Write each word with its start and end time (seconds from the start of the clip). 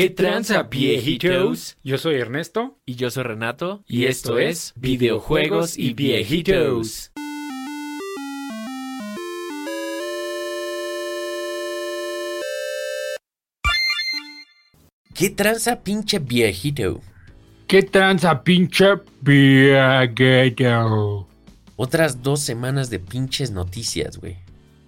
¿Qué 0.00 0.08
tranza, 0.08 0.62
viejitos? 0.62 1.76
Yo 1.84 1.98
soy 1.98 2.14
Ernesto. 2.14 2.78
Y 2.86 2.94
yo 2.94 3.10
soy 3.10 3.22
Renato. 3.22 3.84
Y 3.86 4.06
esto 4.06 4.38
es 4.38 4.72
Videojuegos 4.76 5.76
y 5.76 5.92
Viejitos. 5.92 7.12
¿Qué 15.12 15.28
tranza, 15.28 15.82
pinche 15.82 16.18
viejito? 16.18 17.02
¿Qué 17.66 17.82
tranza, 17.82 18.42
pinche 18.42 18.86
viejito? 19.20 21.28
Otras 21.76 22.22
dos 22.22 22.40
semanas 22.40 22.88
de 22.88 23.00
pinches 23.00 23.50
noticias, 23.50 24.16
güey. 24.16 24.38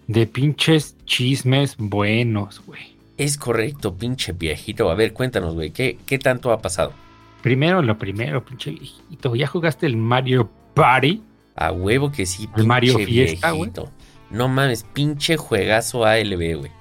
De 0.06 0.26
pinches 0.26 0.96
chismes 1.04 1.76
buenos, 1.76 2.62
güey. 2.64 3.02
Es 3.23 3.36
correcto, 3.36 3.96
pinche 3.96 4.32
viejito. 4.32 4.91
A 4.91 4.96
ver, 4.96 5.12
cuéntanos, 5.12 5.54
güey, 5.54 5.71
¿qué, 5.71 5.96
¿qué 6.07 6.18
tanto 6.18 6.50
ha 6.50 6.61
pasado? 6.61 6.93
Primero, 7.40 7.81
lo 7.81 7.96
primero, 7.96 8.45
pinche 8.45 8.72
viejito. 8.72 9.36
¿Ya 9.36 9.46
jugaste 9.46 9.86
el 9.86 9.96
Mario 9.96 10.50
Party? 10.75 11.22
A 11.54 11.71
huevo 11.71 12.11
que 12.11 12.26
sí, 12.26 12.48
El 12.57 12.67
Mario 12.67 12.98
Fiesta, 12.98 13.53
viejito. 13.53 13.90
No 14.31 14.48
mames, 14.48 14.82
pinche 14.93 15.36
juegazo 15.36 16.04
ALB, 16.04 16.57
güey. 16.57 16.72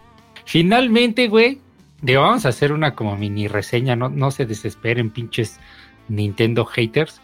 Finalmente, 0.45 1.27
güey. 1.27 1.59
Digo, 2.01 2.21
vamos 2.21 2.47
a 2.47 2.49
hacer 2.49 2.71
una 2.71 2.95
como 2.95 3.15
mini 3.17 3.47
reseña. 3.47 3.95
No, 3.95 4.09
no 4.09 4.31
se 4.31 4.47
desesperen, 4.47 5.11
pinches 5.11 5.59
Nintendo 6.07 6.65
haters. 6.65 7.21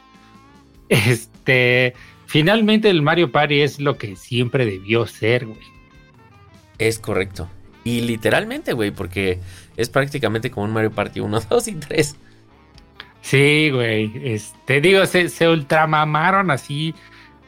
Este. 0.90 1.96
Finalmente, 2.28 2.92
el 2.92 3.02
Mario 3.02 3.32
Party 3.32 3.62
es 3.62 3.80
lo 3.80 3.98
que 3.98 4.16
siempre 4.16 4.68
debió 4.68 5.08
ser, 5.08 5.48
güey. 5.48 5.60
Es 6.78 7.00
correcto. 7.00 7.50
Y 7.88 8.02
literalmente, 8.02 8.74
güey, 8.74 8.92
porque 8.92 9.40
es 9.78 9.88
prácticamente 9.88 10.52
como 10.52 10.66
un 10.66 10.74
Mario 10.74 10.92
Party 10.92 11.22
1, 11.22 11.40
2 11.50 11.68
y 11.70 11.76
3. 11.76 12.16
Sí, 13.22 13.70
güey. 13.72 14.12
Este, 14.26 14.82
digo, 14.82 15.06
se, 15.06 15.30
se 15.30 15.48
ultramamaron 15.48 16.52
así, 16.52 16.94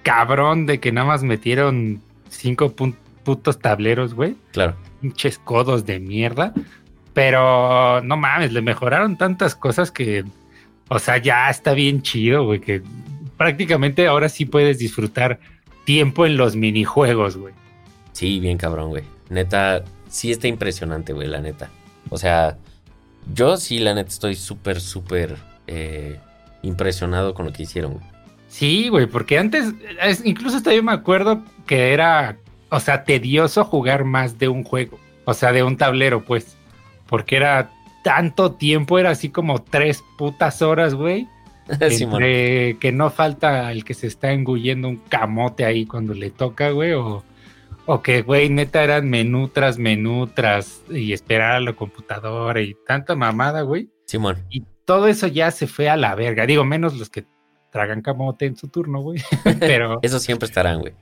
cabrón, 0.02 0.66
de 0.66 0.80
que 0.80 0.94
nada 0.94 1.08
más 1.08 1.24
metieron 1.24 2.02
cinco 2.30 2.74
putos 3.24 3.60
tableros, 3.60 4.14
güey. 4.14 4.38
Claro. 4.54 4.78
Pinches 5.02 5.40
codos 5.40 5.86
de 5.86 6.00
mierda. 6.00 6.54
Pero 7.14 8.00
no 8.02 8.16
mames, 8.16 8.54
le 8.54 8.62
mejoraron 8.62 9.18
tantas 9.18 9.56
cosas 9.56 9.92
que, 9.92 10.24
o 10.88 11.00
sea, 11.00 11.18
ya 11.18 11.50
está 11.50 11.74
bien 11.74 12.02
chido, 12.02 12.46
güey, 12.46 12.62
que 12.62 12.82
prácticamente 13.36 14.08
ahora 14.08 14.30
sí 14.30 14.46
puedes 14.46 14.80
disfrutar 14.80 15.42
tiempo 15.84 16.26
en 16.26 16.38
los 16.38 16.56
minijuegos, 16.56 17.36
güey. 17.36 17.54
Sí, 18.14 18.40
bien 18.40 18.58
cabrón, 18.58 18.90
güey. 18.90 19.04
Neta, 19.30 19.84
sí 20.10 20.32
está 20.32 20.48
impresionante, 20.48 21.14
güey, 21.14 21.28
la 21.28 21.40
neta. 21.40 21.70
O 22.10 22.18
sea, 22.18 22.58
yo 23.34 23.58
sí, 23.58 23.80
la 23.80 23.94
neta, 23.94 24.10
estoy 24.10 24.36
súper, 24.36 24.82
súper 24.82 25.38
eh, 25.68 26.20
impresionado 26.64 27.34
con 27.34 27.46
lo 27.46 27.54
que 27.54 27.64
hicieron, 27.64 27.94
güey. 27.94 28.06
Sí, 28.48 28.90
güey, 28.90 29.06
porque 29.06 29.38
antes, 29.38 29.74
es- 30.02 30.26
incluso 30.26 30.58
hasta 30.58 30.74
yo 30.74 30.82
me 30.84 30.92
acuerdo 30.92 31.44
que 31.68 31.94
era, 31.94 32.38
o 32.70 32.80
sea, 32.80 33.04
tedioso 33.04 33.64
jugar 33.64 34.04
más 34.06 34.40
de 34.40 34.48
un 34.48 34.64
juego, 34.64 35.00
o 35.26 35.34
sea, 35.36 35.52
de 35.52 35.62
un 35.64 35.78
tablero, 35.78 36.26
pues, 36.26 36.58
porque 37.08 37.36
era 37.36 37.70
tanto 38.04 38.54
tiempo, 38.54 38.98
era 38.98 39.12
así 39.12 39.30
como 39.30 39.62
tres 39.62 40.04
putas 40.18 40.64
horas, 40.64 40.96
güey, 40.96 41.28
que 41.80 42.92
no 42.92 43.12
falta 43.12 43.72
el 43.72 43.84
que 43.86 43.94
se 43.94 44.08
está 44.08 44.32
engullendo 44.32 44.90
un 44.90 44.98
camote 44.98 45.66
ahí 45.66 45.86
cuando 45.86 46.16
le 46.16 46.32
toca, 46.32 46.72
güey, 46.72 46.94
o, 46.94 47.24
o 47.92 48.04
que, 48.04 48.22
güey, 48.22 48.50
neta 48.52 48.84
eran 48.84 49.10
menú 49.10 49.48
tras 49.48 49.80
menú 49.80 50.28
tras 50.28 50.84
y 50.92 51.12
esperar 51.12 51.54
a 51.54 51.60
la 51.60 51.74
computadora 51.74 52.62
y 52.62 52.76
tanta 52.86 53.16
mamada, 53.16 53.64
güey. 53.64 53.90
Simón. 54.06 54.38
Y 54.52 54.64
todo 54.86 55.08
eso 55.08 55.26
ya 55.26 55.50
se 55.50 55.66
fue 55.66 55.90
a 55.90 55.98
la 55.98 56.14
verga. 56.14 56.46
Digo, 56.46 56.64
menos 56.64 56.96
los 57.00 57.10
que 57.10 57.26
tragan 57.72 58.04
camote 58.04 58.46
en 58.46 58.56
su 58.56 58.68
turno, 58.68 59.02
güey. 59.02 59.20
pero 59.60 59.98
Eso 60.04 60.20
siempre 60.20 60.46
estarán, 60.46 60.82
güey. 60.82 60.94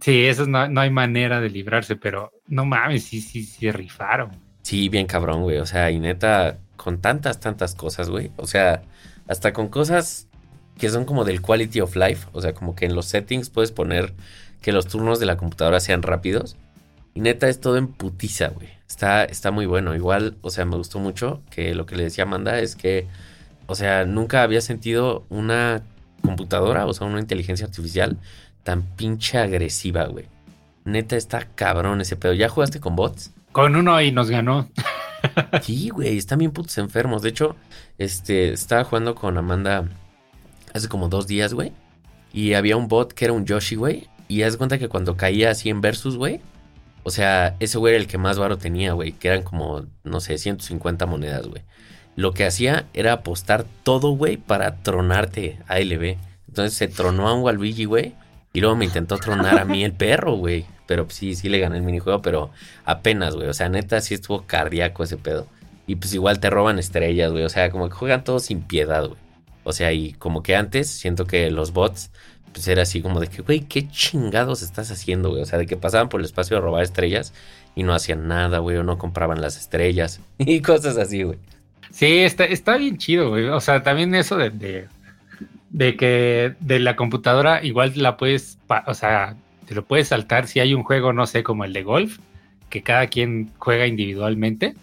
sí, 0.00 0.26
esos 0.26 0.46
no, 0.46 0.68
no 0.68 0.80
hay 0.80 0.90
manera 0.90 1.40
de 1.40 1.50
librarse, 1.50 1.96
pero 1.96 2.30
no 2.46 2.64
mames, 2.64 3.02
sí, 3.02 3.20
sí, 3.20 3.42
sí, 3.42 3.72
rifaron. 3.72 4.30
Sí, 4.62 4.88
bien 4.88 5.06
cabrón, 5.06 5.42
güey. 5.42 5.58
O 5.58 5.66
sea, 5.66 5.90
y 5.90 5.98
neta, 5.98 6.58
con 6.76 7.00
tantas, 7.00 7.40
tantas 7.40 7.74
cosas, 7.74 8.10
güey. 8.10 8.30
O 8.36 8.46
sea, 8.46 8.82
hasta 9.26 9.52
con 9.52 9.66
cosas 9.66 10.28
que 10.78 10.88
son 10.88 11.04
como 11.04 11.24
del 11.24 11.42
quality 11.42 11.80
of 11.80 11.96
life. 11.96 12.28
O 12.30 12.40
sea, 12.40 12.54
como 12.54 12.76
que 12.76 12.86
en 12.86 12.94
los 12.94 13.06
settings 13.06 13.50
puedes 13.50 13.72
poner 13.72 14.14
que 14.60 14.72
los 14.72 14.86
turnos 14.86 15.20
de 15.20 15.26
la 15.26 15.36
computadora 15.36 15.80
sean 15.80 16.02
rápidos. 16.02 16.56
Y 17.14 17.20
neta, 17.20 17.48
es 17.48 17.60
todo 17.60 17.76
en 17.76 17.88
putiza, 17.88 18.48
güey. 18.48 18.68
Está, 18.88 19.24
está 19.24 19.50
muy 19.50 19.66
bueno. 19.66 19.94
Igual, 19.94 20.36
o 20.42 20.50
sea, 20.50 20.64
me 20.64 20.76
gustó 20.76 20.98
mucho 20.98 21.42
que 21.50 21.74
lo 21.74 21.86
que 21.86 21.96
le 21.96 22.04
decía 22.04 22.24
Amanda 22.24 22.58
es 22.60 22.76
que, 22.76 23.06
o 23.66 23.74
sea, 23.74 24.04
nunca 24.04 24.42
había 24.42 24.60
sentido 24.60 25.24
una 25.28 25.82
computadora, 26.22 26.86
o 26.86 26.92
sea, 26.92 27.06
una 27.06 27.20
inteligencia 27.20 27.66
artificial 27.66 28.18
tan 28.62 28.82
pinche 28.82 29.38
agresiva, 29.38 30.04
güey. 30.06 30.26
Neta, 30.84 31.16
está 31.16 31.46
cabrón 31.54 32.00
ese 32.00 32.16
pedo. 32.16 32.32
¿Ya 32.32 32.48
jugaste 32.48 32.80
con 32.80 32.96
bots? 32.96 33.32
Con 33.52 33.76
uno 33.76 34.00
y 34.00 34.12
nos 34.12 34.30
ganó. 34.30 34.68
Sí, 35.62 35.88
güey, 35.88 36.16
están 36.16 36.38
bien 36.38 36.52
putos 36.52 36.78
enfermos. 36.78 37.22
De 37.22 37.30
hecho, 37.30 37.56
este, 37.98 38.52
estaba 38.52 38.84
jugando 38.84 39.16
con 39.16 39.36
Amanda 39.36 39.88
hace 40.72 40.88
como 40.88 41.08
dos 41.08 41.26
días, 41.26 41.54
güey. 41.54 41.72
Y 42.32 42.54
había 42.54 42.76
un 42.76 42.86
bot 42.86 43.12
que 43.12 43.24
era 43.24 43.34
un 43.34 43.44
Yoshi, 43.44 43.74
güey. 43.74 44.08
Y 44.28 44.42
haz 44.42 44.56
cuenta 44.56 44.78
que 44.78 44.88
cuando 44.88 45.16
caía 45.16 45.50
así 45.50 45.70
en 45.70 45.80
versus, 45.80 46.16
güey. 46.16 46.40
O 47.02 47.10
sea, 47.10 47.56
ese 47.58 47.78
güey 47.78 47.94
era 47.94 48.02
el 48.02 48.08
que 48.08 48.18
más 48.18 48.38
varo 48.38 48.58
tenía, 48.58 48.92
güey. 48.92 49.12
Que 49.12 49.28
eran 49.28 49.42
como, 49.42 49.86
no 50.04 50.20
sé, 50.20 50.36
150 50.36 51.06
monedas, 51.06 51.46
güey. 51.46 51.62
Lo 52.14 52.34
que 52.34 52.44
hacía 52.44 52.86
era 52.92 53.12
apostar 53.12 53.64
todo, 53.82 54.10
güey, 54.10 54.36
para 54.36 54.76
tronarte 54.82 55.58
a 55.66 55.78
LB. 55.78 56.18
Entonces 56.48 56.74
se 56.74 56.88
tronó 56.88 57.28
a 57.28 57.34
un 57.34 57.42
Waluigi, 57.42 57.86
güey. 57.86 58.14
Y 58.52 58.60
luego 58.60 58.76
me 58.76 58.84
intentó 58.84 59.18
tronar 59.18 59.58
a 59.58 59.64
mí 59.64 59.84
el 59.84 59.92
perro, 59.92 60.34
güey. 60.36 60.66
Pero 60.86 61.06
sí, 61.08 61.34
sí 61.34 61.48
le 61.48 61.60
gané 61.60 61.78
el 61.78 61.82
minijuego, 61.82 62.20
pero 62.20 62.50
apenas, 62.84 63.34
güey. 63.34 63.48
O 63.48 63.54
sea, 63.54 63.68
neta, 63.68 64.00
sí 64.00 64.14
estuvo 64.14 64.46
cardíaco 64.46 65.04
ese 65.04 65.16
pedo. 65.16 65.46
Y 65.86 65.96
pues 65.96 66.12
igual 66.12 66.40
te 66.40 66.50
roban 66.50 66.78
estrellas, 66.78 67.30
güey. 67.30 67.44
O 67.44 67.48
sea, 67.48 67.70
como 67.70 67.88
que 67.88 67.94
juegan 67.94 68.24
todos 68.24 68.44
sin 68.44 68.62
piedad, 68.62 69.06
güey. 69.06 69.18
O 69.64 69.72
sea, 69.72 69.92
y 69.92 70.12
como 70.14 70.42
que 70.42 70.56
antes 70.56 70.90
siento 70.90 71.26
que 71.26 71.50
los 71.50 71.72
bots, 71.72 72.10
pues 72.52 72.66
era 72.68 72.82
así 72.82 73.02
como 73.02 73.20
de 73.20 73.28
que, 73.28 73.42
güey, 73.42 73.60
¿qué 73.60 73.88
chingados 73.88 74.62
estás 74.62 74.90
haciendo, 74.90 75.30
güey? 75.30 75.42
O 75.42 75.46
sea, 75.46 75.58
de 75.58 75.66
que 75.66 75.76
pasaban 75.76 76.08
por 76.08 76.20
el 76.20 76.26
espacio 76.26 76.56
a 76.56 76.60
robar 76.60 76.82
estrellas 76.82 77.32
y 77.74 77.82
no 77.82 77.94
hacían 77.94 78.28
nada, 78.28 78.58
güey, 78.58 78.76
o 78.76 78.84
no 78.84 78.98
compraban 78.98 79.40
las 79.40 79.56
estrellas 79.56 80.20
y 80.38 80.60
cosas 80.60 80.96
así, 80.96 81.22
güey. 81.22 81.38
Sí, 81.90 82.18
está, 82.18 82.44
está 82.44 82.76
bien 82.76 82.98
chido, 82.98 83.30
güey. 83.30 83.46
O 83.46 83.60
sea, 83.60 83.82
también 83.82 84.14
eso 84.14 84.36
de, 84.36 84.50
de, 84.50 84.88
de 85.70 85.96
que 85.96 86.54
de 86.60 86.78
la 86.80 86.96
computadora 86.96 87.64
igual 87.64 87.92
la 87.96 88.16
puedes, 88.16 88.58
o 88.86 88.94
sea, 88.94 89.36
te 89.66 89.74
lo 89.74 89.84
puedes 89.84 90.08
saltar 90.08 90.46
si 90.46 90.60
hay 90.60 90.74
un 90.74 90.82
juego, 90.82 91.12
no 91.12 91.26
sé, 91.26 91.42
como 91.42 91.64
el 91.64 91.72
de 91.72 91.82
golf, 91.82 92.18
que 92.70 92.82
cada 92.82 93.06
quien 93.06 93.52
juega 93.58 93.86
individualmente. 93.86 94.74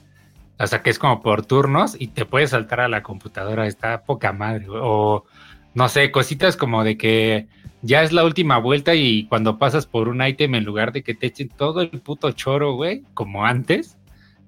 O 0.58 0.68
sea, 0.68 0.82
que 0.82 0.90
es 0.90 1.00
como 1.00 1.22
por 1.22 1.46
turnos 1.46 1.96
y 2.00 2.08
te 2.08 2.26
puedes 2.26 2.52
saltar 2.52 2.80
a 2.80 2.88
la 2.88 3.04
computadora. 3.04 3.68
Está 3.68 4.04
poca 4.04 4.32
madre, 4.32 4.68
güey. 4.68 4.80
O, 4.82 5.26
no 5.76 5.88
sé, 5.90 6.10
cositas 6.12 6.58
como 6.58 6.84
de 6.84 6.98
que 6.98 7.48
ya 7.84 8.02
es 8.02 8.12
la 8.12 8.24
última 8.26 8.58
vuelta 8.58 8.96
y 8.96 9.26
cuando 9.28 9.60
pasas 9.60 9.86
por 9.86 10.08
un 10.10 10.26
ítem, 10.26 10.56
en 10.56 10.64
lugar 10.66 10.92
de 10.92 11.04
que 11.04 11.14
te 11.14 11.28
echen 11.28 11.50
todo 11.50 11.82
el 11.82 11.90
puto 12.02 12.32
choro, 12.32 12.74
güey, 12.74 13.04
como 13.14 13.46
antes, 13.46 13.98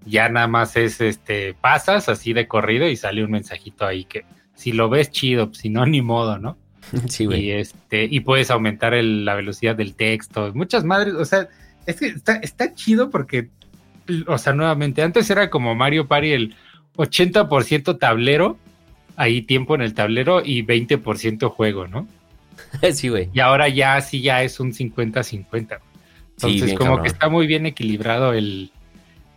ya 0.05 0.27
nada 0.29 0.47
más 0.47 0.75
es 0.75 1.01
este, 1.01 1.53
pasas 1.53 2.09
así 2.09 2.33
de 2.33 2.47
corrido 2.47 2.87
y 2.87 2.95
sale 2.95 3.23
un 3.23 3.31
mensajito 3.31 3.85
ahí 3.85 4.05
que 4.05 4.25
si 4.55 4.71
lo 4.71 4.89
ves 4.89 5.11
chido, 5.11 5.53
si 5.53 5.69
no, 5.69 5.85
ni 5.85 6.01
modo, 6.01 6.39
¿no? 6.39 6.57
Sí, 7.09 7.23
y 7.23 7.25
güey. 7.27 7.51
este, 7.51 8.05
y 8.09 8.21
puedes 8.21 8.49
aumentar 8.49 8.93
el- 8.93 9.25
la 9.25 9.35
velocidad 9.35 9.75
del 9.75 9.93
texto, 9.93 10.51
muchas 10.55 10.83
madres, 10.85 11.13
o 11.13 11.25
sea, 11.25 11.47
es 11.85 11.99
que 11.99 12.07
está, 12.07 12.37
está 12.37 12.73
chido 12.73 13.09
porque, 13.09 13.49
o 14.27 14.37
sea, 14.37 14.53
nuevamente, 14.53 15.01
antes 15.03 15.29
era 15.29 15.49
como 15.49 15.75
Mario 15.75 16.07
Party 16.07 16.31
el 16.31 16.55
80% 16.95 17.97
tablero, 17.99 18.57
ahí 19.17 19.41
tiempo 19.41 19.75
en 19.75 19.81
el 19.81 19.93
tablero 19.93 20.41
y 20.43 20.63
20% 20.65 21.49
juego, 21.49 21.87
¿no? 21.87 22.07
Sí, 22.93 23.09
güey. 23.09 23.29
Y 23.33 23.39
ahora 23.41 23.67
ya 23.67 23.99
sí 24.01 24.21
ya 24.21 24.43
es 24.43 24.59
un 24.61 24.71
50-50. 24.73 25.79
Entonces, 26.37 26.73
como 26.75 26.91
cabrón. 26.91 27.01
que 27.03 27.07
está 27.09 27.29
muy 27.29 27.47
bien 27.47 27.65
equilibrado 27.65 28.33
el, 28.33 28.71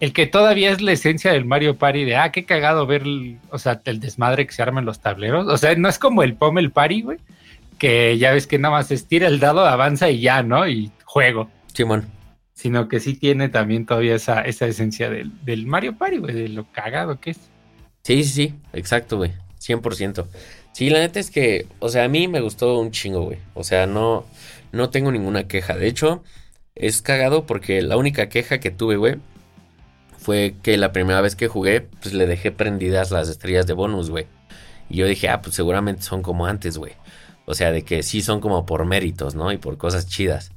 el 0.01 0.13
que 0.13 0.27
todavía 0.27 0.71
es 0.71 0.81
la 0.83 0.93
esencia 0.93 1.33
del 1.33 1.45
Mario 1.47 1.77
Party 1.77 2.05
de, 2.05 2.17
ah, 2.17 2.31
qué 2.31 2.45
cagado 2.45 2.87
ver, 2.87 3.03
el- 3.03 3.39
o 3.51 3.59
sea, 3.59 3.81
el 3.85 4.01
desmadre 4.01 4.47
que 4.47 4.53
se 4.53 4.63
arma 4.63 4.81
en 4.81 4.87
los 4.87 5.01
tableros. 5.01 5.47
O 5.49 5.57
sea, 5.57 5.75
no 5.77 5.89
es 5.89 5.99
como 5.99 6.23
el 6.23 6.35
Pommel 6.35 6.71
Party, 6.71 7.03
güey, 7.03 7.19
que 7.79 8.19
ya 8.19 8.33
ves 8.33 8.47
que 8.47 8.59
nada 8.59 8.75
más 8.77 8.91
estira 8.91 9.27
el 9.29 9.41
dado, 9.41 9.67
avanza 9.67 10.11
y 10.11 10.21
ya, 10.21 10.43
¿no? 10.43 10.69
Y 10.69 10.91
juego. 11.05 11.51
Simón. 11.73 12.07
Sino 12.53 12.89
que 12.89 13.01
sí 13.01 13.15
tiene 13.15 13.49
también 13.49 13.87
todavía 13.87 14.15
esa, 14.15 14.43
esa 14.43 14.67
esencia 14.67 15.09
del, 15.09 15.33
del 15.45 15.67
Mario 15.67 15.97
Party, 15.97 16.19
güey, 16.19 16.35
de 16.35 16.49
lo 16.51 16.65
cagado 16.71 17.19
que 17.19 17.31
es. 17.31 17.39
Sí, 18.03 18.23
sí, 18.25 18.31
sí, 18.49 18.55
exacto, 18.75 19.17
güey. 19.17 19.33
100%. 19.61 20.27
Sí, 20.73 20.91
la 20.91 21.01
neta 21.01 21.21
es 21.21 21.31
que, 21.31 21.67
o 21.79 21.89
sea, 21.89 22.05
a 22.05 22.09
mí 22.09 22.29
me 22.29 22.41
gustó 22.41 22.79
un 22.79 22.91
chingo, 22.91 23.23
güey. 23.23 23.39
O 23.55 23.65
sea, 23.65 23.87
no, 23.87 24.25
no 24.73 24.91
tengo 24.91 25.13
ninguna 25.13 25.47
queja. 25.49 25.77
De 25.77 25.87
hecho, 25.87 26.23
es 26.75 27.03
cagado 27.03 27.47
porque 27.47 27.83
la 27.83 27.97
única 27.97 28.29
queja 28.29 28.59
que 28.61 28.71
tuve, 28.71 28.97
güey, 28.97 29.17
fue 30.19 30.55
que 30.63 30.77
la 30.77 30.93
primera 30.93 31.21
vez 31.21 31.37
que 31.37 31.49
jugué, 31.49 31.81
pues 31.81 32.15
le 32.15 32.27
dejé 32.27 32.53
prendidas 32.53 33.11
las 33.11 33.29
estrellas 33.29 33.67
de 33.67 33.73
bonus, 33.73 34.11
güey. 34.11 34.27
Y 34.89 34.97
yo 34.97 35.07
dije, 35.07 35.29
ah, 35.29 35.41
pues 35.41 35.55
seguramente 35.55 36.03
son 36.03 36.23
como 36.23 36.47
antes, 36.47 36.77
güey. 36.77 36.93
O 37.47 37.55
sea, 37.55 37.73
de 37.73 37.83
que 37.83 38.03
sí 38.03 38.23
son 38.23 38.41
como 38.41 38.67
por 38.67 38.85
méritos, 38.85 39.35
¿no? 39.35 39.51
Y 39.53 39.57
por 39.57 39.77
cosas 39.79 40.07
chidas. 40.07 40.53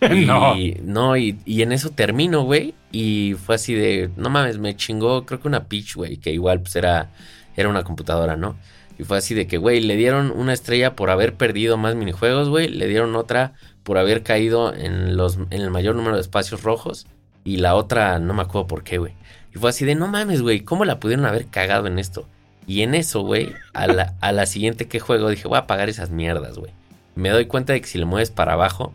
no. 0.00 0.56
Y, 0.56 0.80
no, 0.82 1.16
y, 1.16 1.36
en 1.46 1.72
eso 1.72 1.90
termino, 1.90 2.44
güey. 2.44 2.74
Y 2.92 3.34
fue 3.44 3.56
así 3.56 3.74
de, 3.74 4.10
no 4.16 4.30
mames, 4.30 4.58
me 4.58 4.76
chingó, 4.76 5.26
creo 5.26 5.40
que 5.40 5.48
una 5.48 5.64
pitch, 5.64 5.96
güey, 5.96 6.18
que 6.18 6.32
igual 6.32 6.60
pues 6.60 6.76
era, 6.76 7.10
era 7.58 7.68
una 7.68 7.82
computadora, 7.82 8.36
¿no? 8.36 8.56
Y 8.98 9.04
fue 9.04 9.18
así 9.18 9.34
de 9.34 9.46
que, 9.46 9.58
güey, 9.58 9.80
le 9.80 9.96
dieron 9.96 10.30
una 10.30 10.52
estrella 10.52 10.94
por 10.94 11.10
haber 11.10 11.34
perdido 11.34 11.76
más 11.76 11.94
minijuegos, 11.94 12.48
güey. 12.48 12.68
Le 12.68 12.86
dieron 12.86 13.14
otra 13.16 13.52
por 13.82 13.98
haber 13.98 14.22
caído 14.22 14.72
en, 14.74 15.16
los, 15.16 15.36
en 15.36 15.60
el 15.60 15.70
mayor 15.70 15.96
número 15.96 16.16
de 16.16 16.22
espacios 16.22 16.62
rojos. 16.62 17.06
Y 17.44 17.58
la 17.58 17.74
otra, 17.74 18.18
no 18.18 18.32
me 18.32 18.42
acuerdo 18.42 18.66
por 18.68 18.84
qué, 18.84 18.98
güey. 18.98 19.14
Y 19.54 19.58
fue 19.58 19.70
así 19.70 19.84
de, 19.84 19.94
no 19.96 20.06
mames, 20.06 20.40
güey, 20.40 20.60
¿cómo 20.60 20.84
la 20.84 21.00
pudieron 21.00 21.26
haber 21.26 21.46
cagado 21.46 21.86
en 21.86 21.98
esto? 21.98 22.26
Y 22.66 22.82
en 22.82 22.94
eso, 22.94 23.22
güey, 23.22 23.54
a 23.72 23.86
la, 23.86 24.14
a 24.20 24.30
la 24.32 24.46
siguiente 24.46 24.86
que 24.86 25.00
juego 25.00 25.30
dije, 25.30 25.48
voy 25.48 25.56
a 25.56 25.60
apagar 25.62 25.88
esas 25.88 26.10
mierdas, 26.10 26.58
güey. 26.58 26.72
Me 27.16 27.30
doy 27.30 27.46
cuenta 27.46 27.72
de 27.72 27.80
que 27.80 27.86
si 27.86 27.98
le 27.98 28.04
mueves 28.04 28.30
para 28.30 28.52
abajo, 28.52 28.92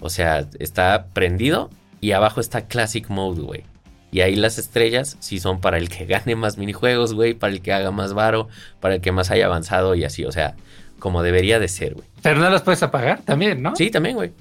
o 0.00 0.10
sea, 0.10 0.46
está 0.58 1.06
prendido 1.12 1.70
y 2.00 2.12
abajo 2.12 2.40
está 2.40 2.66
Classic 2.66 3.08
Mode, 3.08 3.42
güey. 3.42 3.64
Y 4.12 4.20
ahí 4.20 4.34
las 4.34 4.58
estrellas 4.58 5.16
sí 5.20 5.38
son 5.38 5.60
para 5.60 5.78
el 5.78 5.88
que 5.88 6.04
gane 6.06 6.36
más 6.36 6.58
minijuegos, 6.58 7.14
güey, 7.14 7.34
para 7.34 7.52
el 7.52 7.62
que 7.62 7.72
haga 7.72 7.90
más 7.90 8.14
varo, 8.14 8.48
para 8.80 8.96
el 8.96 9.00
que 9.00 9.12
más 9.12 9.30
haya 9.30 9.46
avanzado 9.46 9.94
y 9.94 10.04
así, 10.04 10.24
o 10.24 10.32
sea, 10.32 10.54
como 10.98 11.22
debería 11.22 11.58
de 11.58 11.68
ser, 11.68 11.94
güey. 11.94 12.06
Pero 12.22 12.40
no 12.40 12.50
las 12.50 12.62
puedes 12.62 12.82
apagar 12.82 13.22
también, 13.22 13.62
¿no? 13.62 13.74
Sí, 13.76 13.90
también, 13.90 14.16
güey. 14.16 14.32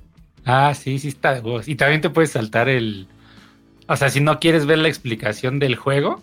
Ah, 0.45 0.74
sí, 0.74 1.00
sí 1.00 1.10
está 1.10 1.33
de 1.33 1.42
voz. 1.42 1.68
Y 1.68 1.75
también 1.75 2.01
te 2.01 2.10
puedes 2.10 2.31
saltar 2.31 2.69
el... 2.69 3.07
O 3.88 3.95
sea, 3.95 4.10
si 4.10 4.19
no 4.19 4.39
quieres 4.39 4.66
ver 4.66 4.77
la 4.77 4.88
explicación 4.88 5.60
del 5.60 5.75
juego, 5.75 6.21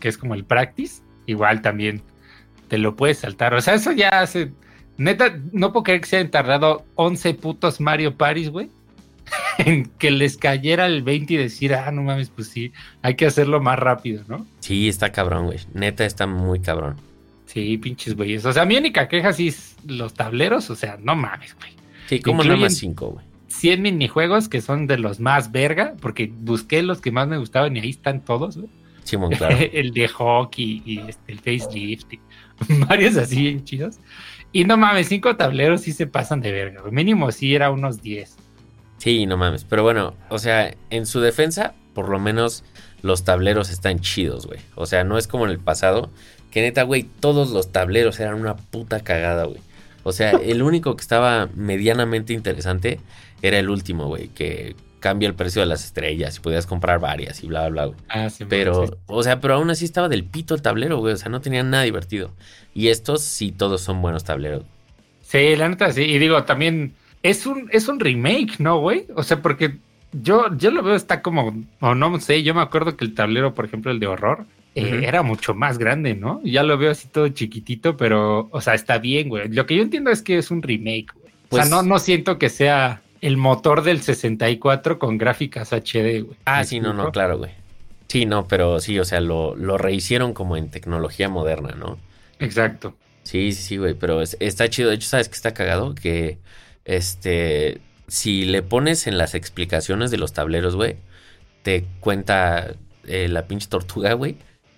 que 0.00 0.08
es 0.08 0.18
como 0.18 0.34
el 0.34 0.44
practice, 0.44 1.02
igual 1.26 1.62
también 1.62 2.02
te 2.68 2.78
lo 2.78 2.94
puedes 2.96 3.18
saltar. 3.18 3.54
O 3.54 3.60
sea, 3.60 3.74
eso 3.74 3.92
ya 3.92 4.08
hace... 4.20 4.52
Neta, 4.96 5.38
no 5.52 5.72
puedo 5.72 5.84
creer 5.84 6.02
que 6.02 6.08
se 6.08 6.16
hayan 6.18 6.30
tardado 6.30 6.84
11 6.96 7.34
putos 7.34 7.80
Mario 7.80 8.16
Paris, 8.16 8.50
güey 8.50 8.68
en 9.58 9.86
que 9.98 10.10
les 10.10 10.36
cayera 10.36 10.86
el 10.86 11.02
20 11.02 11.34
y 11.34 11.36
decir, 11.36 11.74
ah, 11.74 11.90
no 11.90 12.02
mames, 12.02 12.30
pues 12.30 12.48
sí, 12.48 12.72
hay 13.02 13.14
que 13.14 13.26
hacerlo 13.26 13.60
más 13.60 13.78
rápido, 13.78 14.24
¿no? 14.28 14.46
Sí, 14.60 14.88
está 14.88 15.12
cabrón, 15.12 15.46
güey. 15.46 15.58
Neta 15.74 16.04
está 16.04 16.26
muy 16.26 16.60
cabrón. 16.60 16.96
Sí, 17.46 17.78
pinches 17.78 18.14
güeyes. 18.16 18.44
O 18.44 18.52
sea, 18.52 18.64
mi 18.64 18.76
única 18.76 19.08
queja 19.08 19.32
sí 19.32 19.48
es 19.48 19.76
los 19.86 20.14
tableros, 20.14 20.70
o 20.70 20.76
sea, 20.76 20.98
no 21.02 21.16
mames, 21.16 21.56
güey. 21.56 21.72
Sí, 22.08 22.20
como 22.20 22.44
nada 22.44 22.56
más 22.56 22.76
5, 22.76 23.06
güey. 23.08 23.24
100 23.48 23.82
minijuegos 23.82 24.48
que 24.48 24.60
son 24.60 24.86
de 24.86 24.98
los 24.98 25.18
más 25.18 25.50
verga, 25.50 25.94
porque 26.00 26.32
busqué 26.32 26.82
los 26.82 27.00
que 27.00 27.10
más 27.10 27.26
me 27.26 27.38
gustaban 27.38 27.76
y 27.76 27.80
ahí 27.80 27.90
están 27.90 28.24
todos, 28.24 28.56
güey. 28.56 28.70
Sí, 29.04 29.16
claro. 29.36 29.56
el 29.72 29.92
de 29.92 30.08
hockey 30.08 30.82
y 30.84 30.98
este, 31.00 31.32
el 31.32 31.38
facelift 31.40 32.12
y 32.12 32.20
varios 32.88 33.16
así 33.16 33.42
bien 33.42 33.64
chidos. 33.64 33.98
Y 34.52 34.64
no 34.64 34.76
mames, 34.76 35.08
cinco 35.08 35.36
tableros 35.36 35.82
sí 35.82 35.92
se 35.92 36.06
pasan 36.06 36.40
de 36.40 36.52
verga, 36.52 36.80
güey. 36.82 36.92
Mínimo 36.92 37.30
sí 37.32 37.54
era 37.54 37.70
unos 37.70 38.02
10. 38.02 38.36
Sí, 39.00 39.26
no 39.26 39.36
mames. 39.38 39.64
Pero 39.64 39.82
bueno, 39.82 40.14
o 40.28 40.38
sea, 40.38 40.74
en 40.90 41.06
su 41.06 41.20
defensa, 41.20 41.72
por 41.94 42.10
lo 42.10 42.18
menos 42.18 42.64
los 43.02 43.24
tableros 43.24 43.70
están 43.70 44.00
chidos, 44.00 44.46
güey. 44.46 44.60
O 44.74 44.84
sea, 44.84 45.04
no 45.04 45.16
es 45.16 45.26
como 45.26 45.46
en 45.46 45.50
el 45.50 45.58
pasado, 45.58 46.10
que 46.50 46.60
neta, 46.60 46.82
güey, 46.82 47.04
todos 47.04 47.50
los 47.50 47.72
tableros 47.72 48.20
eran 48.20 48.34
una 48.34 48.56
puta 48.56 49.00
cagada, 49.00 49.44
güey. 49.44 49.60
O 50.02 50.12
sea, 50.12 50.30
el 50.44 50.62
único 50.62 50.96
que 50.96 51.00
estaba 51.00 51.48
medianamente 51.54 52.34
interesante 52.34 53.00
era 53.40 53.58
el 53.58 53.70
último, 53.70 54.06
güey, 54.06 54.28
que 54.28 54.76
cambia 55.00 55.28
el 55.28 55.34
precio 55.34 55.62
de 55.62 55.66
las 55.66 55.82
estrellas 55.82 56.36
y 56.36 56.40
podías 56.40 56.66
comprar 56.66 57.00
varias 57.00 57.42
y 57.42 57.46
bla, 57.46 57.70
bla, 57.70 57.86
bla. 57.86 57.96
Ah, 58.10 58.28
sí, 58.28 58.44
pero, 58.46 58.84
o 59.06 59.22
sea, 59.22 59.40
pero 59.40 59.54
aún 59.54 59.70
así 59.70 59.86
estaba 59.86 60.10
del 60.10 60.24
pito 60.24 60.54
el 60.54 60.60
tablero, 60.60 60.98
güey. 60.98 61.14
O 61.14 61.16
sea, 61.16 61.30
no 61.30 61.40
tenía 61.40 61.62
nada 61.62 61.84
divertido. 61.84 62.32
Y 62.74 62.88
estos 62.88 63.22
sí 63.22 63.50
todos 63.50 63.80
son 63.80 64.02
buenos 64.02 64.24
tableros. 64.24 64.64
Sí, 65.22 65.56
la 65.56 65.70
neta 65.70 65.90
sí. 65.90 66.02
Y 66.02 66.18
digo, 66.18 66.44
también 66.44 66.94
es 67.22 67.46
un, 67.46 67.68
es 67.72 67.88
un 67.88 68.00
remake, 68.00 68.58
¿no, 68.58 68.78
güey? 68.78 69.06
O 69.14 69.22
sea, 69.22 69.42
porque 69.42 69.76
yo, 70.12 70.54
yo 70.56 70.70
lo 70.70 70.82
veo, 70.82 70.94
está 70.94 71.22
como, 71.22 71.64
o 71.80 71.94
no 71.94 72.20
sé, 72.20 72.42
yo 72.42 72.54
me 72.54 72.62
acuerdo 72.62 72.96
que 72.96 73.04
el 73.04 73.14
tablero, 73.14 73.54
por 73.54 73.64
ejemplo, 73.64 73.90
el 73.90 74.00
de 74.00 74.06
horror, 74.06 74.46
eh, 74.74 75.02
era 75.04 75.22
mucho 75.22 75.54
más 75.54 75.78
grande, 75.78 76.14
¿no? 76.14 76.40
Ya 76.44 76.62
lo 76.62 76.78
veo 76.78 76.92
así 76.92 77.08
todo 77.08 77.28
chiquitito, 77.28 77.96
pero, 77.96 78.48
o 78.50 78.60
sea, 78.60 78.74
está 78.74 78.98
bien, 78.98 79.28
güey. 79.28 79.48
Lo 79.48 79.66
que 79.66 79.76
yo 79.76 79.82
entiendo 79.82 80.10
es 80.10 80.22
que 80.22 80.38
es 80.38 80.50
un 80.50 80.62
remake, 80.62 81.08
güey. 81.14 81.32
o 81.50 81.56
sea, 81.56 81.62
pues 81.62 81.70
no, 81.70 81.82
no 81.82 81.98
siento 81.98 82.38
que 82.38 82.48
sea 82.48 83.02
el 83.20 83.36
motor 83.36 83.82
del 83.82 84.00
64 84.00 84.98
con 84.98 85.18
gráficas 85.18 85.72
HD, 85.72 86.22
güey. 86.22 86.36
Ah, 86.44 86.64
sí, 86.64 86.80
no, 86.80 86.92
no, 86.92 87.10
claro, 87.10 87.38
güey. 87.38 87.50
Sí, 88.08 88.26
no, 88.26 88.48
pero 88.48 88.80
sí, 88.80 88.98
o 88.98 89.04
sea, 89.04 89.20
lo, 89.20 89.54
lo 89.54 89.78
rehicieron 89.78 90.32
como 90.32 90.56
en 90.56 90.70
tecnología 90.70 91.28
moderna, 91.28 91.74
¿no? 91.76 91.98
Exacto. 92.38 92.94
Sí, 93.22 93.52
sí, 93.52 93.62
sí, 93.62 93.76
güey, 93.76 93.94
pero 93.94 94.22
está 94.22 94.68
chido. 94.68 94.88
De 94.88 94.96
hecho, 94.96 95.08
¿sabes 95.08 95.28
qué 95.28 95.34
está 95.34 95.54
cagado? 95.54 95.94
Que 95.94 96.38
este, 96.90 97.78
si 98.08 98.44
le 98.44 98.62
pones 98.62 99.06
en 99.06 99.16
las 99.16 99.36
explicaciones 99.36 100.10
de 100.10 100.18
los 100.18 100.32
tableros, 100.32 100.74
güey, 100.74 100.96
te 101.62 101.84
cuenta 102.00 102.74
eh, 103.06 103.28
la 103.28 103.46
pinche 103.46 103.68
tortuga, 103.68 104.14
güey. 104.14 104.36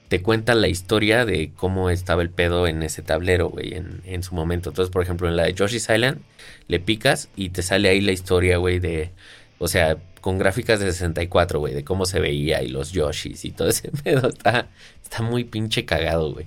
Te 0.08 0.20
cuenta 0.20 0.54
la 0.54 0.68
historia 0.68 1.24
de 1.24 1.52
cómo 1.56 1.88
estaba 1.88 2.20
el 2.20 2.28
pedo 2.28 2.66
en 2.66 2.82
ese 2.82 3.00
tablero, 3.00 3.48
güey, 3.48 3.72
en, 3.72 4.02
en, 4.04 4.22
su 4.22 4.34
momento. 4.34 4.68
Entonces, 4.68 4.92
por 4.92 5.02
ejemplo, 5.02 5.26
en 5.26 5.36
la 5.36 5.44
de 5.44 5.54
Yoshi's 5.54 5.88
Island, 5.88 6.20
le 6.68 6.80
picas 6.80 7.30
y 7.34 7.48
te 7.48 7.62
sale 7.62 7.88
ahí 7.88 8.02
la 8.02 8.12
historia, 8.12 8.58
güey, 8.58 8.78
de. 8.78 9.10
O 9.58 9.68
sea, 9.68 9.96
con 10.20 10.36
gráficas 10.36 10.80
de 10.80 10.92
64, 10.92 11.60
güey, 11.60 11.72
de 11.72 11.84
cómo 11.84 12.04
se 12.04 12.20
veía 12.20 12.62
y 12.62 12.68
los 12.68 12.92
Yoshis 12.92 13.46
y 13.46 13.52
todo 13.52 13.68
ese 13.68 13.90
pedo. 14.04 14.28
Está, 14.28 14.68
está 15.02 15.22
muy 15.22 15.44
pinche 15.44 15.86
cagado, 15.86 16.34
güey. 16.34 16.46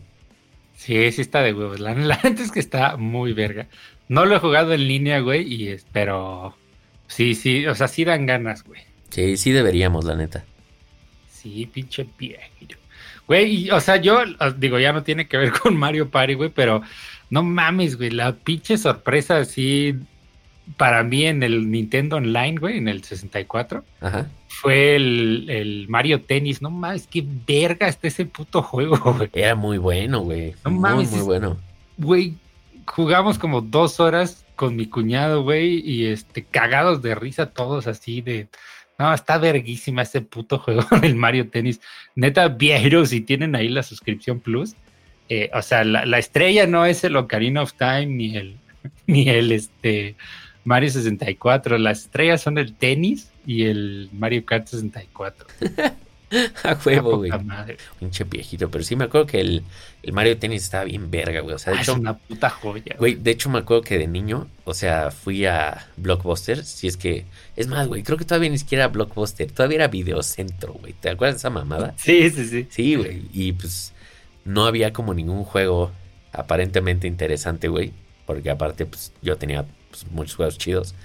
Sí, 0.76 1.12
sí 1.12 1.22
está 1.22 1.42
de 1.42 1.54
huevos. 1.54 1.80
La, 1.80 1.96
la 1.96 2.18
gente 2.18 2.44
es 2.44 2.52
que 2.52 2.60
está 2.60 2.98
muy 2.98 3.34
verga. 3.34 3.68
No 4.07 4.25
lo 4.25 4.36
he 4.36 4.40
jugado 4.40 4.74
en 4.74 4.88
línea, 4.88 5.19
güey, 5.19 5.52
y 5.52 5.69
espero. 5.69 6.56
Sí, 7.07 7.36
sí, 7.36 7.66
o 7.68 7.75
sea, 7.75 7.88
sí 7.88 8.04
dan 8.04 8.25
ganas, 8.25 8.63
güey. 8.63 8.81
Sí, 9.10 9.38
sí 9.38 9.52
deberíamos, 9.52 10.06
la 10.06 10.16
neta. 10.16 10.44
Sí, 11.30 11.69
pinche 11.72 12.06
pie. 12.06 12.40
Güey, 13.28 13.69
o 13.72 13.80
sea, 13.80 13.98
yo 13.98 14.19
digo, 14.57 14.80
ya 14.80 14.94
no 14.94 15.04
tiene 15.04 15.28
que 15.28 15.38
ver 15.38 15.52
con 15.60 15.75
Mario 15.78 16.10
Party, 16.10 16.34
güey, 16.34 16.50
pero 16.50 16.81
no 17.30 17.44
mames, 17.44 17.98
güey, 17.98 18.12
la 18.12 18.34
pinche 18.34 18.78
sorpresa 18.78 19.38
así 19.38 19.96
para 20.78 21.04
mí 21.04 21.25
en 21.25 21.44
el 21.44 21.69
Nintendo 21.69 22.18
Online, 22.18 22.57
güey, 22.60 22.78
en 22.78 22.88
el 22.88 23.04
64, 23.04 23.84
Ajá. 24.02 24.28
fue 24.48 24.96
el, 24.96 25.46
el, 25.50 25.88
Mario 25.88 26.22
Tennis. 26.22 26.62
No 26.62 26.69
mames, 26.69 27.07
qué 27.07 27.24
verga 27.48 27.88
está 27.88 28.07
ese 28.07 28.25
puto 28.25 28.62
juego, 28.62 28.98
güey. 29.18 29.30
Era 29.34 29.56
muy 29.56 29.78
bueno, 29.78 30.22
güey. 30.22 30.56
No 30.64 30.71
mames. 30.71 31.09
Muy, 31.12 31.19
muy 31.19 31.26
bueno. 31.26 31.57
Güey, 31.97 32.33
jugamos 32.85 33.37
como 33.39 33.61
dos 33.61 33.99
horas 33.99 34.45
con 34.56 34.75
mi 34.75 34.87
cuñado, 34.87 35.44
güey, 35.44 35.81
y 35.87 36.06
este, 36.07 36.44
cagados 36.44 37.01
de 37.01 37.15
risa 37.15 37.51
todos 37.51 37.87
así 37.87 38.21
de... 38.21 38.47
No, 38.97 39.13
está 39.13 39.37
verguísima 39.37 40.04
ese 40.04 40.21
puto 40.21 40.57
juego 40.57 40.83
del 41.01 41.15
Mario 41.15 41.49
Tennis. 41.49 41.81
Neta, 42.15 42.47
viejo, 42.47 43.06
si 43.06 43.19
tienen 43.19 43.56
ahí 43.56 43.68
la 43.68 43.83
suscripción 43.83 44.39
Plus. 44.39 44.75
Eh, 45.27 45.49
o 45.54 45.61
sea, 45.61 45.83
la, 45.83 46.18
estrella 46.18 46.68
no 46.68 46.85
es 46.85 47.04
el 47.04 47.18
Ocarina 47.18 47.63
of 47.63 47.73
Time 47.73 48.06
ni 48.06 48.37
el, 48.37 48.57
ni 49.07 49.27
el 49.27 49.51
este, 49.51 50.15
Mario 50.63 50.89
64. 50.89 51.77
Las 51.77 52.01
estrellas 52.01 52.42
son 52.42 52.57
el 52.57 52.73
tenis 52.73 53.31
y 53.45 53.65
el 53.65 54.09
Mario 54.13 54.45
Kart 54.45 54.68
64. 54.68 55.47
A 56.63 56.77
huevo, 56.85 57.18
güey. 57.18 57.31
Pinche 57.99 58.23
viejito. 58.23 58.69
Pero 58.69 58.83
sí 58.83 58.95
me 58.95 59.06
acuerdo 59.06 59.27
que 59.27 59.42
el, 59.42 59.63
Mario 60.11 60.37
Tennis 60.37 60.63
estaba 60.63 60.83
bien 60.83 61.09
verga, 61.09 61.42
güey. 61.42 61.56
O 61.56 61.59
sea, 61.59 61.73
de 61.73 61.80
ah, 61.80 61.81
hecho. 61.81 61.92
Es 61.94 61.97
una 61.97 62.18
puta 62.18 62.49
joya. 62.49 62.95
Güey, 62.97 63.15
de 63.15 63.31
hecho 63.31 63.49
me 63.49 63.59
acuerdo 63.59 63.83
que 63.83 63.97
de 63.97 64.07
niño, 64.07 64.47
o 64.63 64.73
sea, 64.73 65.11
fui 65.11 65.45
a 65.45 65.87
Blockbuster. 65.97 66.63
Si 66.63 66.87
es 66.87 66.97
que. 66.97 67.25
Es 67.56 67.68
más, 67.68 67.87
güey, 67.87 68.04
creo 68.04 68.18
que 68.18 68.25
todavía 68.25 68.49
ni 68.49 68.57
siquiera 68.57 68.87
Blockbuster. 68.87 69.51
Todavía 69.51 69.77
era 69.77 69.87
Videocentro, 69.87 70.73
güey. 70.73 70.94
¿Te 70.94 71.09
acuerdas 71.09 71.35
de 71.35 71.39
esa 71.39 71.49
mamada? 71.49 71.94
Sí, 71.97 72.30
sí, 72.30 72.45
sí. 72.45 72.68
Sí, 72.69 72.95
güey. 72.95 73.23
Y 73.33 73.54
pues 73.54 73.94
no 74.44 74.65
había 74.65 74.94
como 74.94 75.13
ningún 75.13 75.44
juego 75.44 75.92
aparentemente 76.31 77.07
interesante, 77.07 77.68
güey. 77.68 77.92
Porque 78.25 78.49
aparte, 78.49 78.85
pues 78.85 79.13
yo 79.21 79.37
tenía 79.37 79.65
pues, 79.89 80.06
muchos 80.11 80.35
juegos 80.35 80.57
chidos. 80.57 80.95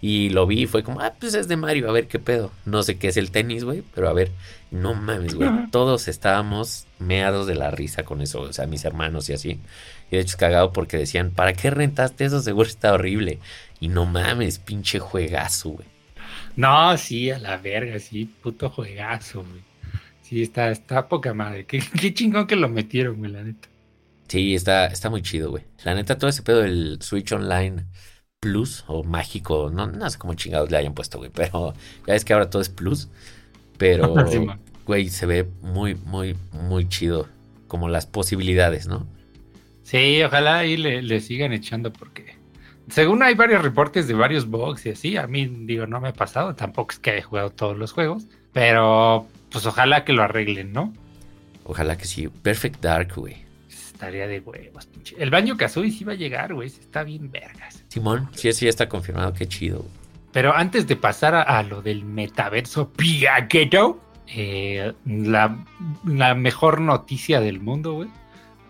Y 0.00 0.28
lo 0.30 0.46
vi 0.46 0.62
y 0.62 0.66
fue 0.66 0.82
como, 0.82 1.00
ah, 1.00 1.14
pues 1.18 1.34
es 1.34 1.48
de 1.48 1.56
Mario, 1.56 1.88
a 1.88 1.92
ver 1.92 2.08
qué 2.08 2.18
pedo. 2.18 2.52
No 2.66 2.82
sé 2.82 2.98
qué 2.98 3.08
es 3.08 3.16
el 3.16 3.30
tenis, 3.30 3.64
güey, 3.64 3.82
pero 3.94 4.08
a 4.08 4.12
ver, 4.12 4.32
no 4.70 4.94
mames, 4.94 5.34
güey. 5.34 5.48
Todos 5.70 6.08
estábamos 6.08 6.86
meados 6.98 7.46
de 7.46 7.54
la 7.54 7.70
risa 7.70 8.02
con 8.02 8.20
eso, 8.20 8.42
o 8.42 8.52
sea, 8.52 8.66
mis 8.66 8.84
hermanos 8.84 9.30
y 9.30 9.32
así. 9.32 9.60
Y 10.10 10.16
de 10.16 10.20
hecho 10.20 10.30
es 10.30 10.36
cagado 10.36 10.72
porque 10.72 10.98
decían, 10.98 11.30
¿para 11.30 11.54
qué 11.54 11.70
rentaste 11.70 12.24
eso? 12.24 12.42
Seguro 12.42 12.68
está 12.68 12.92
horrible. 12.92 13.38
Y 13.80 13.88
no 13.88 14.04
mames, 14.04 14.58
pinche 14.58 14.98
juegazo, 14.98 15.70
güey. 15.70 15.88
No, 16.56 16.96
sí, 16.98 17.30
a 17.30 17.38
la 17.38 17.56
verga, 17.56 17.98
sí, 17.98 18.26
puto 18.42 18.70
juegazo, 18.70 19.42
güey. 19.42 19.62
Sí, 20.22 20.42
está, 20.42 20.70
está 20.70 21.08
poca 21.08 21.34
madre. 21.34 21.64
Qué, 21.66 21.82
qué 22.00 22.12
chingón 22.12 22.46
que 22.46 22.56
lo 22.56 22.68
metieron, 22.68 23.16
güey, 23.16 23.30
la 23.30 23.42
neta. 23.42 23.68
Sí, 24.28 24.54
está, 24.54 24.86
está 24.86 25.10
muy 25.10 25.22
chido, 25.22 25.50
güey. 25.50 25.64
La 25.84 25.94
neta, 25.94 26.18
todo 26.18 26.30
ese 26.30 26.42
pedo 26.42 26.60
del 26.60 26.98
Switch 27.00 27.30
Online 27.32 27.84
Plus 28.44 28.84
o 28.88 29.02
mágico, 29.02 29.70
no, 29.72 29.86
no 29.86 30.10
sé 30.10 30.18
cómo 30.18 30.34
chingados 30.34 30.70
le 30.70 30.76
hayan 30.76 30.92
puesto, 30.92 31.16
güey, 31.16 31.30
pero 31.32 31.72
ya 32.06 32.14
es 32.14 32.26
que 32.26 32.34
ahora 32.34 32.50
todo 32.50 32.60
es 32.60 32.68
Plus. 32.68 33.08
Pero, 33.78 34.14
güey, 34.86 35.08
se 35.08 35.24
ve 35.24 35.48
muy, 35.62 35.94
muy, 35.94 36.36
muy 36.52 36.86
chido. 36.86 37.26
Como 37.68 37.88
las 37.88 38.04
posibilidades, 38.04 38.86
¿no? 38.86 39.06
Sí, 39.82 40.22
ojalá 40.22 40.58
ahí 40.58 40.76
le, 40.76 41.00
le 41.00 41.20
sigan 41.20 41.54
echando 41.54 41.90
porque 41.90 42.36
según 42.90 43.22
hay 43.22 43.34
varios 43.34 43.62
reportes 43.62 44.06
de 44.06 44.12
varios 44.12 44.46
bugs 44.46 44.84
y 44.84 44.90
así, 44.90 45.16
a 45.16 45.26
mí 45.26 45.46
digo, 45.46 45.86
no 45.86 46.00
me 46.00 46.08
ha 46.08 46.12
pasado, 46.12 46.54
tampoco 46.54 46.92
es 46.92 46.98
que 46.98 47.12
haya 47.12 47.22
jugado 47.22 47.50
todos 47.50 47.78
los 47.78 47.92
juegos, 47.92 48.26
pero 48.52 49.26
pues 49.50 49.64
ojalá 49.64 50.04
que 50.04 50.12
lo 50.12 50.22
arreglen, 50.22 50.72
¿no? 50.72 50.92
Ojalá 51.64 51.96
que 51.96 52.04
sí. 52.04 52.28
Perfect 52.28 52.82
Dark, 52.82 53.14
güey. 53.16 53.43
Estaría 54.04 54.26
de 54.26 54.40
huevos, 54.40 54.86
pinche. 54.86 55.16
El 55.18 55.30
baño 55.30 55.56
Kazooie 55.56 55.90
sí 55.90 56.04
va 56.04 56.12
a 56.12 56.16
llegar, 56.16 56.52
güey, 56.52 56.68
está 56.68 57.04
bien 57.04 57.30
vergas. 57.30 57.82
Simón, 57.88 58.28
sí, 58.34 58.52
sí, 58.52 58.66
ya 58.66 58.70
está 58.70 58.88
confirmado, 58.88 59.32
qué 59.32 59.46
chido. 59.46 59.84
Pero 60.32 60.54
antes 60.54 60.86
de 60.86 60.96
pasar 60.96 61.34
a, 61.34 61.42
a 61.42 61.62
lo 61.62 61.80
del 61.80 62.04
metaverso 62.04 62.90
Piageto, 62.90 64.00
eh, 64.26 64.92
la, 65.06 65.64
la 66.04 66.34
mejor 66.34 66.80
noticia 66.80 67.40
del 67.40 67.60
mundo, 67.60 67.94
güey. 67.94 68.08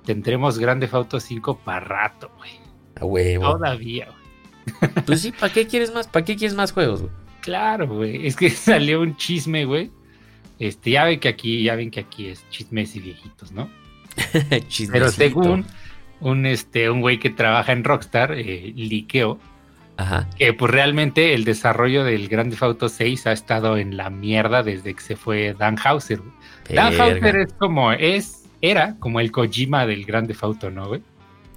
Tendremos 0.05 0.59
Grande 0.59 0.89
Auto 0.93 1.19
5 1.19 1.59
para 1.65 1.81
rato, 1.81 2.31
güey. 2.37 2.53
A 3.01 3.05
huevo. 3.05 3.53
Todavía, 3.53 4.07
güey. 4.07 4.93
Pues 5.07 5.23
sí, 5.23 5.33
¿para 5.33 5.53
qué 5.53 5.67
quieres 5.67 5.93
más? 5.93 6.07
¿Para 6.07 6.25
qué 6.25 6.37
quieres 6.37 6.57
más 6.57 6.73
juegos, 6.73 7.03
güey? 7.03 7.13
Claro, 7.41 7.89
güey. 7.89 8.27
Es 8.27 8.37
que 8.37 8.51
salió 8.51 9.01
un 9.01 9.17
chisme, 9.17 9.65
güey. 9.65 9.91
Este, 10.59 10.93
ya 10.93 11.05
ven 11.05 11.19
que 11.19 11.29
aquí, 11.29 11.65
ya 11.65 11.75
ven 11.75 11.91
que 11.91 12.01
aquí 12.01 12.29
es 12.29 12.49
chismes 12.51 12.95
y 12.95 13.01
viejitos, 13.01 13.51
¿no? 13.51 13.69
Pero 14.93 15.11
según 15.11 15.67
un 16.21 16.47
este, 16.47 16.91
un 16.91 17.01
güey 17.01 17.19
que 17.19 17.31
trabaja 17.31 17.73
en 17.73 17.85
Rockstar, 17.85 18.33
eh, 18.33 18.73
liqueó, 18.75 19.39
Ajá. 19.97 20.29
que 20.39 20.53
pues 20.53 20.71
realmente 20.71 21.35
el 21.35 21.45
desarrollo 21.45 22.05
del 22.05 22.29
Grand 22.29 22.51
Theft 22.51 22.63
Auto 22.63 22.89
6 22.89 23.27
ha 23.27 23.33
estado 23.33 23.77
en 23.77 23.97
la 23.97 24.11
mierda 24.11 24.63
desde 24.63 24.95
que 24.95 25.01
se 25.01 25.17
fue 25.17 25.55
Dan 25.59 25.77
Hauser. 25.83 26.21
güey. 26.21 26.33
Dan. 26.71 27.01
Hauser 27.01 27.37
es 27.37 27.53
como, 27.55 27.93
es, 27.93 28.45
era 28.61 28.97
como 28.99 29.21
el 29.21 29.31
Kojima 29.31 29.87
del 29.87 30.05
Grand 30.05 30.27
Theft 30.27 30.43
Auto, 30.43 30.71
¿no, 30.71 30.89
güey? 30.89 31.03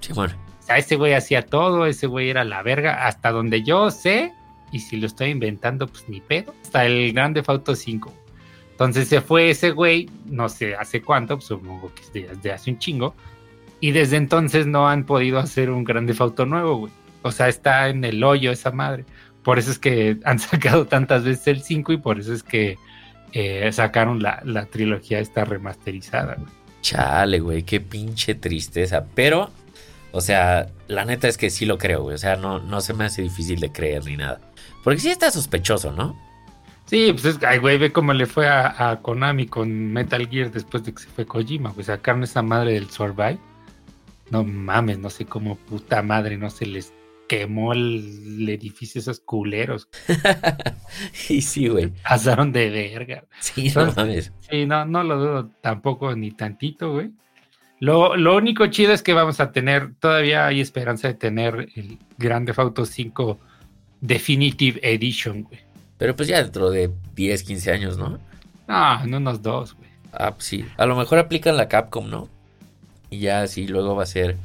Simón. 0.02 0.32
O 0.60 0.64
sea, 0.68 0.78
ese 0.78 0.98
güey 0.98 1.14
hacía 1.14 1.44
todo, 1.44 1.86
ese 1.86 2.08
güey 2.08 2.30
era 2.30 2.44
la 2.44 2.62
verga, 2.62 3.08
hasta 3.08 3.32
donde 3.32 3.64
yo 3.64 3.90
sé, 3.90 4.34
y 4.72 4.80
si 4.80 4.98
lo 4.98 5.08
estoy 5.08 5.30
inventando, 5.30 5.88
pues 5.88 6.10
ni 6.10 6.20
pedo, 6.20 6.54
hasta 6.62 6.86
el 6.86 7.14
Grand 7.14 7.36
Theft 7.36 7.50
Auto 7.50 7.74
5. 7.76 8.14
Entonces 8.78 9.08
se 9.08 9.22
fue 9.22 9.50
ese 9.50 9.72
güey, 9.72 10.08
no 10.28 10.50
sé 10.50 10.76
hace 10.76 11.02
cuánto, 11.02 11.38
pues 11.38 11.48
supongo 11.48 11.92
que 11.96 12.02
es 12.04 12.14
de- 12.14 12.28
desde 12.36 12.52
hace 12.52 12.70
un 12.70 12.78
chingo, 12.78 13.16
y 13.80 13.90
desde 13.92 14.18
entonces 14.18 14.68
no 14.68 14.88
han 14.88 15.04
podido 15.04 15.40
hacer 15.40 15.72
un 15.72 15.84
Grand 15.84 16.08
Theft 16.08 16.22
Auto 16.22 16.46
nuevo, 16.46 16.78
güey. 16.78 16.94
O 17.24 17.32
sea, 17.32 17.48
está 17.48 17.90
en 17.90 18.06
el 18.06 18.24
hoyo 18.24 18.52
esa 18.52 18.70
madre. 18.72 19.04
Por 19.42 19.58
eso 19.58 19.72
es 19.72 19.80
que 19.80 20.18
han 20.26 20.38
sacado 20.38 20.86
tantas 20.86 21.24
veces 21.24 21.48
el 21.48 21.62
5 21.64 21.92
y 21.94 21.98
por 21.98 22.20
eso 22.20 22.34
es 22.34 22.44
que 22.44 22.78
eh, 23.34 23.68
sacaron 23.74 24.22
la, 24.22 24.42
la 24.46 24.66
trilogía 24.68 25.20
esta 25.20 25.44
remasterizada, 25.44 26.36
güey. 26.36 26.48
Chale, 26.82 27.40
güey, 27.40 27.64
qué 27.64 27.82
pinche 27.82 28.36
tristeza. 28.36 29.06
Pero, 29.16 29.50
o 30.12 30.22
sea, 30.22 30.68
la 30.88 31.04
neta 31.04 31.28
es 31.28 31.38
que 31.38 31.50
sí 31.50 31.66
lo 31.66 31.80
creo, 31.80 32.04
güey. 32.04 32.14
O 32.16 32.20
sea, 32.20 32.36
no, 32.36 32.60
no 32.60 32.80
se 32.82 32.94
me 32.94 33.06
hace 33.06 33.24
difícil 33.24 33.60
de 33.60 33.72
creer 33.72 34.06
ni 34.06 34.18
nada. 34.18 34.40
Porque 34.84 35.00
sí 35.00 35.10
está 35.10 35.32
sospechoso, 35.32 35.92
¿no? 35.92 36.16
Sí, 36.88 37.12
pues 37.12 37.26
es 37.26 37.38
que, 37.38 37.60
güey, 37.60 37.78
ve 37.78 37.92
cómo 37.92 38.14
le 38.14 38.26
fue 38.26 38.48
a, 38.48 38.92
a 38.92 39.02
Konami 39.02 39.46
con 39.46 39.92
Metal 39.92 40.28
Gear 40.28 40.52
después 40.52 40.84
de 40.84 40.94
que 40.94 41.04
se 41.04 41.10
fue 41.10 41.26
Kojima, 41.26 41.74
pues 41.74 41.88
sacaron 41.88 42.24
esa 42.24 42.42
madre 42.42 42.74
del 42.74 42.90
Survive. 42.90 43.38
No 44.32 44.44
mames, 44.44 44.98
no 44.98 45.10
sé 45.10 45.26
cómo 45.26 45.58
puta 45.58 46.02
madre 46.02 46.38
no 46.38 46.50
se 46.50 46.66
les 46.66 46.94
quemó 47.28 47.74
el, 47.74 48.40
el 48.40 48.50
edificio 48.50 49.00
esos 49.00 49.20
culeros. 49.20 49.90
y 51.30 51.42
sí, 51.42 51.68
güey. 51.68 51.92
Pasaron 52.04 52.54
de 52.54 52.70
verga. 52.70 53.26
Sí, 53.42 53.72
no 53.76 53.92
mames. 53.92 54.32
Sí, 54.50 54.66
no, 54.66 54.86
no 54.86 55.04
lo 55.04 55.18
dudo 55.18 55.52
tampoco 55.62 56.16
ni 56.16 56.32
tantito, 56.32 56.94
güey. 56.94 57.12
Lo, 57.80 58.16
lo 58.16 58.36
único 58.36 58.66
chido 58.68 58.94
es 58.94 59.04
que 59.04 59.14
vamos 59.14 59.40
a 59.40 59.52
tener, 59.52 59.94
todavía 59.96 60.48
hay 60.48 60.62
esperanza 60.62 61.10
de 61.10 61.14
tener 61.14 61.70
el 61.76 62.00
Grande 62.18 62.54
Auto 62.56 62.86
5 62.86 63.40
Definitive 64.02 64.80
Edition, 64.82 65.44
güey. 65.44 65.67
Pero 65.98 66.16
pues 66.16 66.28
ya 66.28 66.42
dentro 66.42 66.70
de 66.70 66.92
10, 67.16 67.44
15 67.44 67.72
años, 67.72 67.98
¿no? 67.98 68.20
No, 68.68 69.04
en 69.04 69.14
unos 69.14 69.42
dos, 69.42 69.74
güey. 69.76 69.90
Ah, 70.12 70.32
pues 70.32 70.46
sí. 70.46 70.66
A 70.78 70.86
lo 70.86 70.96
mejor 70.96 71.20
aplican 71.20 71.58
la 71.58 71.68
Capcom, 71.68 72.10
¿no? 72.10 72.30
Y 73.10 73.20
ya 73.20 73.42
así 73.42 73.68
luego 73.68 73.96
va 73.96 74.04
a 74.04 74.08
ser 74.08 74.38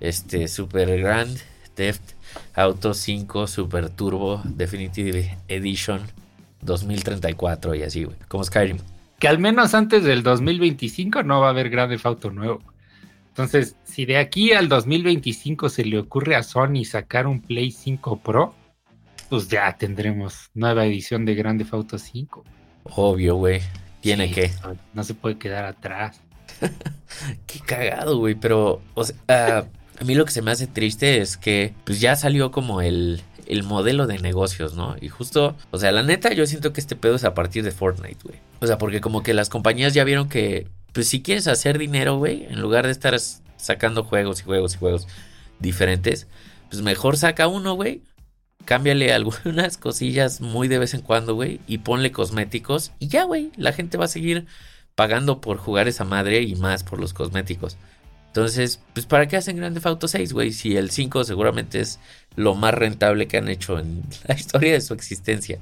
este 0.00 0.48
Super 0.48 0.98
Grand 1.00 1.36
Theft 1.74 2.12
Auto 2.54 2.94
5 2.94 3.46
Super 3.46 3.88
Turbo 3.90 4.42
Definitive 4.44 5.38
Edition 5.48 6.02
2034 6.62 7.74
y 7.74 7.82
así, 7.82 8.04
güey. 8.04 8.16
Como 8.28 8.44
Skyrim. 8.44 8.78
que 9.18 9.28
al 9.28 9.38
menos 9.38 9.74
antes 9.74 10.04
del 10.04 10.22
2025 10.22 11.22
no 11.22 11.40
va 11.40 11.48
a 11.48 11.50
haber 11.50 11.70
Grand 11.70 11.90
Theft 11.90 12.06
Auto 12.06 12.30
nuevo. 12.30 12.60
Entonces, 13.28 13.76
si 13.84 14.06
de 14.06 14.16
aquí 14.16 14.52
al 14.52 14.68
2025 14.68 15.68
se 15.68 15.84
le 15.84 15.98
ocurre 15.98 16.36
a 16.36 16.42
Sony 16.42 16.84
sacar 16.84 17.26
un 17.26 17.42
Play 17.42 17.70
5 17.70 18.20
Pro, 18.20 18.54
pues 19.28 19.48
ya 19.48 19.76
tendremos 19.76 20.50
nueva 20.54 20.84
edición 20.86 21.24
de 21.24 21.34
Grand 21.34 21.58
Theft 21.58 21.74
Auto 21.74 21.98
5. 21.98 22.44
Obvio, 22.84 23.36
güey. 23.36 23.60
Tiene 24.00 24.28
Sí, 24.28 24.34
que. 24.34 24.50
no- 24.94 25.04
se 25.04 25.14
puede 25.14 25.36
quedar 25.38 25.64
atrás. 25.64 26.20
Qué 27.46 27.60
cagado, 27.60 28.18
güey. 28.18 28.34
Pero, 28.34 28.80
o 28.94 29.04
sea, 29.04 29.16
ah, 29.28 29.64
a 30.00 30.04
mí 30.04 30.14
lo 30.14 30.24
que 30.24 30.30
se 30.32 30.42
me 30.42 30.50
hace 30.50 30.66
triste 30.66 31.20
es 31.20 31.36
que, 31.36 31.74
pues 31.84 32.00
ya 32.00 32.14
salió 32.16 32.50
como 32.50 32.80
el, 32.82 33.22
el 33.46 33.62
modelo 33.62 34.06
de 34.06 34.18
negocios, 34.18 34.74
¿no? 34.74 34.96
Y 35.00 35.08
justo, 35.08 35.56
o 35.70 35.78
sea, 35.78 35.92
la 35.92 36.02
neta, 36.02 36.32
yo 36.32 36.46
siento 36.46 36.72
que 36.72 36.80
este 36.80 36.96
pedo 36.96 37.16
es 37.16 37.24
a 37.24 37.34
partir 37.34 37.64
de 37.64 37.72
Fortnite, 37.72 38.18
güey. 38.24 38.38
O 38.60 38.66
sea, 38.66 38.78
porque 38.78 39.00
como 39.00 39.22
que 39.22 39.34
las 39.34 39.48
compañías 39.48 39.94
ya 39.94 40.04
vieron 40.04 40.28
que, 40.28 40.68
pues 40.92 41.08
si 41.08 41.22
quieres 41.22 41.46
hacer 41.48 41.78
dinero, 41.78 42.16
güey, 42.18 42.44
en 42.44 42.60
lugar 42.60 42.86
de 42.86 42.92
estar 42.92 43.16
sacando 43.56 44.04
juegos 44.04 44.40
y 44.40 44.44
juegos 44.44 44.74
y 44.74 44.78
juegos 44.78 45.08
diferentes, 45.58 46.26
pues 46.70 46.82
mejor 46.82 47.16
saca 47.16 47.48
uno, 47.48 47.74
güey. 47.74 48.02
Cámbiale 48.66 49.12
algunas 49.14 49.78
cosillas 49.78 50.42
muy 50.42 50.68
de 50.68 50.78
vez 50.78 50.92
en 50.92 51.00
cuando, 51.00 51.34
güey, 51.34 51.60
y 51.66 51.78
ponle 51.78 52.12
cosméticos 52.12 52.92
y 52.98 53.08
ya, 53.08 53.24
güey, 53.24 53.50
la 53.56 53.72
gente 53.72 53.96
va 53.96 54.04
a 54.04 54.08
seguir 54.08 54.46
pagando 54.94 55.40
por 55.40 55.56
jugar 55.56 55.88
esa 55.88 56.04
madre 56.04 56.42
y 56.42 56.54
más 56.56 56.84
por 56.84 57.00
los 57.00 57.14
cosméticos. 57.14 57.78
Entonces, 58.26 58.82
pues 58.92 59.06
¿para 59.06 59.28
qué 59.28 59.38
hacen 59.38 59.56
Grand 59.56 59.74
Theft 59.74 59.86
Auto 59.86 60.08
6, 60.08 60.34
güey? 60.34 60.52
Si 60.52 60.76
el 60.76 60.90
5 60.90 61.24
seguramente 61.24 61.80
es 61.80 61.98
lo 62.34 62.54
más 62.54 62.74
rentable 62.74 63.28
que 63.28 63.38
han 63.38 63.48
hecho 63.48 63.78
en 63.78 64.02
la 64.26 64.34
historia 64.34 64.72
de 64.72 64.82
su 64.82 64.92
existencia. 64.92 65.58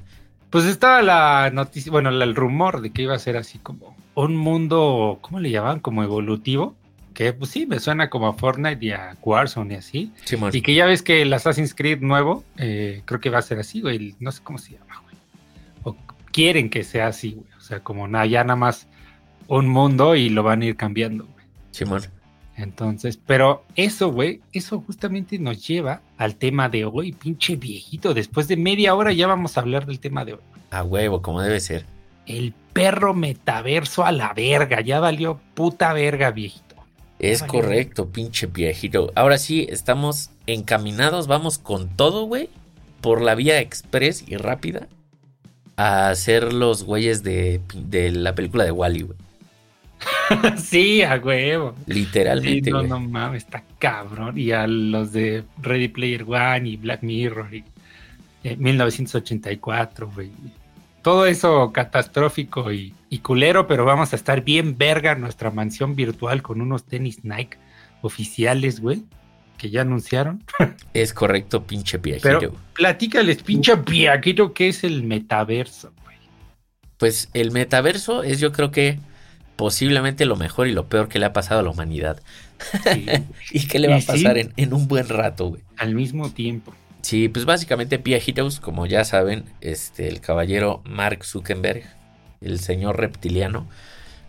Pues 0.51 0.65
estaba 0.65 1.01
la 1.03 1.51
noticia, 1.53 1.93
bueno, 1.93 2.11
el 2.11 2.35
rumor 2.35 2.81
de 2.81 2.91
que 2.91 3.03
iba 3.03 3.15
a 3.15 3.19
ser 3.21 3.37
así 3.37 3.59
como 3.59 3.97
un 4.15 4.37
mundo, 4.37 5.19
¿cómo 5.21 5.41
le 5.41 5.51
llamaban? 5.51 5.81
Como 5.81 6.03
evolutivo. 6.03 6.75
Que 7.15 7.33
pues 7.33 7.51
sí, 7.51 7.65
me 7.65 7.79
suena 7.79 8.11
como 8.11 8.27
a 8.27 8.35
Fortnite 8.35 8.85
y 8.85 8.91
a 8.91 9.17
Warzone 9.23 9.75
y 9.75 9.77
así. 9.77 10.13
Y 10.53 10.63
que 10.63 10.75
ya 10.75 10.85
ves 10.85 11.03
que 11.03 11.23
el 11.23 11.33
Assassin's 11.33 11.75
Creed 11.75 12.01
nuevo, 12.01 12.45
eh, 12.59 13.03
creo 13.05 13.21
que 13.21 13.31
va 13.31 13.39
a 13.39 13.43
ser 13.43 13.61
así, 13.61 13.81
güey. 13.81 14.17
No 14.19 14.33
sé 14.33 14.43
cómo 14.43 14.59
se 14.59 14.73
llama, 14.73 15.01
güey. 15.05 15.17
O 15.85 15.97
quieren 16.33 16.69
que 16.69 16.83
sea 16.83 17.07
así, 17.07 17.33
güey. 17.33 17.47
O 17.57 17.61
sea, 17.61 17.81
como 17.81 18.09
nada, 18.09 18.27
ya 18.27 18.43
nada 18.43 18.57
más 18.57 18.89
un 19.47 19.69
mundo 19.69 20.17
y 20.17 20.29
lo 20.29 20.43
van 20.43 20.63
a 20.63 20.67
ir 20.67 20.77
cambiando, 20.77 21.25
güey. 21.25 21.47
Simón. 21.71 22.03
Entonces, 22.57 23.17
pero 23.17 23.65
eso, 23.75 24.11
güey, 24.11 24.41
eso 24.53 24.81
justamente 24.81 25.39
nos 25.39 25.67
lleva 25.67 26.03
al 26.19 26.37
tema 26.37 26.69
de 26.69 26.85
hoy, 26.85 27.13
pinche 27.13 27.57
viejito. 27.57 28.15
Después 28.15 28.47
de 28.49 28.57
media 28.57 28.95
hora 28.95 29.13
ya 29.13 29.27
vamos 29.27 29.57
a 29.57 29.61
hablar 29.61 29.87
del 29.87 29.99
tema 29.99 30.25
de 30.25 30.35
hoy. 30.35 30.41
A 30.71 30.83
huevo, 30.83 31.21
como 31.21 31.41
debe 31.41 31.61
ser. 31.61 31.85
El 32.27 32.55
perro 32.73 33.13
metaverso 33.13 34.05
a 34.05 34.13
la 34.13 34.33
verga. 34.33 34.81
Ya 34.81 35.01
valió 35.01 35.41
puta 35.55 35.93
verga, 35.93 36.31
viejito. 36.31 36.64
Es 37.31 37.43
correcto, 37.43 38.11
pinche 38.11 38.47
viejito. 38.47 39.13
Ahora 39.15 39.39
sí, 39.39 39.67
estamos 39.71 40.31
encaminados, 40.47 41.27
vamos 41.27 41.59
con 41.59 41.89
todo, 41.89 42.25
güey. 42.25 42.49
Por 43.01 43.21
la 43.21 43.35
vía 43.35 43.61
express 43.61 44.25
y 44.27 44.37
rápida. 44.37 44.89
A 45.77 46.09
hacer 46.11 46.53
los 46.53 46.85
güeyes 46.85 47.23
de, 47.23 47.61
de 47.75 48.11
la 48.11 48.35
película 48.35 48.65
de 48.65 48.71
Wally, 48.71 49.03
güey. 49.03 49.19
sí, 50.57 51.03
a 51.03 51.17
huevo. 51.17 51.75
Sí, 51.87 51.93
Literalmente, 51.93 52.71
no, 52.71 52.79
güey. 52.79 52.89
no 52.91 53.01
mames, 53.01 53.45
está 53.45 53.65
cabrón. 53.79 54.39
Y 54.39 54.53
a 54.53 54.67
los 54.67 55.13
de 55.13 55.45
Ready 55.63 55.89
Player 55.89 56.23
One 56.25 56.69
y 56.69 56.77
Black 56.77 57.03
Mirror 57.03 57.55
y 57.55 57.65
eh, 58.45 58.57
1984, 58.57 60.11
güey. 60.15 60.31
Todo 61.05 61.27
eso 61.27 61.71
catastrófico 61.71 62.73
y, 62.73 62.95
y 63.11 63.19
culero, 63.19 63.67
pero 63.67 63.85
vamos 63.85 64.15
a 64.15 64.17
estar 64.17 64.43
bien 64.43 64.79
verga 64.79 65.13
en 65.13 65.21
nuestra 65.21 65.51
mansión 65.51 65.95
virtual 65.95 66.41
con 66.41 66.63
unos 66.63 66.85
tenis 66.85 67.25
Nike 67.25 67.59
oficiales, 68.01 68.81
güey, 68.81 69.03
que 69.59 69.69
ya 69.69 69.83
anunciaron. 69.83 70.43
Es 70.95 71.13
correcto, 71.13 71.65
pinche 71.65 71.99
viejito. 71.99 72.39
Pero 72.39 72.55
platícales, 72.73 73.43
pinche 73.43 73.77
piaquito, 73.77 74.55
¿qué 74.55 74.69
es 74.69 74.83
el 74.83 75.03
metaverso, 75.03 75.93
güey? 76.05 76.17
Pues 76.97 77.29
el 77.35 77.51
metaverso 77.51 78.23
es 78.23 78.41
yo 78.41 78.53
creo 78.53 78.71
que 78.71 78.99
posiblemente 79.57 80.25
lo 80.25 80.37
mejor 80.37 80.69
y 80.69 80.73
lo 80.73 80.89
peor 80.89 81.09
que 81.09 81.19
le 81.19 81.27
ha 81.27 81.35
pasado 81.35 81.61
a 81.61 81.63
la 81.63 81.69
humanidad. 81.69 82.23
Sí, 82.83 83.05
¿Y 83.53 83.69
qué 83.69 83.79
le 83.79 83.89
va 83.89 83.97
a 83.97 84.01
pasar 84.01 84.37
sí. 84.37 84.41
en, 84.41 84.55
en 84.57 84.73
un 84.73 84.89
buen 84.89 85.07
rato, 85.07 85.49
güey? 85.49 85.63
al 85.77 85.95
mismo 85.95 86.31
tiempo. 86.31 86.73
Sí, 87.05 87.29
pues 87.29 87.45
básicamente 87.45 87.99
Pia 87.99 88.19
como 88.63 88.87
ya 88.87 89.05
saben, 89.05 89.45
este, 89.61 90.09
el 90.09 90.23
caballero 90.23 90.83
Mark 90.87 91.23
Zuckerberg 91.23 91.85
el 92.41 92.61
señor 92.61 92.99
reptiliano. 92.99 93.69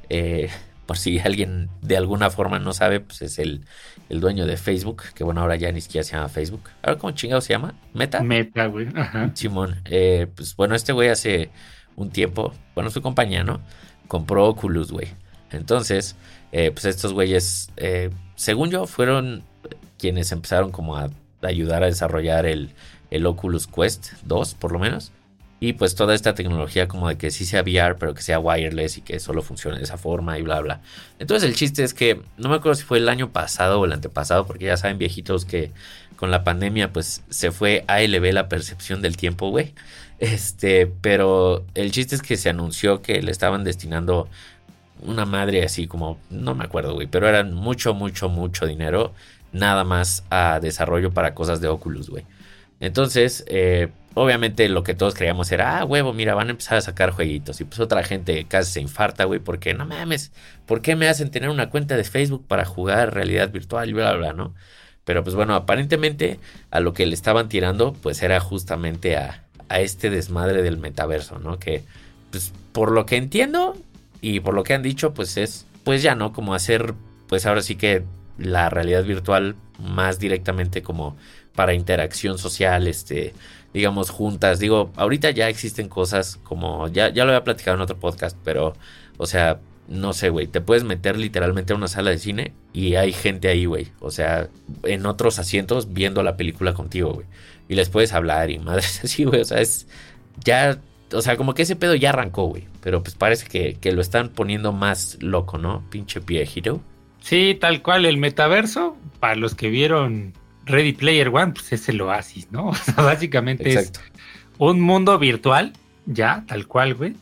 Eh, 0.10 0.50
por 0.86 0.98
si 0.98 1.18
alguien 1.20 1.70
de 1.82 1.96
alguna 1.96 2.30
forma 2.30 2.60
no 2.60 2.74
sabe, 2.74 3.00
pues 3.00 3.22
es 3.22 3.40
el, 3.40 3.62
el, 4.10 4.20
dueño 4.20 4.46
de 4.46 4.58
Facebook, 4.58 5.04
que 5.16 5.24
bueno, 5.24 5.40
ahora 5.40 5.56
ya 5.56 5.72
ni 5.72 5.80
siquiera 5.80 6.04
se 6.04 6.18
llama 6.18 6.28
Facebook. 6.28 6.64
¿Ahora 6.84 7.00
cómo 7.00 7.12
chingado 7.12 7.40
se 7.40 7.54
llama? 7.54 7.76
¿Meta? 7.94 8.22
Meta, 8.22 8.66
güey. 8.66 8.90
Ajá. 8.94 9.32
Simón, 9.36 9.82
eh, 9.86 10.28
pues 10.36 10.54
bueno, 10.58 10.76
este 10.76 10.92
güey 10.92 11.08
hace 11.08 11.52
un 11.96 12.10
tiempo, 12.10 12.54
bueno, 12.76 12.90
su 12.90 13.02
compañía, 13.02 13.46
¿no? 13.46 13.62
Compró 14.10 14.46
Oculus, 14.48 14.92
güey. 14.92 15.08
Entonces, 15.52 16.18
eh, 16.52 16.72
pues 16.72 16.84
estos 16.84 17.14
güeyes, 17.14 17.72
eh, 17.78 18.10
según 18.36 18.70
yo, 18.70 18.86
fueron 18.86 19.44
quienes 19.98 20.34
empezaron 20.34 20.72
como 20.72 20.98
a 20.98 21.10
ayudar 21.46 21.84
a 21.84 21.88
desarrollar 21.88 22.46
el, 22.46 22.72
el 23.12 23.26
Oculus 23.26 23.68
Quest 23.68 24.14
2, 24.24 24.56
por 24.56 24.72
lo 24.72 24.80
menos. 24.80 25.12
Y 25.60 25.74
pues 25.74 25.96
toda 25.96 26.14
esta 26.14 26.36
tecnología 26.36 26.88
como 26.88 27.08
de 27.08 27.18
que 27.18 27.32
sí 27.32 27.46
sea 27.46 27.62
VR, 27.62 27.96
pero 27.98 28.14
que 28.14 28.22
sea 28.22 28.40
wireless 28.40 28.98
y 28.98 29.02
que 29.02 29.20
solo 29.20 29.42
funcione 29.42 29.78
de 29.78 29.84
esa 29.84 29.98
forma 29.98 30.38
y 30.38 30.42
bla, 30.42 30.60
bla. 30.60 30.82
Entonces 31.18 31.50
el 31.50 31.56
chiste 31.56 31.84
es 31.84 31.94
que 31.94 32.22
no 32.38 32.50
me 32.50 32.56
acuerdo 32.56 32.76
si 32.76 32.84
fue 32.84 32.98
el 32.98 33.08
año 33.08 33.32
pasado 33.32 33.80
o 33.80 33.86
el 33.86 33.94
antepasado, 33.94 34.46
porque 34.46 34.66
ya 34.66 34.78
saben 34.78 34.98
viejitos 34.98 35.46
que 35.46 35.72
con 36.18 36.30
la 36.30 36.44
pandemia 36.44 36.92
pues 36.92 37.24
se 37.30 37.52
fue 37.52 37.86
ALB 37.88 38.34
la 38.34 38.50
percepción 38.50 39.02
del 39.02 39.18
tiempo, 39.18 39.50
güey. 39.50 39.74
Este, 40.20 40.88
pero 40.88 41.66
el 41.74 41.92
chiste 41.92 42.16
es 42.16 42.22
que 42.22 42.38
se 42.38 42.50
anunció 42.50 43.02
que 43.02 43.22
le 43.22 43.32
estaban 43.32 43.64
destinando 43.64 44.28
una 45.02 45.26
madre 45.26 45.64
así 45.64 45.88
como, 45.88 46.20
no 46.30 46.56
me 46.56 46.66
acuerdo, 46.66 46.94
güey, 46.94 47.08
pero 47.08 47.28
eran 47.28 47.54
mucho, 47.54 47.94
mucho, 47.94 48.30
mucho 48.30 48.66
dinero 48.66 49.14
nada 49.52 49.84
más 49.84 50.24
a 50.30 50.60
desarrollo 50.60 51.12
para 51.12 51.34
cosas 51.34 51.62
de 51.62 51.68
Oculus, 51.68 52.10
güey. 52.10 52.26
Entonces, 52.80 53.46
eh, 53.48 53.90
obviamente 54.14 54.68
lo 54.70 54.84
que 54.84 54.96
todos 54.96 55.14
creíamos 55.14 55.52
era, 55.52 55.80
ah, 55.80 55.86
huevo, 55.86 56.14
mira, 56.14 56.36
van 56.36 56.48
a 56.48 56.52
empezar 56.52 56.78
a 56.78 56.82
sacar 56.82 57.12
jueguitos. 57.12 57.62
Y 57.62 57.66
pues 57.66 57.80
otra 57.80 58.04
gente 58.04 58.46
casi 58.46 58.74
se 58.74 58.82
infarta, 58.82 59.26
güey, 59.26 59.40
porque 59.40 59.74
no 59.74 59.86
mames, 59.86 60.32
¿por 60.66 60.82
qué 60.82 60.96
me 60.96 61.08
hacen 61.08 61.32
tener 61.32 61.50
una 61.50 61.70
cuenta 61.70 61.96
de 61.98 62.04
Facebook 62.04 62.46
para 62.48 62.66
jugar 62.66 63.14
realidad 63.14 63.52
virtual 63.52 63.90
y 63.90 63.94
bla, 63.94 64.12
bla, 64.12 64.18
bla, 64.18 64.34
no? 64.34 64.54
Pero 65.06 65.24
pues 65.24 65.36
bueno, 65.36 65.56
aparentemente 65.56 66.40
a 66.72 66.80
lo 66.80 66.94
que 66.94 67.06
le 67.06 67.14
estaban 67.14 67.48
tirando, 67.48 67.94
pues 67.94 68.24
era 68.24 68.40
justamente 68.40 69.18
a, 69.18 69.44
a 69.70 69.80
este 69.80 70.10
desmadre 70.10 70.64
del 70.64 70.78
metaverso, 70.78 71.40
¿no? 71.40 71.60
Que, 71.60 71.84
pues 72.32 72.52
por 72.72 72.92
lo 72.92 73.06
que 73.06 73.16
entiendo 73.18 73.78
y 74.22 74.40
por 74.42 74.54
lo 74.54 74.64
que 74.64 74.74
han 74.74 74.84
dicho, 74.84 75.14
pues 75.14 75.38
es, 75.38 75.66
pues 75.84 76.02
ya, 76.02 76.16
¿no? 76.16 76.34
Como 76.34 76.54
hacer, 76.54 76.94
pues 77.28 77.46
ahora 77.46 77.62
sí 77.62 77.76
que 77.76 78.04
la 78.38 78.70
realidad 78.70 79.04
virtual 79.04 79.56
más 79.80 80.20
directamente 80.20 80.82
como 80.82 81.16
para 81.56 81.74
interacción 81.74 82.38
social, 82.38 82.88
este, 82.88 83.34
digamos, 83.74 84.10
juntas. 84.10 84.60
Digo, 84.60 84.92
ahorita 84.96 85.32
ya 85.32 85.50
existen 85.50 85.90
cosas 85.90 86.40
como, 86.44 86.88
ya, 86.90 87.10
ya 87.10 87.26
lo 87.26 87.32
había 87.32 87.44
platicado 87.44 87.76
en 87.76 87.82
otro 87.82 87.98
podcast, 87.98 88.38
pero, 88.44 88.74
o 89.18 89.26
sea, 89.26 89.60
no 89.88 90.14
sé, 90.14 90.30
güey, 90.30 90.48
te 90.48 90.62
puedes 90.62 90.84
meter 90.84 91.18
literalmente 91.18 91.74
a 91.74 91.76
una 91.76 91.88
sala 91.88 92.10
de 92.10 92.18
cine 92.18 92.54
y 92.74 92.96
hay 92.96 93.14
gente 93.14 93.48
ahí, 93.48 93.66
güey. 93.66 93.90
O 94.00 94.12
sea, 94.12 94.50
en 94.84 95.06
otros 95.06 95.40
asientos 95.40 95.94
viendo 95.94 96.24
la 96.24 96.38
película 96.38 96.74
contigo, 96.74 97.14
güey. 97.14 97.28
Y 97.68 97.76
les 97.76 97.90
puedes 97.90 98.14
hablar 98.14 98.50
y 98.52 98.60
madres 98.60 99.02
así, 99.04 99.24
güey. 99.26 99.42
O 99.42 99.46
sea, 99.46 99.60
es 99.62 99.88
ya, 100.44 100.80
o 101.14 101.22
sea, 101.22 101.38
como 101.38 101.54
que 101.54 101.64
ese 101.64 101.76
pedo 101.76 101.96
ya 101.96 102.10
arrancó, 102.10 102.46
güey. 102.46 102.68
Pero 102.82 103.04
pues 103.04 103.16
parece 103.16 103.48
que, 103.48 103.76
que 103.76 103.92
lo 103.92 104.02
están 104.02 104.30
poniendo 104.30 104.72
más 104.72 105.18
loco, 105.22 105.58
¿no? 105.58 105.84
Pinche 105.90 106.22
pie 106.22 106.46
giro. 106.46 106.82
Sí, 107.26 107.58
tal 107.60 107.82
cual, 107.82 108.06
el 108.06 108.18
metaverso, 108.18 108.96
para 109.20 109.36
los 109.36 109.56
que 109.56 109.70
vieron 109.70 110.34
Ready 110.66 110.94
Player 110.94 111.30
One, 111.30 111.54
pues 111.54 111.74
es 111.74 111.90
el 111.90 112.00
oasis, 112.02 112.52
¿no? 112.52 112.68
O 112.70 112.76
sea, 112.76 112.94
básicamente 113.04 113.74
es 113.74 113.92
un 114.60 114.80
mundo 114.80 115.18
virtual, 115.18 115.74
ya, 116.06 116.44
tal 116.48 116.68
cual, 116.68 116.94
güey. 116.94 117.16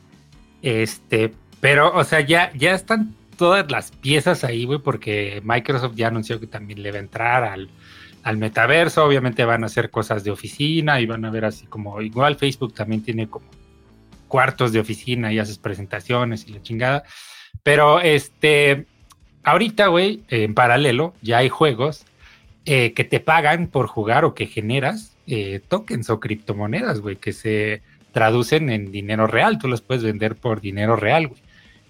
Este, 0.62 1.34
pero, 1.62 1.96
o 1.96 2.04
sea, 2.04 2.20
ya, 2.20 2.52
ya 2.54 2.74
están 2.74 3.16
todas 3.38 3.72
las 3.72 3.92
piezas 3.92 4.44
ahí, 4.44 4.66
güey, 4.66 4.80
porque 4.80 5.42
Microsoft 5.46 5.96
ya 5.96 6.10
anunció 6.10 6.38
que 6.38 6.48
también 6.48 6.84
le 6.84 6.92
va 6.92 6.98
a 6.98 7.02
entrar 7.02 7.46
al, 7.46 7.70
al 8.24 8.38
metaverso. 8.38 9.06
Obviamente 9.06 9.46
van 9.46 9.64
a 9.64 9.68
hacer 9.68 9.90
cosas 9.90 10.26
de 10.26 10.32
oficina 10.32 11.00
y 11.00 11.06
van 11.06 11.24
a 11.24 11.32
ver 11.32 11.46
así 11.46 11.66
como, 11.68 12.02
igual 12.02 12.36
Facebook 12.36 12.74
también 12.74 13.04
tiene 13.04 13.30
como 13.30 13.46
cuartos 14.28 14.74
de 14.74 14.82
oficina 14.82 15.32
y 15.32 15.40
haces 15.40 15.60
presentaciones 15.60 16.46
y 16.46 16.52
la 16.52 16.62
chingada. 16.62 17.04
Pero 17.64 18.02
este, 18.02 18.86
ahorita, 19.44 19.88
güey, 19.88 20.22
en 20.30 20.54
paralelo, 20.54 21.14
ya 21.22 21.40
hay 21.40 21.50
juegos 21.50 22.06
eh, 22.66 22.94
que 22.94 23.04
te 23.04 23.20
pagan 23.20 23.68
por 23.68 23.88
jugar 23.88 24.24
o 24.26 24.34
que 24.34 24.46
generas 24.48 25.16
eh, 25.28 25.62
tokens 25.68 26.10
o 26.10 26.20
criptomonedas, 26.20 27.00
güey, 27.02 27.18
que 27.18 27.34
se 27.34 27.82
traducen 28.12 28.70
en 28.70 28.92
dinero 28.92 29.28
real. 29.28 29.58
Tú 29.60 29.68
los 29.68 29.82
puedes 29.82 30.04
vender 30.04 30.36
por 30.36 30.62
dinero 30.62 30.96
real, 30.96 31.28
güey. 31.28 31.42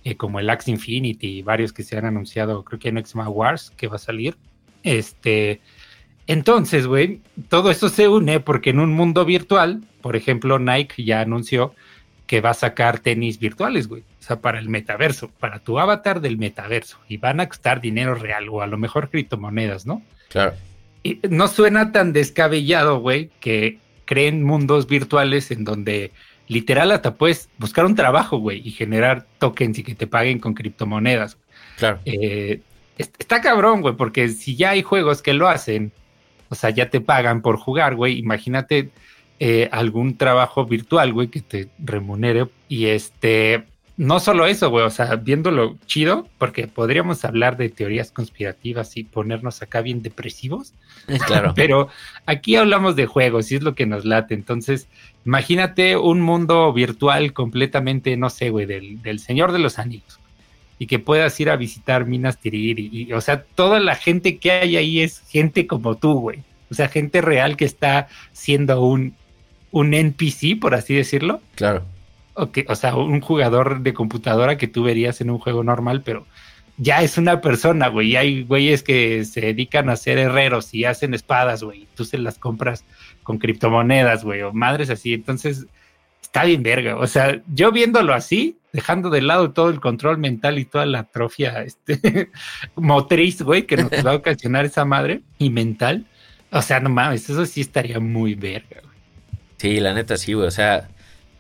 Eh, 0.05 0.17
como 0.17 0.39
el 0.39 0.49
Axe 0.49 0.71
Infinity 0.71 1.37
y 1.37 1.41
varios 1.43 1.71
que 1.71 1.83
se 1.83 1.97
han 1.97 2.05
anunciado, 2.05 2.63
creo 2.63 2.79
que 2.79 2.89
en 2.89 3.05
Xma 3.05 3.29
Wars 3.29 3.71
que 3.77 3.87
va 3.87 3.95
a 3.95 3.99
salir. 3.99 4.35
Este, 4.83 5.61
entonces, 6.27 6.87
güey, 6.87 7.21
todo 7.49 7.71
eso 7.71 7.87
se 7.87 8.09
une 8.09 8.39
porque 8.39 8.71
en 8.71 8.79
un 8.79 8.93
mundo 8.93 9.23
virtual, 9.23 9.83
por 10.01 10.15
ejemplo, 10.15 10.59
Nike 10.59 11.03
ya 11.05 11.21
anunció 11.21 11.73
que 12.33 12.41
va 12.41 12.49
a 12.49 12.55
sacar 12.55 12.97
tenis 12.97 13.37
virtuales, 13.37 13.87
güey. 13.87 14.01
O 14.01 14.23
sea, 14.23 14.41
para 14.41 14.57
el 14.57 14.67
metaverso, 14.67 15.29
para 15.39 15.59
tu 15.59 15.77
avatar 15.77 16.19
del 16.19 16.39
metaverso. 16.39 16.97
Y 17.07 17.17
van 17.17 17.39
a 17.39 17.47
costar 17.47 17.79
dinero 17.79 18.15
real 18.15 18.49
o 18.49 18.63
a 18.63 18.65
lo 18.65 18.79
mejor 18.79 19.11
criptomonedas, 19.11 19.85
¿no? 19.85 20.01
Claro. 20.29 20.55
Y 21.03 21.19
no 21.29 21.47
suena 21.47 21.91
tan 21.91 22.11
descabellado, 22.11 22.97
güey, 22.97 23.29
que 23.39 23.77
creen 24.05 24.41
mundos 24.41 24.87
virtuales 24.87 25.51
en 25.51 25.63
donde 25.63 26.11
literal 26.47 26.91
hasta 26.91 27.13
puedes 27.13 27.49
buscar 27.59 27.85
un 27.85 27.93
trabajo, 27.93 28.39
güey, 28.39 28.67
y 28.67 28.71
generar 28.71 29.27
tokens 29.37 29.77
y 29.77 29.83
que 29.83 29.93
te 29.93 30.07
paguen 30.07 30.39
con 30.39 30.55
criptomonedas. 30.55 31.37
Claro. 31.77 31.99
Eh, 32.05 32.61
está 32.97 33.41
cabrón, 33.41 33.81
güey, 33.81 33.95
porque 33.95 34.29
si 34.29 34.55
ya 34.55 34.71
hay 34.71 34.81
juegos 34.81 35.21
que 35.21 35.35
lo 35.35 35.49
hacen, 35.49 35.91
o 36.49 36.55
sea, 36.55 36.71
ya 36.71 36.89
te 36.89 36.99
pagan 36.99 37.43
por 37.43 37.57
jugar, 37.57 37.93
güey, 37.93 38.17
imagínate 38.17 38.89
eh, 39.45 39.67
algún 39.73 40.15
trabajo 40.15 40.63
virtual, 40.63 41.11
güey, 41.11 41.27
que 41.27 41.41
te 41.41 41.67
remunere 41.77 42.47
y 42.69 42.85
este, 42.85 43.65
no 43.97 44.21
solo 44.21 44.45
eso, 44.45 44.69
güey, 44.69 44.85
o 44.85 44.89
sea, 44.89 45.17
viéndolo 45.17 45.75
chido, 45.85 46.29
porque 46.37 46.67
podríamos 46.67 47.25
hablar 47.25 47.57
de 47.57 47.67
teorías 47.67 48.09
conspirativas 48.09 48.95
y 48.95 49.03
ponernos 49.03 49.61
acá 49.61 49.81
bien 49.81 50.01
depresivos. 50.01 50.71
Claro. 51.27 51.51
Pero 51.57 51.89
aquí 52.25 52.55
hablamos 52.55 52.95
de 52.95 53.05
juegos 53.05 53.51
y 53.51 53.57
es 53.57 53.63
lo 53.63 53.75
que 53.75 53.85
nos 53.85 54.05
late. 54.05 54.33
Entonces, 54.33 54.87
imagínate 55.25 55.97
un 55.97 56.21
mundo 56.21 56.71
virtual 56.71 57.33
completamente, 57.33 58.15
no 58.15 58.29
sé, 58.29 58.49
güey, 58.49 58.65
del, 58.65 59.19
Señor 59.19 59.51
de 59.51 59.59
los 59.59 59.77
Anillos. 59.77 60.19
Y 60.79 60.87
que 60.87 60.99
puedas 60.99 61.37
ir 61.41 61.49
a 61.49 61.57
visitar 61.57 62.05
Minas 62.05 62.37
Tirith. 62.37 62.79
Y, 62.79 63.11
o 63.11 63.19
sea, 63.19 63.43
toda 63.43 63.81
la 63.81 63.95
gente 63.95 64.37
que 64.37 64.51
hay 64.51 64.77
ahí 64.77 65.01
es 65.01 65.21
gente 65.27 65.67
como 65.67 65.95
tú, 65.95 66.13
güey. 66.13 66.39
O 66.71 66.75
sea, 66.75 66.87
gente 66.87 67.19
real 67.19 67.57
que 67.57 67.65
está 67.65 68.07
siendo 68.31 68.81
un, 68.81 69.13
un 69.73 69.93
NPC, 69.93 70.57
por 70.61 70.73
así 70.73 70.95
decirlo. 70.95 71.41
Claro 71.55 71.83
o 72.35 72.75
sea, 72.75 72.95
un 72.95 73.21
jugador 73.21 73.81
de 73.81 73.93
computadora 73.93 74.57
que 74.57 74.67
tú 74.67 74.83
verías 74.83 75.21
en 75.21 75.29
un 75.29 75.39
juego 75.39 75.63
normal, 75.63 76.01
pero 76.03 76.25
ya 76.77 77.03
es 77.03 77.17
una 77.17 77.41
persona, 77.41 77.87
güey. 77.89 78.11
Y 78.11 78.15
hay 78.15 78.43
güeyes 78.43 78.81
que 78.81 79.23
se 79.25 79.41
dedican 79.41 79.89
a 79.89 79.95
ser 79.95 80.17
herreros 80.17 80.73
y 80.73 80.85
hacen 80.85 81.13
espadas, 81.13 81.63
güey. 81.63 81.87
Tú 81.95 82.05
se 82.05 82.17
las 82.17 82.39
compras 82.39 82.83
con 83.21 83.37
criptomonedas, 83.37 84.23
güey, 84.23 84.41
o 84.41 84.51
madres 84.51 84.89
así. 84.89 85.13
Entonces, 85.13 85.67
está 86.21 86.45
bien 86.45 86.63
verga. 86.63 86.97
O 86.97 87.05
sea, 87.05 87.39
yo 87.53 87.71
viéndolo 87.71 88.13
así, 88.13 88.57
dejando 88.71 89.11
de 89.11 89.21
lado 89.21 89.51
todo 89.51 89.69
el 89.69 89.79
control 89.79 90.17
mental 90.17 90.57
y 90.57 90.65
toda 90.65 90.87
la 90.87 90.99
atrofia 90.99 91.61
este, 91.61 92.31
motriz, 92.75 93.43
güey, 93.43 93.67
que 93.67 93.77
nos 93.77 93.91
va 93.91 94.11
a 94.11 94.15
ocasionar 94.15 94.65
esa 94.65 94.85
madre 94.85 95.21
y 95.37 95.51
mental. 95.51 96.07
O 96.51 96.61
sea, 96.63 96.79
no 96.79 96.89
mames, 96.89 97.29
eso 97.29 97.45
sí 97.45 97.61
estaría 97.61 97.99
muy 97.99 98.33
verga, 98.33 98.81
güey. 98.81 98.92
Sí, 99.57 99.79
la 99.79 99.93
neta 99.93 100.17
sí, 100.17 100.33
güey. 100.33 100.47
O 100.47 100.51
sea, 100.51 100.89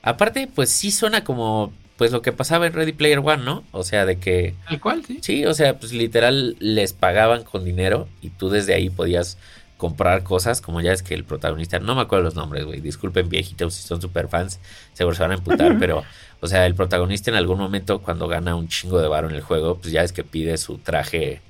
Aparte, 0.03 0.49
pues 0.53 0.69
sí 0.69 0.91
suena 0.91 1.23
como 1.23 1.73
pues 1.95 2.11
lo 2.11 2.21
que 2.21 2.33
pasaba 2.33 2.67
en 2.67 2.73
Ready 2.73 2.91
Player 2.91 3.19
One, 3.19 3.43
¿no? 3.43 3.63
O 3.71 3.83
sea, 3.83 4.05
de 4.05 4.17
que... 4.17 4.55
Al 4.65 4.81
cual, 4.81 5.05
sí. 5.05 5.19
Sí, 5.21 5.45
o 5.45 5.53
sea, 5.53 5.79
pues 5.79 5.93
literal 5.93 6.57
les 6.59 6.91
pagaban 6.91 7.43
con 7.43 7.63
dinero 7.63 8.09
y 8.21 8.29
tú 8.29 8.49
desde 8.49 8.73
ahí 8.73 8.89
podías 8.89 9.37
comprar 9.77 10.23
cosas, 10.23 10.59
como 10.59 10.81
ya 10.81 10.91
es 10.91 11.03
que 11.03 11.13
el 11.13 11.23
protagonista, 11.23 11.79
no 11.79 11.95
me 11.95 12.01
acuerdo 12.01 12.25
los 12.25 12.35
nombres, 12.35 12.65
güey, 12.65 12.81
disculpen 12.81 13.29
viejitos 13.29 13.75
si 13.75 13.87
son 13.87 14.01
super 14.01 14.27
fans, 14.27 14.59
seguro 14.93 15.15
se 15.15 15.23
van 15.23 15.31
a 15.31 15.35
emputar, 15.35 15.77
pero, 15.79 16.03
o 16.41 16.47
sea, 16.47 16.65
el 16.65 16.73
protagonista 16.73 17.31
en 17.31 17.37
algún 17.37 17.59
momento 17.59 18.01
cuando 18.01 18.27
gana 18.27 18.55
un 18.55 18.67
chingo 18.67 18.99
de 18.99 19.07
varo 19.07 19.29
en 19.29 19.35
el 19.35 19.41
juego, 19.41 19.77
pues 19.77 19.91
ya 19.93 20.03
es 20.03 20.11
que 20.11 20.23
pide 20.23 20.57
su 20.57 20.77
traje 20.79 21.41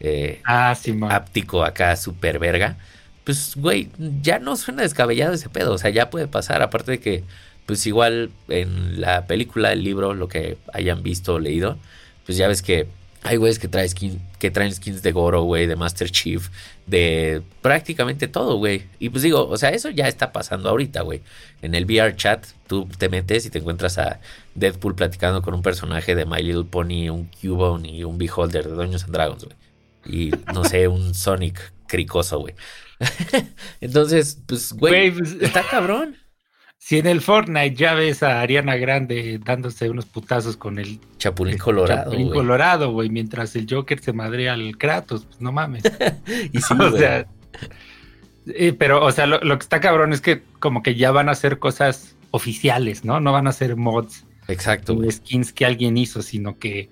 eh, 0.00 0.40
ah, 0.44 0.74
sí, 0.74 0.96
áptico 1.08 1.64
acá, 1.64 1.96
super 1.96 2.38
verga, 2.38 2.76
pues, 3.28 3.56
güey, 3.56 3.90
ya 4.22 4.38
no 4.38 4.56
suena 4.56 4.80
descabellado 4.80 5.34
ese 5.34 5.50
pedo, 5.50 5.74
o 5.74 5.76
sea, 5.76 5.90
ya 5.90 6.08
puede 6.08 6.28
pasar, 6.28 6.62
aparte 6.62 6.92
de 6.92 7.00
que 7.00 7.24
pues 7.66 7.86
igual 7.86 8.30
en 8.48 9.02
la 9.02 9.26
película, 9.26 9.70
el 9.70 9.84
libro, 9.84 10.14
lo 10.14 10.28
que 10.28 10.56
hayan 10.72 11.02
visto 11.02 11.34
o 11.34 11.38
leído, 11.38 11.76
pues 12.24 12.38
ya 12.38 12.48
ves 12.48 12.62
que 12.62 12.86
Hay 13.24 13.36
güeyes 13.36 13.58
que, 13.58 13.68
traen 13.68 13.90
skin, 13.90 14.22
que 14.38 14.50
traen 14.50 14.72
skins 14.72 15.02
de 15.02 15.12
Goro, 15.12 15.42
güey, 15.42 15.66
de 15.66 15.76
Master 15.76 16.10
Chief, 16.10 16.48
de 16.86 17.42
prácticamente 17.60 18.28
todo, 18.28 18.56
güey. 18.56 18.84
Y 18.98 19.10
pues 19.10 19.22
digo, 19.22 19.46
o 19.46 19.58
sea, 19.58 19.68
eso 19.72 19.90
ya 19.90 20.08
está 20.08 20.32
pasando 20.32 20.70
ahorita, 20.70 21.02
güey. 21.02 21.20
En 21.60 21.74
el 21.74 21.84
VR 21.84 22.16
chat, 22.16 22.46
tú 22.66 22.88
te 22.96 23.10
metes 23.10 23.44
y 23.44 23.50
te 23.50 23.58
encuentras 23.58 23.98
a 23.98 24.20
Deadpool 24.54 24.94
platicando 24.94 25.42
con 25.42 25.52
un 25.52 25.60
personaje 25.60 26.14
de 26.14 26.24
My 26.24 26.42
Little 26.42 26.64
Pony, 26.64 27.10
un 27.10 27.28
Cubone 27.42 27.90
y 27.90 28.04
un 28.04 28.16
Beholder 28.16 28.66
de 28.66 28.74
Dungeons 28.74 29.04
and 29.04 29.12
Dragons, 29.12 29.44
güey. 29.44 29.56
Y 30.06 30.30
no 30.54 30.64
sé, 30.64 30.88
un 30.88 31.14
Sonic 31.14 31.60
cricoso, 31.86 32.38
güey. 32.38 32.54
Entonces, 33.80 34.38
pues, 34.46 34.72
güey, 34.72 35.10
Güey, 35.10 35.18
pues- 35.18 35.42
está 35.42 35.62
cabrón. 35.62 36.16
Si 36.80 36.96
en 36.96 37.06
el 37.08 37.20
Fortnite 37.20 37.74
ya 37.74 37.92
ves 37.94 38.22
a 38.22 38.40
Ariana 38.40 38.76
Grande 38.76 39.38
dándose 39.44 39.90
unos 39.90 40.06
putazos 40.06 40.56
con 40.56 40.78
el 40.78 41.00
Chapulín 41.18 41.58
Colorado, 41.58 42.04
Chapulín 42.04 42.28
güey. 42.28 42.38
Colorado, 42.38 42.92
güey, 42.92 43.10
mientras 43.10 43.54
el 43.56 43.66
Joker 43.68 43.98
se 44.00 44.12
madrea 44.14 44.54
al 44.54 44.78
Kratos, 44.78 45.24
pues 45.26 45.40
no 45.40 45.50
mames. 45.52 45.82
Y 46.52 46.58
sí, 46.60 46.72
o 46.74 46.76
güey. 46.76 46.98
sea, 46.98 47.26
eh, 48.46 48.72
pero, 48.72 49.04
o 49.04 49.10
sea, 49.12 49.26
lo, 49.26 49.40
lo 49.40 49.58
que 49.58 49.64
está 49.64 49.80
cabrón 49.80 50.12
es 50.12 50.20
que 50.20 50.42
como 50.60 50.82
que 50.82 50.94
ya 50.94 51.10
van 51.10 51.28
a 51.28 51.32
hacer 51.32 51.58
cosas 51.58 52.16
oficiales, 52.30 53.04
¿no? 53.04 53.20
No 53.20 53.32
van 53.32 53.48
a 53.48 53.52
ser 53.52 53.76
mods 53.76 54.24
Exacto, 54.46 54.96
skins 55.10 55.52
que 55.52 55.66
alguien 55.66 55.98
hizo, 55.98 56.22
sino 56.22 56.58
que, 56.58 56.88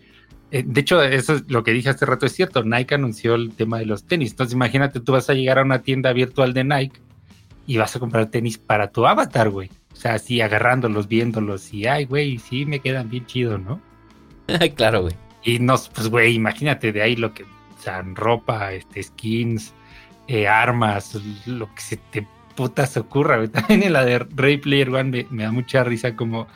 de 0.51 0.81
hecho, 0.81 1.03
eso 1.03 1.35
es 1.35 1.51
lo 1.51 1.65
que 1.65 1.73
dije 1.73 1.89
hace 1.89 2.07
rato, 2.07 2.27
es 2.27 2.33
cierto, 2.33 2.63
Nike 2.63 2.95
anunció 2.95 3.35
el 3.35 3.55
tema 3.55 3.79
de 3.79 3.87
los 3.87 4.05
tenis, 4.05 4.31
entonces 4.31 4.55
imagínate, 4.55 5.01
tú 5.01 5.13
vas 5.13 5.29
a 5.29 5.35
llegar 5.35 5.59
a 5.59 5.63
una 5.63 5.83
tienda 5.83 6.13
virtual 6.13 6.55
de 6.55 6.65
Nike 6.65 7.01
y 7.67 7.77
vas 7.79 7.97
a 7.97 7.99
comprar 7.99 8.27
tenis 8.27 8.59
para 8.59 8.91
tu 8.91 9.07
avatar, 9.07 9.51
güey. 9.51 9.71
O 9.93 9.97
sea, 9.97 10.15
así 10.15 10.41
agarrándolos, 10.41 11.09
viéndolos 11.09 11.73
y, 11.73 11.87
ay, 11.87 12.05
güey, 12.05 12.39
sí 12.39 12.65
me 12.65 12.81
quedan 12.81 13.11
bien 13.11 13.27
chidos, 13.27 13.61
¿no? 13.61 13.81
claro, 14.77 15.03
güey. 15.03 15.15
Y 15.43 15.59
no, 15.59 15.75
pues, 15.95 16.09
güey, 16.09 16.35
imagínate 16.35 16.93
de 16.93 17.03
ahí 17.03 17.17
lo 17.17 17.33
que, 17.35 17.43
o 17.45 17.81
sea, 17.81 18.03
ropa, 18.03 18.73
este, 18.73 19.03
skins, 19.03 19.75
eh, 20.29 20.47
armas, 20.47 21.19
lo 21.47 21.73
que 21.75 21.81
se 21.81 21.97
te 21.97 22.27
putas 22.55 22.97
ocurra, 22.97 23.37
güey. 23.39 23.49
También 23.53 23.83
en 23.83 23.93
la 23.93 24.05
de 24.05 24.19
Ray 24.19 24.59
Player 24.59 24.91
One 24.91 25.05
me, 25.05 25.27
me 25.31 25.43
da 25.45 25.51
mucha 25.51 25.83
risa 25.83 26.15
como 26.15 26.47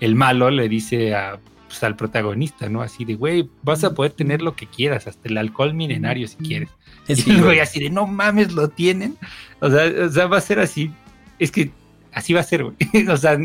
el 0.00 0.14
malo 0.16 0.50
le 0.50 0.68
dice 0.68 1.14
a, 1.14 1.38
pues, 1.72 1.82
al 1.84 1.96
protagonista, 1.96 2.68
¿no? 2.68 2.82
Así 2.82 3.06
de, 3.06 3.14
güey, 3.14 3.48
vas 3.62 3.82
a 3.82 3.94
poder 3.94 4.12
tener 4.12 4.42
lo 4.42 4.54
que 4.54 4.66
quieras, 4.66 5.06
hasta 5.06 5.26
el 5.26 5.38
alcohol 5.38 5.72
milenario 5.72 6.28
si 6.28 6.36
quieres. 6.36 6.68
Sí, 7.06 7.24
y 7.26 7.30
el 7.30 7.36
güey 7.38 7.44
güey. 7.44 7.60
así 7.60 7.80
de, 7.80 7.88
no 7.88 8.06
mames, 8.06 8.52
lo 8.52 8.68
tienen. 8.68 9.16
O 9.60 9.70
sea, 9.70 9.90
o 10.04 10.08
sea, 10.10 10.26
va 10.26 10.36
a 10.36 10.42
ser 10.42 10.58
así. 10.58 10.92
Es 11.38 11.50
que 11.50 11.70
así 12.12 12.34
va 12.34 12.40
a 12.40 12.44
ser, 12.44 12.64
güey. 12.64 12.76
o 13.08 13.16
sea, 13.16 13.38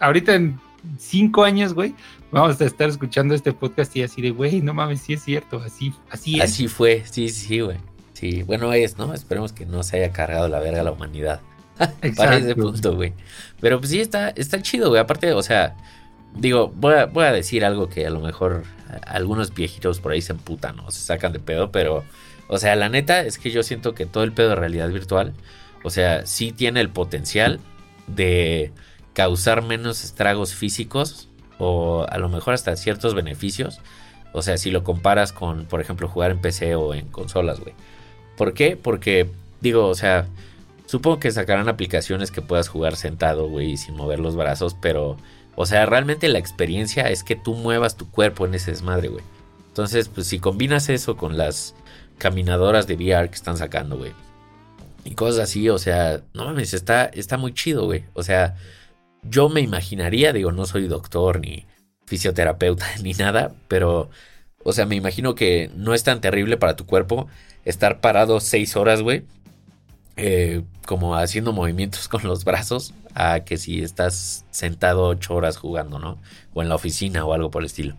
ahorita 0.00 0.34
en 0.34 0.58
cinco 0.98 1.44
años, 1.44 1.74
güey, 1.74 1.94
vamos 2.32 2.58
a 2.58 2.64
estar 2.64 2.88
escuchando 2.88 3.34
este 3.34 3.52
podcast 3.52 3.94
y 3.96 4.02
así 4.02 4.22
de, 4.22 4.30
güey, 4.30 4.62
no 4.62 4.72
mames, 4.72 5.02
sí 5.02 5.12
es 5.12 5.22
cierto, 5.22 5.58
así, 5.58 5.92
así 6.08 6.36
es. 6.36 6.44
Así 6.44 6.68
fue, 6.68 7.04
sí, 7.04 7.28
sí, 7.28 7.46
sí, 7.46 7.60
güey. 7.60 7.76
Sí, 8.14 8.42
bueno 8.44 8.72
es, 8.72 8.96
¿no? 8.96 9.12
Esperemos 9.12 9.52
que 9.52 9.66
no 9.66 9.82
se 9.82 9.98
haya 9.98 10.10
cargado 10.10 10.48
la 10.48 10.58
verga 10.58 10.82
la 10.82 10.92
humanidad. 10.92 11.42
Para 12.16 12.38
ese 12.38 12.54
punto, 12.54 12.94
güey. 12.94 13.12
Pero 13.60 13.78
pues 13.78 13.90
sí, 13.90 14.00
está, 14.00 14.30
está 14.30 14.62
chido, 14.62 14.88
güey. 14.88 15.00
Aparte, 15.02 15.32
o 15.32 15.42
sea, 15.42 15.76
digo, 16.34 16.72
voy 16.74 16.94
a, 16.94 17.06
voy 17.06 17.24
a 17.24 17.32
decir 17.32 17.64
algo 17.64 17.88
que 17.88 18.06
a 18.06 18.10
lo 18.10 18.20
mejor 18.20 18.64
algunos 19.06 19.54
viejitos 19.54 20.00
por 20.00 20.12
ahí 20.12 20.22
se 20.22 20.32
emputan 20.32 20.78
o 20.80 20.90
se 20.90 21.00
sacan 21.00 21.32
de 21.32 21.40
pedo, 21.40 21.70
pero, 21.70 22.04
o 22.48 22.58
sea, 22.58 22.76
la 22.76 22.88
neta 22.88 23.20
es 23.20 23.38
que 23.38 23.50
yo 23.50 23.62
siento 23.62 23.94
que 23.94 24.06
todo 24.06 24.24
el 24.24 24.32
pedo 24.32 24.50
de 24.50 24.56
realidad 24.56 24.88
virtual, 24.88 25.32
o 25.82 25.90
sea, 25.90 26.26
sí 26.26 26.52
tiene 26.52 26.80
el 26.80 26.90
potencial 26.90 27.60
de 28.06 28.72
causar 29.12 29.62
menos 29.62 30.04
estragos 30.04 30.54
físicos 30.54 31.28
o 31.58 32.06
a 32.08 32.18
lo 32.18 32.28
mejor 32.28 32.54
hasta 32.54 32.76
ciertos 32.76 33.14
beneficios. 33.14 33.80
O 34.32 34.42
sea, 34.42 34.58
si 34.58 34.70
lo 34.70 34.82
comparas 34.82 35.32
con, 35.32 35.66
por 35.66 35.80
ejemplo, 35.80 36.08
jugar 36.08 36.32
en 36.32 36.40
PC 36.40 36.74
o 36.74 36.94
en 36.94 37.06
consolas, 37.06 37.60
güey. 37.60 37.74
¿Por 38.36 38.52
qué? 38.52 38.76
Porque, 38.76 39.30
digo, 39.60 39.86
o 39.86 39.94
sea, 39.94 40.26
supongo 40.86 41.20
que 41.20 41.30
sacarán 41.30 41.68
aplicaciones 41.68 42.32
que 42.32 42.42
puedas 42.42 42.68
jugar 42.68 42.96
sentado, 42.96 43.48
güey, 43.48 43.76
sin 43.76 43.94
mover 43.94 44.18
los 44.18 44.34
brazos, 44.34 44.74
pero, 44.80 45.16
o 45.56 45.66
sea, 45.66 45.86
realmente 45.86 46.28
la 46.28 46.38
experiencia 46.38 47.10
es 47.10 47.24
que 47.24 47.36
tú 47.36 47.54
muevas 47.54 47.96
tu 47.96 48.10
cuerpo 48.10 48.46
en 48.46 48.54
ese 48.54 48.70
desmadre, 48.72 49.08
güey. 49.08 49.24
Entonces, 49.68 50.08
pues 50.08 50.26
si 50.26 50.38
combinas 50.38 50.88
eso 50.88 51.16
con 51.16 51.36
las 51.36 51.74
caminadoras 52.18 52.86
de 52.86 52.94
VR 52.94 53.28
que 53.28 53.34
están 53.34 53.56
sacando, 53.56 53.96
güey. 53.96 54.12
Y 55.04 55.14
cosas 55.14 55.44
así, 55.44 55.68
o 55.68 55.78
sea, 55.78 56.22
no 56.32 56.44
mames, 56.44 56.74
está, 56.74 57.06
está 57.06 57.36
muy 57.36 57.52
chido, 57.52 57.84
güey. 57.84 58.04
O 58.14 58.22
sea, 58.22 58.56
yo 59.22 59.48
me 59.48 59.60
imaginaría, 59.60 60.32
digo, 60.32 60.52
no 60.52 60.66
soy 60.66 60.86
doctor 60.86 61.40
ni 61.40 61.66
fisioterapeuta 62.06 62.86
ni 63.02 63.12
nada, 63.12 63.52
pero, 63.68 64.10
o 64.62 64.72
sea, 64.72 64.86
me 64.86 64.96
imagino 64.96 65.34
que 65.34 65.70
no 65.74 65.94
es 65.94 66.04
tan 66.04 66.20
terrible 66.20 66.56
para 66.56 66.76
tu 66.76 66.86
cuerpo 66.86 67.28
estar 67.64 68.00
parado 68.00 68.40
seis 68.40 68.76
horas, 68.76 69.02
güey. 69.02 69.24
Eh, 70.16 70.62
como 70.86 71.16
haciendo 71.16 71.52
movimientos 71.52 72.08
con 72.08 72.22
los 72.24 72.44
brazos, 72.44 72.94
a 73.14 73.40
que 73.40 73.56
si 73.56 73.82
estás 73.82 74.44
sentado 74.50 75.04
ocho 75.06 75.34
horas 75.34 75.56
jugando, 75.56 75.98
¿no? 75.98 76.18
O 76.52 76.62
en 76.62 76.68
la 76.68 76.74
oficina 76.74 77.24
o 77.24 77.32
algo 77.32 77.50
por 77.50 77.62
el 77.62 77.66
estilo. 77.66 77.94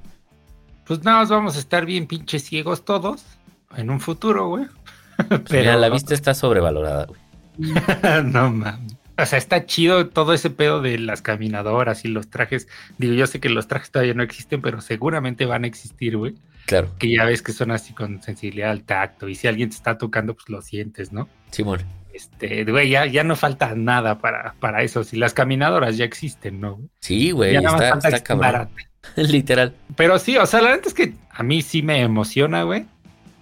Pues 0.85 1.03
nada 1.03 1.19
más 1.19 1.29
vamos 1.29 1.55
a 1.55 1.59
estar 1.59 1.85
bien 1.85 2.05
pinches 2.05 2.43
ciegos 2.43 2.85
todos 2.85 3.23
en 3.75 3.89
un 3.89 3.99
futuro, 3.99 4.47
güey. 4.47 4.65
Pues 5.29 5.49
mira, 5.49 5.77
la 5.77 5.87
vista 5.87 6.13
está 6.13 6.33
sobrevalorada, 6.33 7.05
güey. 7.05 7.21
no 8.25 8.51
mames. 8.51 8.97
O 9.17 9.25
sea, 9.25 9.37
está 9.37 9.65
chido 9.65 10.09
todo 10.09 10.33
ese 10.33 10.49
pedo 10.49 10.81
de 10.81 10.99
las 10.99 11.21
caminadoras 11.21 12.03
y 12.03 12.09
los 12.09 12.29
trajes. 12.29 12.67
Digo, 12.97 13.13
yo 13.13 13.27
sé 13.27 13.39
que 13.39 13.47
los 13.47 13.67
trajes 13.67 13.89
todavía 13.89 14.13
no 14.13 14.23
existen, 14.23 14.61
pero 14.61 14.81
seguramente 14.81 15.45
van 15.45 15.63
a 15.63 15.67
existir, 15.67 16.17
güey. 16.17 16.35
Claro, 16.65 16.89
Que 16.99 17.15
ya 17.15 17.23
ves 17.23 17.41
que 17.41 17.53
son 17.53 17.71
así 17.71 17.93
con 17.93 18.21
sensibilidad 18.21 18.71
al 18.71 18.83
tacto. 18.83 19.29
Y 19.29 19.35
si 19.35 19.47
alguien 19.47 19.69
te 19.69 19.75
está 19.75 19.97
tocando, 19.97 20.33
pues 20.33 20.49
lo 20.49 20.61
sientes, 20.61 21.13
¿no? 21.13 21.29
Simón. 21.51 21.79
Este, 22.15 22.63
güey, 22.63 22.89
ya, 22.89 23.05
ya 23.05 23.25
no 23.25 23.35
falta 23.35 23.75
nada 23.75 24.19
para, 24.19 24.55
para 24.61 24.83
eso. 24.83 25.03
Si 25.03 25.17
las 25.17 25.33
caminadoras 25.33 25.97
ya 25.97 26.05
existen, 26.05 26.61
¿no? 26.61 26.79
Sí, 27.01 27.31
güey, 27.31 27.53
ya 27.53 27.61
nada 27.61 27.95
más 27.95 28.05
está, 28.05 28.37
falta. 28.37 28.69
Literal. 29.17 29.73
Pero 29.97 30.17
sí, 30.17 30.37
o 30.37 30.45
sea, 30.45 30.61
la 30.61 30.69
verdad 30.69 30.87
es 30.87 30.93
que 30.93 31.13
a 31.29 31.43
mí 31.43 31.61
sí 31.61 31.81
me 31.81 31.99
emociona, 31.99 32.63
güey. 32.63 32.85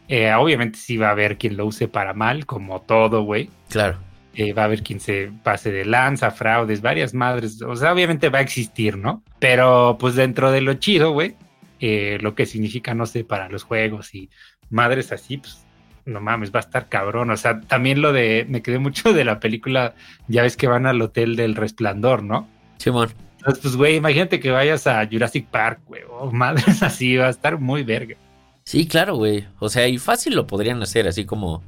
Eh, 0.08 0.34
obviamente 0.34 0.80
sí 0.80 0.98
va 0.98 1.10
a 1.10 1.12
haber 1.12 1.38
quien 1.38 1.56
lo 1.56 1.68
use 1.68 1.88
para 1.88 2.14
mal, 2.14 2.48
como 2.48 2.82
todo, 2.82 3.22
güey. 3.22 3.52
Claro. 3.70 4.00
Eh, 4.34 4.54
va 4.54 4.64
a 4.64 4.66
haber 4.66 4.82
quien 4.82 5.00
se 5.00 5.32
pase 5.44 5.72
de 5.72 5.86
lanza, 5.86 6.32
fraudes, 6.32 6.82
varias 6.82 7.14
madres. 7.14 7.62
O 7.62 7.76
sea, 7.76 7.94
obviamente 7.94 8.30
va 8.30 8.40
a 8.40 8.42
existir, 8.42 8.98
¿no? 8.98 9.24
Pero 9.38 9.98
pues 10.00 10.16
dentro 10.16 10.52
de 10.52 10.62
lo 10.62 10.74
chido, 10.74 11.12
güey, 11.12 11.36
eh, 11.80 12.18
lo 12.22 12.34
que 12.34 12.48
significa, 12.48 12.96
no 12.96 13.06
sé, 13.06 13.24
para 13.24 13.50
los 13.50 13.62
juegos 13.62 14.16
y 14.16 14.32
madres 14.72 15.12
así, 15.12 15.38
pues 15.38 15.64
no 16.06 16.22
mames, 16.22 16.54
va 16.54 16.60
a 16.60 16.64
estar 16.64 16.90
cabrón. 16.90 17.30
O 17.32 17.38
sea, 17.38 17.62
también 17.62 18.02
lo 18.02 18.14
de, 18.14 18.46
me 18.50 18.62
quedé 18.62 18.80
mucho 18.80 19.14
de 19.14 19.26
la 19.26 19.40
película, 19.40 19.96
ya 20.28 20.44
ves 20.44 20.58
que 20.58 20.68
van 20.68 20.86
al 20.86 21.02
hotel 21.02 21.36
del 21.36 21.56
resplandor, 21.56 22.24
¿no? 22.24 22.48
Simón. 22.78 23.10
Entonces, 23.38 23.62
pues, 23.62 23.76
güey, 23.76 23.96
imagínate 23.98 24.40
que 24.40 24.52
vayas 24.52 24.88
a 24.88 25.06
Jurassic 25.06 25.48
Park, 25.48 25.82
güey, 25.86 26.02
o 26.10 26.32
madres 26.32 26.82
así, 26.84 27.18
va 27.18 27.28
a 27.28 27.30
estar 27.30 27.60
muy 27.60 27.84
verga. 27.84 28.16
Sí, 28.64 28.88
claro, 28.88 29.16
güey. 29.16 29.46
O 29.60 29.70
sea, 29.70 29.88
y 29.88 29.98
fácil 29.98 30.36
lo 30.36 30.48
podrían 30.48 30.82
hacer, 30.82 31.08
así 31.08 31.26
como 31.26 31.62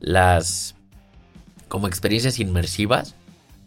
las. 0.00 0.74
como 1.68 1.86
experiencias 1.86 2.40
inmersivas, 2.40 3.14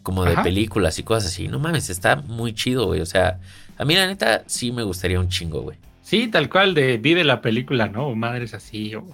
como 0.02 0.24
de 0.24 0.32
Ajá. 0.32 0.42
películas 0.42 0.98
y 0.98 1.02
cosas 1.02 1.32
así. 1.32 1.48
No 1.48 1.58
mames, 1.58 1.88
está 1.88 2.16
muy 2.16 2.52
chido, 2.52 2.86
güey. 2.86 3.00
O 3.00 3.06
sea, 3.06 3.38
a 3.78 3.84
mí 3.86 3.94
la 3.94 4.06
neta 4.06 4.44
sí 4.46 4.70
me 4.70 4.82
gustaría 4.82 5.18
un 5.18 5.30
chingo, 5.30 5.62
güey. 5.62 5.78
Sí, 6.02 6.28
tal 6.28 6.50
cual 6.50 6.74
de 6.74 6.98
vive 6.98 7.24
la 7.24 7.40
película, 7.40 7.88
¿no? 7.88 8.14
Madres 8.14 8.52
así, 8.52 8.94
o 8.94 9.06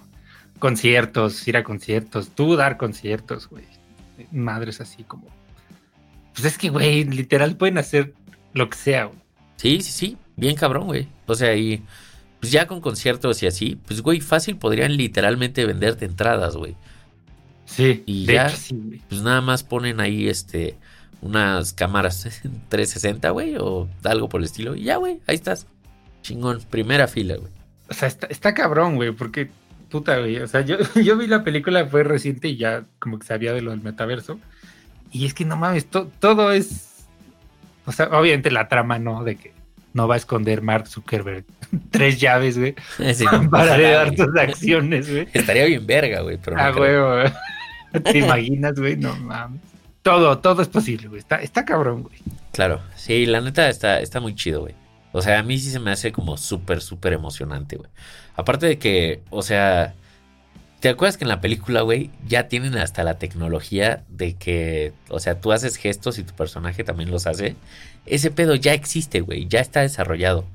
conciertos, 0.61 1.45
ir 1.49 1.57
a 1.57 1.63
conciertos, 1.65 2.29
tú 2.29 2.55
dar 2.55 2.77
conciertos, 2.77 3.49
güey. 3.49 3.65
Madres 4.31 4.79
así 4.79 5.03
como. 5.03 5.27
Pues 6.33 6.45
es 6.45 6.57
que, 6.57 6.69
güey, 6.69 7.03
literal 7.03 7.57
pueden 7.57 7.77
hacer 7.77 8.13
lo 8.53 8.69
que 8.69 8.77
sea, 8.77 9.05
güey. 9.05 9.19
Sí, 9.57 9.81
sí, 9.81 9.91
sí. 9.91 10.17
Bien 10.37 10.55
cabrón, 10.55 10.85
güey. 10.85 11.09
O 11.25 11.35
sea, 11.35 11.53
y. 11.55 11.83
Pues 12.39 12.51
ya 12.53 12.65
con 12.65 12.79
conciertos 12.81 13.43
y 13.43 13.47
así, 13.47 13.77
pues, 13.85 14.01
güey, 14.01 14.19
fácil 14.21 14.55
podrían 14.57 14.95
literalmente 14.97 15.65
venderte 15.65 16.05
entradas, 16.05 16.55
güey. 16.55 16.75
Sí, 17.65 18.03
Y 18.05 18.25
de 18.25 18.33
ya- 18.33 18.47
hecho, 18.47 18.57
sí, 18.57 18.75
güey. 18.81 19.01
Pues 19.09 19.21
nada 19.21 19.41
más 19.41 19.63
ponen 19.63 19.99
ahí, 19.99 20.29
este. 20.29 20.77
Unas 21.21 21.73
cámaras 21.73 22.23
360, 22.69 23.29
güey, 23.31 23.55
o 23.59 23.87
algo 24.03 24.29
por 24.29 24.39
el 24.41 24.45
estilo. 24.45 24.75
Y 24.75 24.83
ya, 24.83 24.95
güey, 24.97 25.19
ahí 25.27 25.35
estás. 25.35 25.67
Chingón, 26.21 26.61
primera 26.69 27.07
fila, 27.07 27.35
güey. 27.35 27.51
O 27.89 27.93
sea, 27.93 28.07
está, 28.07 28.27
está 28.27 28.53
cabrón, 28.53 28.95
güey, 28.95 29.11
porque, 29.11 29.49
puta, 29.91 30.17
güey. 30.19 30.37
O 30.39 30.47
sea, 30.47 30.61
yo, 30.61 30.77
yo 31.03 31.17
vi 31.17 31.27
la 31.27 31.43
película, 31.43 31.85
fue 31.85 32.03
reciente 32.03 32.47
y 32.47 32.57
ya 32.57 32.83
como 32.99 33.19
que 33.19 33.27
sabía 33.27 33.53
de 33.53 33.61
lo 33.61 33.71
del 33.71 33.81
metaverso. 33.81 34.39
Y 35.11 35.25
es 35.25 35.33
que 35.33 35.45
no 35.45 35.57
mames, 35.57 35.85
to- 35.87 36.09
todo 36.19 36.51
es. 36.51 37.05
O 37.85 37.91
sea, 37.91 38.07
obviamente 38.07 38.49
la 38.51 38.67
trama, 38.67 38.97
¿no? 38.99 39.23
De 39.23 39.35
que 39.35 39.53
no 39.93 40.07
va 40.07 40.13
a 40.15 40.17
esconder 40.17 40.61
Mark 40.61 40.87
Zuckerberg 40.87 41.43
tres 41.91 42.19
llaves, 42.19 42.57
güey, 42.57 42.75
Sí, 43.13 43.25
no, 43.31 43.49
para 43.49 43.75
heredar 43.75 44.15
tus 44.15 44.35
acciones, 44.37 45.09
güey. 45.11 45.27
Estaría 45.33 45.65
bien 45.65 45.85
verga, 45.85 46.21
güey, 46.21 46.37
pero 46.37 46.57
Ah, 46.57 46.71
güey. 46.71 48.03
¿Te 48.03 48.19
imaginas, 48.19 48.79
güey? 48.79 48.95
No 48.95 49.15
mames. 49.17 49.59
Todo, 50.01 50.39
todo 50.39 50.61
es 50.61 50.67
posible, 50.69 51.09
güey. 51.09 51.19
Está, 51.19 51.35
está 51.41 51.65
cabrón, 51.65 52.03
güey. 52.03 52.17
Claro, 52.53 52.81
sí, 52.95 53.25
la 53.25 53.41
neta 53.41 53.69
está, 53.69 53.99
está 53.99 54.19
muy 54.19 54.33
chido, 54.33 54.61
güey. 54.61 54.73
O 55.11 55.21
sea, 55.21 55.39
a 55.39 55.43
mí 55.43 55.59
sí 55.59 55.71
se 55.71 55.79
me 55.79 55.91
hace 55.91 56.11
como 56.11 56.37
súper, 56.37 56.81
súper 56.81 57.13
emocionante, 57.13 57.75
güey. 57.75 57.89
Aparte 58.35 58.65
de 58.65 58.79
que, 58.79 59.21
o 59.29 59.41
sea, 59.41 59.93
¿te 60.79 60.89
acuerdas 60.89 61.17
que 61.17 61.25
en 61.25 61.29
la 61.29 61.41
película, 61.41 61.81
güey, 61.81 62.11
ya 62.27 62.47
tienen 62.47 62.77
hasta 62.77 63.03
la 63.03 63.19
tecnología 63.19 64.03
de 64.07 64.35
que, 64.35 64.93
o 65.09 65.19
sea, 65.19 65.39
tú 65.39 65.51
haces 65.51 65.75
gestos 65.75 66.17
y 66.17 66.23
tu 66.23 66.33
personaje 66.33 66.83
también 66.83 67.11
los 67.11 67.27
hace? 67.27 67.55
Ese 68.05 68.31
pedo 68.31 68.55
ya 68.55 68.73
existe, 68.73 69.21
güey, 69.21 69.47
ya 69.47 69.59
está 69.59 69.81
desarrollado. 69.81 70.45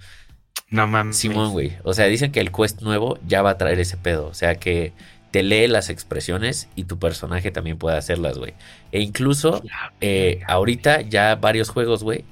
No 0.70 0.86
mames. 0.86 1.16
Simón, 1.16 1.52
güey. 1.52 1.74
O 1.84 1.94
sea, 1.94 2.06
dicen 2.06 2.32
que 2.32 2.40
el 2.40 2.50
quest 2.50 2.82
nuevo 2.82 3.18
ya 3.26 3.42
va 3.42 3.50
a 3.50 3.58
traer 3.58 3.78
ese 3.78 3.96
pedo. 3.96 4.26
O 4.26 4.34
sea, 4.34 4.56
que 4.56 4.92
te 5.30 5.42
lee 5.42 5.68
las 5.68 5.90
expresiones 5.90 6.68
y 6.76 6.84
tu 6.84 6.98
personaje 6.98 7.50
también 7.50 7.78
puede 7.78 7.96
hacerlas, 7.96 8.38
güey. 8.38 8.54
E 8.90 9.00
incluso, 9.00 9.62
eh, 10.00 10.40
ahorita 10.46 11.02
ya 11.02 11.34
varios 11.36 11.68
juegos, 11.68 12.02
güey, 12.02 12.24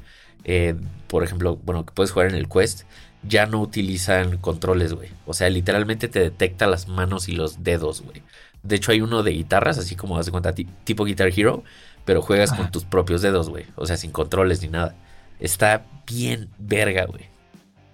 eh, 0.44 0.74
por 1.14 1.22
ejemplo, 1.22 1.60
bueno, 1.62 1.86
que 1.86 1.92
puedes 1.92 2.10
jugar 2.10 2.28
en 2.28 2.34
el 2.34 2.48
Quest, 2.48 2.82
ya 3.22 3.46
no 3.46 3.60
utilizan 3.60 4.36
controles, 4.38 4.94
güey. 4.94 5.10
O 5.26 5.32
sea, 5.32 5.48
literalmente 5.48 6.08
te 6.08 6.18
detecta 6.18 6.66
las 6.66 6.88
manos 6.88 7.28
y 7.28 7.32
los 7.36 7.62
dedos, 7.62 8.02
güey. 8.02 8.24
De 8.64 8.74
hecho, 8.74 8.90
hay 8.90 9.00
uno 9.00 9.22
de 9.22 9.30
guitarras, 9.30 9.78
así 9.78 9.94
como 9.94 10.16
das 10.16 10.28
cuenta, 10.30 10.52
tipo 10.52 11.04
Guitar 11.04 11.28
Hero, 11.28 11.62
pero 12.04 12.20
juegas 12.20 12.52
con 12.52 12.68
tus 12.72 12.84
propios 12.84 13.22
dedos, 13.22 13.48
güey. 13.48 13.64
O 13.76 13.86
sea, 13.86 13.96
sin 13.96 14.10
controles 14.10 14.60
ni 14.60 14.66
nada. 14.66 14.96
Está 15.38 15.86
bien 16.04 16.48
verga, 16.58 17.04
güey. 17.04 17.26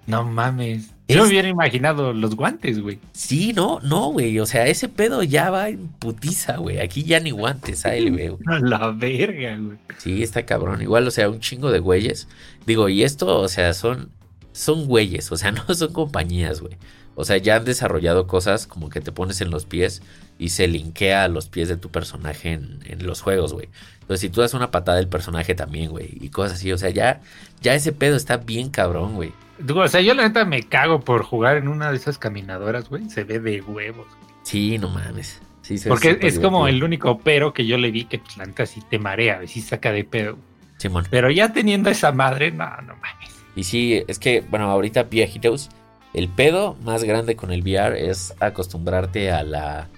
No 0.07 0.25
mames. 0.25 0.95
Yo 1.15 1.25
hubiera 1.25 1.49
imaginado 1.49 2.13
los 2.13 2.37
guantes, 2.37 2.81
güey. 2.81 2.99
Sí, 3.13 3.53
no, 3.53 3.81
no, 3.81 4.11
güey. 4.13 4.39
O 4.39 4.47
sea, 4.47 4.67
ese 4.67 4.89
pedo 4.89 5.23
ya 5.23 5.51
va 5.51 5.69
en 5.69 5.89
putiza, 5.89 6.57
güey. 6.57 6.79
Aquí 6.81 7.05
ya 7.05 7.21
ni 7.21 7.31
guantes 7.31 7.85
hay, 7.85 8.09
güey. 8.11 8.37
La 8.61 8.91
verga, 8.91 9.57
güey. 9.57 9.79
Sí, 9.99 10.23
está 10.23 10.45
cabrón. 10.45 10.83
Igual, 10.83 11.07
o 11.07 11.11
sea, 11.11 11.29
un 11.29 11.41
chingo 11.41 11.71
de 11.71 11.81
güeyes. 11.81 12.29
Digo, 12.67 12.89
y 12.89 13.03
esto, 13.03 13.39
o 13.41 13.49
sea, 13.49 13.75
son, 13.75 14.11
son 14.53 14.87
güeyes, 14.87 15.31
o 15.33 15.37
sea, 15.37 15.53
no 15.53 15.75
son 15.75 15.93
compañías, 15.93 16.61
güey. 16.61 16.77
O 17.17 17.25
sea, 17.25 17.37
ya 17.37 17.57
han 17.57 17.65
desarrollado 17.65 18.27
cosas 18.27 18.67
como 18.67 18.89
que 18.89 19.01
te 19.01 19.13
pones 19.13 19.41
en 19.41 19.51
los 19.51 19.67
pies 19.67 20.03
y 20.39 20.51
se 20.51 20.69
linkea 20.69 21.25
a 21.25 21.29
los 21.29 21.49
pies 21.49 21.69
de 21.69 21.77
tu 21.77 21.91
personaje 21.91 22.53
en, 22.53 22.79
en 22.87 23.07
los 23.07 23.21
juegos, 23.21 23.53
güey. 23.53 23.69
Entonces, 24.01 24.21
si 24.21 24.31
tú 24.31 24.41
das 24.41 24.55
una 24.55 24.71
patada 24.71 24.99
del 24.99 25.09
personaje 25.09 25.55
también, 25.55 25.91
güey, 25.91 26.09
y 26.21 26.31
cosas 26.31 26.55
así, 26.55 26.73
o 26.73 26.79
sea, 26.79 26.91
ya, 26.91 27.21
ya 27.61 27.75
ese 27.75 27.93
pedo 27.93 28.17
está 28.17 28.39
bien 28.39 28.71
cabrón, 28.71 29.15
güey. 29.15 29.33
O 29.75 29.89
sea, 29.89 30.01
yo 30.01 30.15
la 30.15 30.23
neta 30.23 30.45
me 30.45 30.63
cago 30.63 31.01
por 31.01 31.23
jugar 31.23 31.57
en 31.57 31.69
una 31.69 31.91
de 31.91 31.97
esas 31.97 32.19
caminadoras, 32.19 32.89
güey. 32.89 33.09
Se 33.11 33.25
ve 33.25 33.41
de 33.41 33.61
huevos. 33.61 34.07
Sí, 34.43 34.79
no 34.79 34.89
mames. 34.89 35.41
Sí, 35.63 35.77
Porque 35.87 36.19
es 36.23 36.39
como 36.41 36.67
el 36.67 36.83
único 36.83 37.19
pero 37.19 37.53
que 37.53 37.65
yo 37.65 37.79
le 37.79 37.91
vi 37.91 38.05
que 38.05 38.19
pues, 38.19 38.37
la 38.37 38.45
neta 38.47 38.67
sí 38.67 38.83
te 38.89 38.99
marea, 38.99 39.41
sí 39.47 39.61
saca 39.61 39.93
de 39.93 40.05
pedo. 40.05 40.37
Simón. 40.79 41.07
Pero 41.11 41.31
ya 41.31 41.53
teniendo 41.53 41.91
esa 41.91 42.11
madre, 42.11 42.51
no, 42.51 42.69
no 42.83 42.97
mames. 42.97 43.31
Y 43.55 43.65
sí, 43.65 44.03
es 44.09 44.19
que, 44.19 44.41
bueno, 44.41 44.71
ahorita 44.71 45.05
viejitos, 45.05 45.69
el 46.15 46.29
pedo 46.29 46.77
más 46.83 47.05
grande 47.05 47.37
con 47.37 47.53
el 47.53 47.63
VR 47.63 48.11
es 48.11 48.35
acostumbrarte 48.41 49.31
a 49.31 49.43
la. 49.43 49.89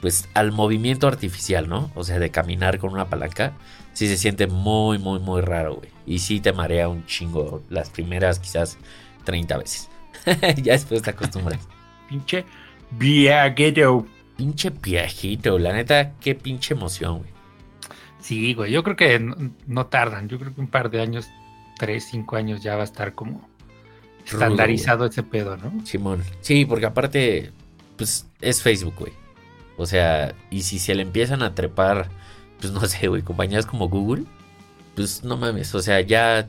Pues 0.00 0.28
al 0.34 0.52
movimiento 0.52 1.08
artificial, 1.08 1.68
¿no? 1.68 1.90
O 1.94 2.04
sea, 2.04 2.18
de 2.18 2.30
caminar 2.30 2.78
con 2.78 2.92
una 2.92 3.08
palanca. 3.08 3.52
Sí 3.92 4.06
se 4.06 4.16
siente 4.16 4.46
muy, 4.46 4.98
muy, 4.98 5.18
muy 5.18 5.40
raro, 5.40 5.76
güey. 5.76 5.90
Y 6.06 6.20
sí 6.20 6.40
te 6.40 6.52
marea 6.52 6.88
un 6.88 7.04
chingo 7.06 7.62
las 7.68 7.90
primeras 7.90 8.38
quizás 8.38 8.78
30 9.24 9.58
veces. 9.58 9.88
ya 10.62 10.72
después 10.72 11.02
te 11.02 11.10
acostumbras. 11.10 11.60
pinche 12.08 12.44
viajero. 12.92 14.06
Pinche 14.36 14.70
viajito, 14.70 15.58
la 15.58 15.72
neta, 15.72 16.12
qué 16.20 16.36
pinche 16.36 16.74
emoción, 16.74 17.18
güey. 17.18 17.30
Sí, 18.20 18.54
güey, 18.54 18.70
yo 18.70 18.84
creo 18.84 18.94
que 18.94 19.18
no, 19.66 19.86
tardan. 19.86 20.28
Yo 20.28 20.38
creo 20.38 20.54
que 20.54 20.60
un 20.60 20.68
par 20.68 20.90
de 20.90 21.00
años, 21.00 21.28
3, 21.78 22.04
5 22.04 22.36
años 22.36 22.62
ya 22.62 22.76
va 22.76 22.82
a 22.82 22.84
estar 22.84 23.14
como 23.14 23.48
estandarizado 24.24 25.06
ese 25.06 25.22
pedo, 25.22 25.56
¿no? 25.56 25.84
Simón. 25.84 26.22
Sí, 26.40 26.64
porque 26.64 26.86
aparte, 26.86 27.52
pues 27.96 28.26
es 28.40 28.62
Facebook, 28.62 28.94
güey. 28.98 29.12
O 29.78 29.86
sea, 29.86 30.34
y 30.50 30.62
si 30.62 30.78
se 30.78 30.94
le 30.94 31.02
empiezan 31.02 31.42
a 31.42 31.54
trepar, 31.54 32.10
pues 32.60 32.72
no 32.72 32.84
sé, 32.86 33.08
güey, 33.08 33.22
compañías 33.22 33.64
como 33.64 33.88
Google, 33.88 34.24
pues 34.94 35.24
no 35.24 35.36
mames, 35.36 35.74
o 35.74 35.80
sea, 35.80 36.00
ya, 36.00 36.48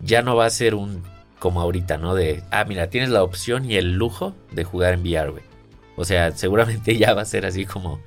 ya 0.00 0.22
no 0.22 0.36
va 0.36 0.46
a 0.46 0.50
ser 0.50 0.74
un 0.74 1.02
como 1.40 1.60
ahorita, 1.60 1.98
¿no? 1.98 2.14
De, 2.14 2.44
ah, 2.52 2.64
mira, 2.64 2.90
tienes 2.90 3.10
la 3.10 3.24
opción 3.24 3.68
y 3.68 3.74
el 3.74 3.94
lujo 3.94 4.34
de 4.52 4.62
jugar 4.62 4.94
en 4.94 5.00
VR, 5.00 5.30
güey. 5.30 5.42
O 5.96 6.04
sea, 6.04 6.30
seguramente 6.30 6.96
ya 6.98 7.12
va 7.14 7.22
a 7.22 7.24
ser 7.26 7.44
así 7.44 7.66
como, 7.66 7.98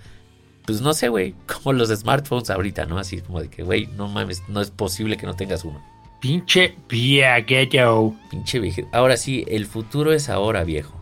pues 0.65 0.80
no 0.80 0.93
sé, 0.93 1.10
güey, 1.10 1.36
como 1.45 1.73
los 1.73 1.89
smartphones 1.89 2.49
ahorita, 2.49 2.86
¿no? 2.86 2.97
Así 2.97 3.19
como 3.19 3.41
de 3.41 3.49
que, 3.49 3.63
güey, 3.63 3.88
no 3.97 4.08
mames, 4.08 4.43
no 4.47 4.62
es 4.62 4.71
posible 4.71 5.17
que 5.17 5.26
no 5.26 5.36
tengas 5.36 5.65
uno. 5.65 5.84
Pinche 6.21 6.78
viejo. 6.88 8.15
Pinche 8.30 8.60
viejo. 8.60 8.88
Ahora 8.93 9.17
sí, 9.17 9.43
el 9.47 9.65
futuro 9.65 10.13
es 10.13 10.30
ahora, 10.30 10.63
viejo. 10.63 10.93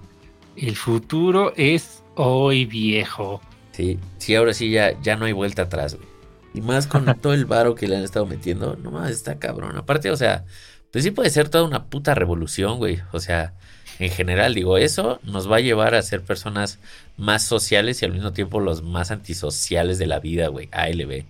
El 0.56 0.76
futuro 0.76 1.54
es 1.56 2.02
hoy, 2.16 2.66
viejo. 2.66 3.40
Sí, 3.82 4.00
sí, 4.20 4.36
ahora 4.36 4.54
sí 4.54 4.70
ya, 4.70 5.00
ya 5.02 5.16
no 5.16 5.26
hay 5.26 5.32
vuelta 5.34 5.64
atrás, 5.64 5.96
güey. 5.96 6.08
Y 6.54 6.62
más 6.62 6.86
con 6.86 7.06
todo 7.20 7.34
el 7.34 7.46
varo 7.46 7.74
que 7.74 7.88
le 7.88 7.98
han 7.98 8.04
estado 8.04 8.28
metiendo. 8.28 8.76
No 8.76 8.92
más, 8.92 9.10
está 9.10 9.40
cabrón. 9.40 9.76
Aparte, 9.76 10.12
o 10.12 10.18
sea, 10.18 10.46
pues 10.92 11.04
sí 11.04 11.12
puede 11.12 11.32
ser 11.32 11.50
toda 11.50 11.64
una 11.64 11.86
puta 11.86 12.14
revolución, 12.14 12.78
güey. 12.78 13.00
O 13.12 13.20
sea, 13.20 13.54
en 13.98 14.12
general, 14.12 14.54
digo, 14.54 14.78
eso 14.78 15.20
nos 15.24 15.50
va 15.50 15.58
a 15.58 15.62
llevar 15.62 15.96
a 15.96 16.02
ser 16.04 16.22
personas 16.22 16.78
más 17.18 17.44
sociales 17.44 18.02
y 18.02 18.06
al 18.06 18.12
mismo 18.12 18.34
tiempo 18.34 18.60
los 18.60 18.84
más 18.84 19.10
antisociales 19.10 19.98
de 19.98 20.08
la 20.08 20.20
vida, 20.20 20.50
güey. 20.50 20.70
ALB. 20.72 21.24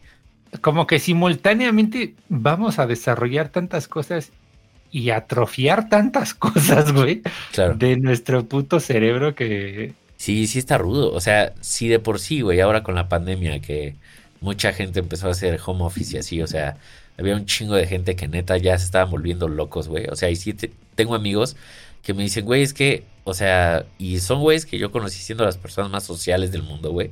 Como 0.60 0.88
que 0.88 1.00
simultáneamente 1.00 2.16
vamos 2.28 2.80
a 2.80 2.88
desarrollar 2.88 3.48
tantas 3.50 3.88
cosas 3.88 4.32
y 4.92 5.12
atrofiar 5.12 5.88
tantas 5.88 6.34
cosas, 6.34 6.92
güey. 6.92 7.22
Claro. 7.54 7.76
De 7.76 7.96
nuestro 7.96 8.44
puto 8.46 8.82
cerebro 8.82 9.36
que. 9.36 9.94
Sí, 10.22 10.46
sí 10.46 10.60
está 10.60 10.78
rudo. 10.78 11.12
O 11.14 11.20
sea, 11.20 11.56
sí 11.62 11.88
de 11.88 11.98
por 11.98 12.20
sí, 12.20 12.42
güey, 12.42 12.62
ahora 12.62 12.84
con 12.84 12.94
la 12.94 13.10
pandemia 13.10 13.60
que 13.60 13.96
mucha 14.40 14.72
gente 14.72 15.00
empezó 15.00 15.28
a 15.28 15.32
hacer 15.32 15.60
home 15.66 15.84
office 15.84 16.16
y 16.16 16.20
así, 16.20 16.42
o 16.44 16.48
sea, 16.48 16.78
había 17.18 17.36
un 17.36 17.48
chingo 17.48 17.74
de 17.74 17.88
gente 17.88 18.16
que 18.16 18.28
neta 18.28 18.56
ya 18.58 18.78
se 18.78 18.86
estaban 18.86 19.10
volviendo 19.10 19.48
locos, 19.48 19.88
güey. 19.88 20.06
O 20.12 20.16
sea, 20.16 20.30
y 20.30 20.36
sí 20.36 20.54
tengo 20.94 21.16
amigos 21.16 21.56
que 22.04 22.14
me 22.14 22.22
dicen, 22.22 22.46
güey, 22.46 22.62
es 22.62 22.76
que, 22.76 23.04
o 23.24 23.34
sea, 23.34 23.88
y 23.98 24.20
son 24.20 24.42
güeyes 24.42 24.68
que 24.68 24.78
yo 24.78 24.92
conocí 24.92 25.18
siendo 25.18 25.44
las 25.44 25.58
personas 25.58 25.90
más 25.90 26.04
sociales 26.04 26.52
del 26.52 26.62
mundo, 26.62 26.92
güey. 26.92 27.10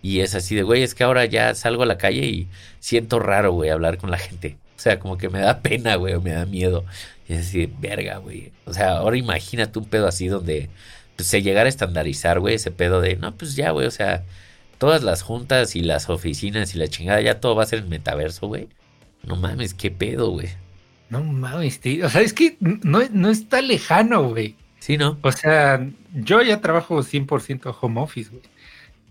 Y 0.00 0.20
es 0.20 0.34
así 0.34 0.54
de, 0.54 0.62
güey, 0.62 0.82
es 0.82 0.94
que 0.94 1.04
ahora 1.04 1.26
ya 1.26 1.54
salgo 1.54 1.82
a 1.82 1.86
la 1.86 1.98
calle 1.98 2.24
y 2.24 2.48
siento 2.80 3.18
raro, 3.20 3.52
güey, 3.52 3.68
hablar 3.68 3.98
con 3.98 4.10
la 4.10 4.18
gente. 4.18 4.56
O 4.74 4.80
sea, 4.80 4.98
como 4.98 5.18
que 5.18 5.28
me 5.28 5.40
da 5.40 5.60
pena, 5.60 5.96
güey, 5.96 6.14
o 6.14 6.22
me 6.22 6.30
da 6.32 6.46
miedo. 6.46 6.86
Y 7.28 7.34
es 7.34 7.48
así, 7.48 7.70
verga, 7.78 8.16
güey. 8.18 8.52
O 8.64 8.72
sea, 8.72 8.98
ahora 8.98 9.18
imagínate 9.18 9.78
un 9.78 9.84
pedo 9.84 10.06
así 10.06 10.28
donde 10.28 10.70
pues, 11.18 11.26
se 11.26 11.42
llegara 11.42 11.66
a 11.66 11.68
estandarizar, 11.68 12.38
güey, 12.38 12.54
ese 12.54 12.70
pedo 12.70 13.00
de, 13.00 13.16
no, 13.16 13.34
pues 13.34 13.56
ya, 13.56 13.72
güey, 13.72 13.88
o 13.88 13.90
sea, 13.90 14.24
todas 14.78 15.02
las 15.02 15.22
juntas 15.22 15.74
y 15.74 15.80
las 15.80 16.08
oficinas 16.08 16.76
y 16.76 16.78
la 16.78 16.86
chingada, 16.86 17.20
ya 17.20 17.40
todo 17.40 17.56
va 17.56 17.64
a 17.64 17.66
ser 17.66 17.80
en 17.80 17.88
metaverso, 17.88 18.46
güey. 18.46 18.68
No 19.24 19.34
mames, 19.34 19.74
qué 19.74 19.90
pedo, 19.90 20.30
güey. 20.30 20.46
No 21.10 21.24
mames, 21.24 21.80
tío. 21.80 22.06
O 22.06 22.08
sea, 22.08 22.20
es 22.20 22.32
que 22.32 22.56
no, 22.60 23.00
no 23.10 23.30
está 23.30 23.60
lejano, 23.60 24.28
güey. 24.28 24.54
Sí, 24.78 24.96
¿no? 24.96 25.18
O 25.22 25.32
sea, 25.32 25.84
yo 26.14 26.40
ya 26.40 26.60
trabajo 26.60 27.02
100% 27.02 27.76
home 27.80 28.00
office, 28.00 28.30
güey. 28.30 28.42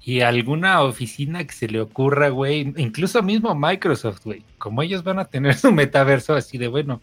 Y 0.01 0.21
alguna 0.21 0.83
oficina 0.83 1.45
que 1.45 1.53
se 1.53 1.67
le 1.67 1.81
ocurra, 1.81 2.29
güey, 2.29 2.73
incluso 2.77 3.21
mismo 3.21 3.53
Microsoft, 3.53 4.23
güey, 4.23 4.43
como 4.57 4.81
ellos 4.81 5.03
van 5.03 5.19
a 5.19 5.25
tener 5.25 5.55
su 5.55 5.73
metaverso 5.73 6.35
así 6.35 6.57
de, 6.57 6.69
bueno, 6.69 7.01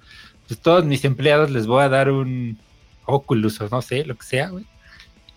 pues 0.48 0.58
todos 0.60 0.86
mis 0.86 1.04
empleados 1.04 1.50
les 1.50 1.66
voy 1.66 1.82
a 1.82 1.90
dar 1.90 2.10
un 2.10 2.56
Oculus 3.04 3.60
o 3.60 3.68
no 3.68 3.82
sé, 3.82 4.06
lo 4.06 4.14
que 4.14 4.24
sea, 4.24 4.48
güey 4.48 4.64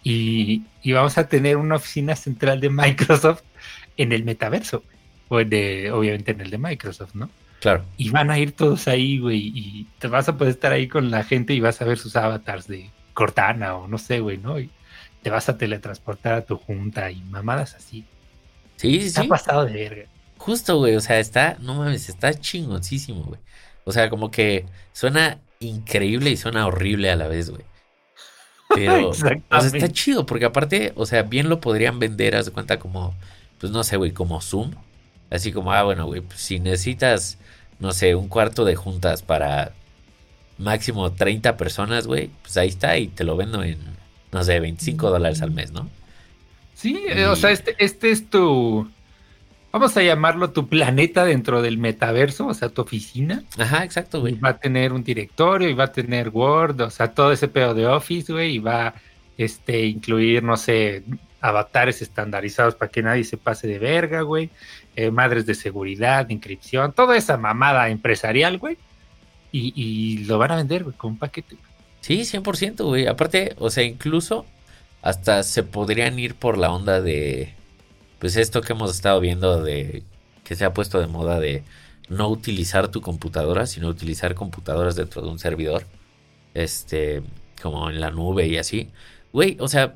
y, 0.09 0.93
vamos 0.93 1.17
a 1.17 1.27
tener 1.27 1.57
una 1.57 1.75
oficina 1.75 2.15
central 2.15 2.61
de 2.61 2.69
Microsoft 2.69 3.41
en 3.97 4.11
el 4.11 4.23
metaverso, 4.23 4.83
o 5.27 5.37
de, 5.37 5.91
obviamente 5.91 6.31
en 6.31 6.41
el 6.41 6.49
de 6.49 6.57
Microsoft, 6.57 7.13
¿no? 7.13 7.29
Claro. 7.59 7.83
Y 7.97 8.09
van 8.11 8.29
a 8.29 8.39
ir 8.39 8.51
todos 8.51 8.87
ahí, 8.87 9.19
güey, 9.19 9.51
y 9.53 9.87
te 9.99 10.07
vas 10.07 10.29
a 10.29 10.37
poder 10.37 10.53
estar 10.53 10.71
ahí 10.71 10.87
con 10.87 11.11
la 11.11 11.23
gente 11.23 11.53
y 11.53 11.59
vas 11.59 11.81
a 11.81 11.85
ver 11.85 11.97
sus 11.97 12.15
avatars 12.15 12.67
de 12.67 12.89
Cortana 13.13 13.75
o 13.75 13.87
no 13.87 13.97
sé, 13.97 14.19
güey, 14.19 14.37
¿no? 14.37 14.59
Y 14.59 14.69
te 15.23 15.29
vas 15.29 15.49
a 15.49 15.57
teletransportar 15.57 16.33
a 16.33 16.45
tu 16.45 16.55
junta 16.57 17.09
y 17.11 17.21
mamadas 17.23 17.73
así. 17.73 18.05
Sí, 18.75 19.01
sí, 19.01 19.09
sí. 19.09 19.21
Ha 19.21 19.27
pasado 19.27 19.65
de 19.65 19.73
verga. 19.73 20.03
Justo, 20.37 20.77
güey, 20.77 20.95
o 20.95 21.01
sea, 21.01 21.19
está, 21.19 21.57
no 21.59 21.75
mames, 21.75 22.07
está 22.09 22.33
chingoncísimo, 22.33 23.23
güey. 23.23 23.39
O 23.83 23.91
sea, 23.91 24.09
como 24.09 24.29
que 24.29 24.65
suena 24.93 25.39
increíble 25.59 26.29
y 26.29 26.37
suena 26.37 26.67
horrible 26.67 27.09
a 27.09 27.15
la 27.15 27.27
vez, 27.27 27.49
güey. 27.49 27.63
Pero, 28.75 29.09
o 29.09 29.13
sea, 29.13 29.39
está 29.51 29.89
chido, 29.89 30.25
porque 30.25 30.45
aparte, 30.45 30.93
o 30.95 31.05
sea, 31.05 31.23
bien 31.23 31.49
lo 31.49 31.61
podrían 31.61 31.99
vender, 31.99 32.35
haz 32.35 32.45
de 32.45 32.51
cuenta 32.51 32.79
como, 32.79 33.13
pues 33.59 33.71
no 33.71 33.83
sé, 33.83 33.97
güey, 33.97 34.11
como 34.11 34.41
Zoom. 34.41 34.71
Así 35.29 35.51
como, 35.51 35.71
ah, 35.73 35.83
bueno, 35.83 36.05
güey, 36.05 36.21
pues 36.21 36.39
si 36.39 36.59
necesitas, 36.59 37.37
no 37.79 37.91
sé, 37.91 38.15
un 38.15 38.29
cuarto 38.29 38.65
de 38.65 38.75
juntas 38.75 39.23
para 39.23 39.73
máximo 40.57 41.11
30 41.11 41.57
personas, 41.57 42.07
güey, 42.07 42.29
pues 42.41 42.57
ahí 42.57 42.69
está 42.69 42.97
y 42.97 43.07
te 43.07 43.23
lo 43.23 43.35
vendo 43.35 43.63
en, 43.63 43.77
no 44.31 44.43
sé, 44.43 44.59
25 44.59 45.09
dólares 45.09 45.41
al 45.41 45.51
mes, 45.51 45.71
¿no? 45.71 45.89
Sí, 46.75 47.03
eh, 47.09 47.25
o 47.25 47.35
sea, 47.35 47.51
este, 47.51 47.75
este 47.79 48.11
es 48.11 48.29
tu... 48.29 48.89
vamos 49.77 49.95
a 49.95 50.01
llamarlo 50.01 50.49
tu 50.49 50.67
planeta 50.67 51.23
dentro 51.23 51.61
del 51.61 51.77
metaverso, 51.77 52.47
o 52.47 52.53
sea, 52.55 52.69
tu 52.69 52.81
oficina. 52.81 53.43
Ajá, 53.59 53.83
exacto, 53.83 54.21
güey. 54.21 54.33
Va 54.33 54.49
a 54.49 54.57
tener 54.57 54.91
un 54.91 55.03
directorio 55.03 55.69
y 55.69 55.73
va 55.73 55.83
a 55.83 55.91
tener 55.91 56.29
Word, 56.29 56.81
o 56.81 56.89
sea, 56.89 57.13
todo 57.13 57.31
ese 57.31 57.47
pedo 57.47 57.75
de 57.75 57.85
Office, 57.85 58.33
güey, 58.33 58.55
y 58.55 58.59
va 58.59 58.95
este, 59.37 59.85
incluir, 59.85 60.41
no 60.41 60.57
sé, 60.57 61.03
avatares 61.41 62.01
estandarizados 62.01 62.73
para 62.73 62.89
que 62.89 63.03
nadie 63.03 63.23
se 63.23 63.37
pase 63.37 63.67
de 63.67 63.77
verga, 63.77 64.21
güey. 64.21 64.49
Eh, 64.95 65.11
madres 65.11 65.45
de 65.45 65.53
seguridad, 65.53 66.25
de 66.25 66.33
inscripción, 66.33 66.91
toda 66.91 67.15
esa 67.15 67.37
mamada 67.37 67.87
empresarial, 67.89 68.57
güey. 68.57 68.77
Y, 69.51 70.25
lo 70.25 70.39
van 70.39 70.51
a 70.51 70.55
vender, 70.55 70.83
güey, 70.85 70.95
con 70.95 71.11
un 71.11 71.17
paquete. 71.19 71.55
Sí, 72.01 72.21
100%, 72.21 72.83
güey. 72.83 73.05
Aparte, 73.05 73.53
o 73.59 73.69
sea, 73.69 73.83
incluso 73.83 74.45
hasta 75.03 75.43
se 75.43 75.61
podrían 75.61 76.17
ir 76.17 76.33
por 76.33 76.57
la 76.57 76.71
onda 76.71 76.99
de, 76.99 77.53
pues 78.19 78.35
esto 78.35 78.61
que 78.61 78.73
hemos 78.73 78.93
estado 78.93 79.19
viendo 79.19 79.61
de, 79.61 80.03
que 80.43 80.55
se 80.55 80.65
ha 80.65 80.73
puesto 80.73 80.99
de 80.99 81.07
moda 81.07 81.39
de 81.39 81.63
no 82.09 82.29
utilizar 82.29 82.89
tu 82.89 83.01
computadora, 83.01 83.65
sino 83.65 83.89
utilizar 83.89 84.35
computadoras 84.35 84.95
dentro 84.95 85.21
de 85.21 85.29
un 85.29 85.39
servidor, 85.39 85.85
este, 86.53 87.21
como 87.61 87.89
en 87.89 87.99
la 87.99 88.11
nube 88.11 88.47
y 88.47 88.57
así. 88.57 88.89
Güey, 89.33 89.57
o 89.59 89.67
sea, 89.67 89.95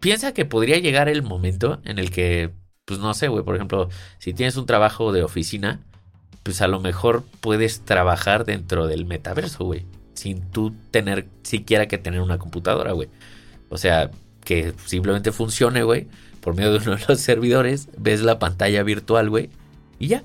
piensa 0.00 0.32
que 0.32 0.44
podría 0.44 0.78
llegar 0.78 1.08
el 1.08 1.22
momento 1.22 1.80
en 1.84 1.98
el 1.98 2.10
que, 2.10 2.50
pues 2.84 3.00
no 3.00 3.12
sé, 3.14 3.28
güey, 3.28 3.44
por 3.44 3.56
ejemplo, 3.56 3.88
si 4.18 4.32
tienes 4.32 4.56
un 4.56 4.66
trabajo 4.66 5.12
de 5.12 5.22
oficina, 5.24 5.80
pues 6.42 6.60
a 6.62 6.68
lo 6.68 6.80
mejor 6.80 7.24
puedes 7.40 7.80
trabajar 7.80 8.44
dentro 8.44 8.86
del 8.86 9.04
metaverso, 9.04 9.64
güey, 9.64 9.84
sin 10.14 10.42
tú 10.50 10.74
tener 10.90 11.26
siquiera 11.42 11.86
que 11.88 11.98
tener 11.98 12.20
una 12.20 12.38
computadora, 12.38 12.92
güey. 12.92 13.08
O 13.68 13.78
sea, 13.78 14.10
que 14.44 14.74
simplemente 14.86 15.32
funcione, 15.32 15.82
güey, 15.82 16.08
por 16.42 16.56
medio 16.56 16.72
de 16.72 16.78
uno 16.78 16.96
de 16.96 17.04
los 17.08 17.20
servidores, 17.20 17.88
ves 17.96 18.20
la 18.20 18.38
pantalla 18.38 18.82
virtual, 18.82 19.30
güey, 19.30 19.48
y 19.98 20.08
ya. 20.08 20.24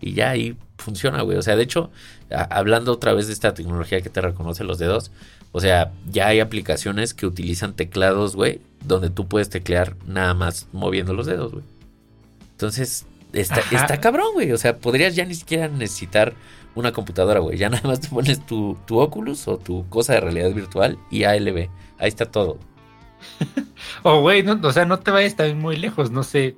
Y 0.00 0.14
ya 0.14 0.30
ahí 0.30 0.56
funciona, 0.78 1.22
güey. 1.22 1.36
O 1.36 1.42
sea, 1.42 1.56
de 1.56 1.64
hecho, 1.64 1.90
hablando 2.30 2.92
otra 2.92 3.12
vez 3.12 3.26
de 3.26 3.32
esta 3.32 3.52
tecnología 3.52 4.00
que 4.00 4.08
te 4.08 4.20
reconoce 4.20 4.64
los 4.64 4.78
dedos, 4.78 5.10
o 5.52 5.60
sea, 5.60 5.92
ya 6.08 6.28
hay 6.28 6.38
aplicaciones 6.40 7.12
que 7.12 7.26
utilizan 7.26 7.74
teclados, 7.74 8.36
güey, 8.36 8.60
donde 8.84 9.10
tú 9.10 9.26
puedes 9.26 9.50
teclear 9.50 9.96
nada 10.06 10.32
más 10.34 10.68
moviendo 10.72 11.12
los 11.12 11.26
dedos, 11.26 11.52
güey. 11.52 11.64
Entonces, 12.52 13.06
está, 13.32 13.60
está 13.72 14.00
cabrón, 14.00 14.28
güey. 14.34 14.52
O 14.52 14.58
sea, 14.58 14.78
podrías 14.78 15.16
ya 15.16 15.24
ni 15.24 15.34
siquiera 15.34 15.66
necesitar 15.66 16.34
una 16.76 16.92
computadora, 16.92 17.40
güey. 17.40 17.58
Ya 17.58 17.68
nada 17.68 17.88
más 17.88 18.00
te 18.00 18.08
pones 18.08 18.46
tu, 18.46 18.78
tu 18.86 19.00
Oculus 19.00 19.48
o 19.48 19.58
tu 19.58 19.88
cosa 19.88 20.14
de 20.14 20.20
realidad 20.20 20.52
virtual 20.52 20.98
y 21.10 21.24
ALB. 21.24 21.68
Ahí 21.98 22.08
está 22.08 22.26
todo. 22.26 22.58
o, 24.02 24.20
güey, 24.20 24.42
no, 24.42 24.58
o 24.62 24.72
sea, 24.72 24.84
no 24.84 24.98
te 24.98 25.10
vayas 25.10 25.36
también 25.36 25.58
muy 25.58 25.76
lejos, 25.76 26.10
no 26.10 26.22
sé. 26.22 26.56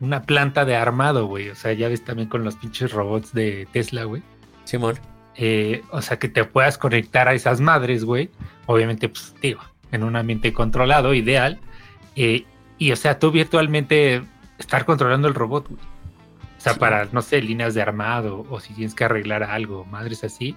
Una 0.00 0.22
planta 0.22 0.64
de 0.64 0.74
armado, 0.74 1.26
güey. 1.26 1.50
O 1.50 1.54
sea, 1.54 1.72
ya 1.72 1.88
ves 1.88 2.04
también 2.04 2.28
con 2.28 2.42
los 2.44 2.56
pinches 2.56 2.92
robots 2.92 3.32
de 3.32 3.68
Tesla, 3.72 4.04
güey. 4.04 4.22
Simón. 4.64 4.98
Eh, 5.36 5.82
o 5.90 6.02
sea, 6.02 6.18
que 6.18 6.28
te 6.28 6.44
puedas 6.44 6.76
conectar 6.76 7.28
a 7.28 7.34
esas 7.34 7.60
madres, 7.60 8.04
güey. 8.04 8.30
Obviamente, 8.66 9.08
pues, 9.08 9.34
digo, 9.40 9.60
en 9.92 10.02
un 10.02 10.16
ambiente 10.16 10.52
controlado, 10.52 11.14
ideal. 11.14 11.60
Eh, 12.16 12.44
y, 12.78 12.92
o 12.92 12.96
sea, 12.96 13.18
tú 13.18 13.30
virtualmente 13.30 14.22
estar 14.58 14.84
controlando 14.84 15.28
el 15.28 15.34
robot, 15.34 15.68
güey. 15.68 15.80
O 16.58 16.60
sea, 16.62 16.74
para, 16.74 17.08
no 17.10 17.22
sé, 17.22 17.42
líneas 17.42 17.74
de 17.74 17.82
armado 17.82 18.46
o 18.48 18.60
si 18.60 18.72
tienes 18.72 18.94
que 18.94 19.02
arreglar 19.02 19.42
algo, 19.42 19.84
madres 19.84 20.22
así. 20.22 20.56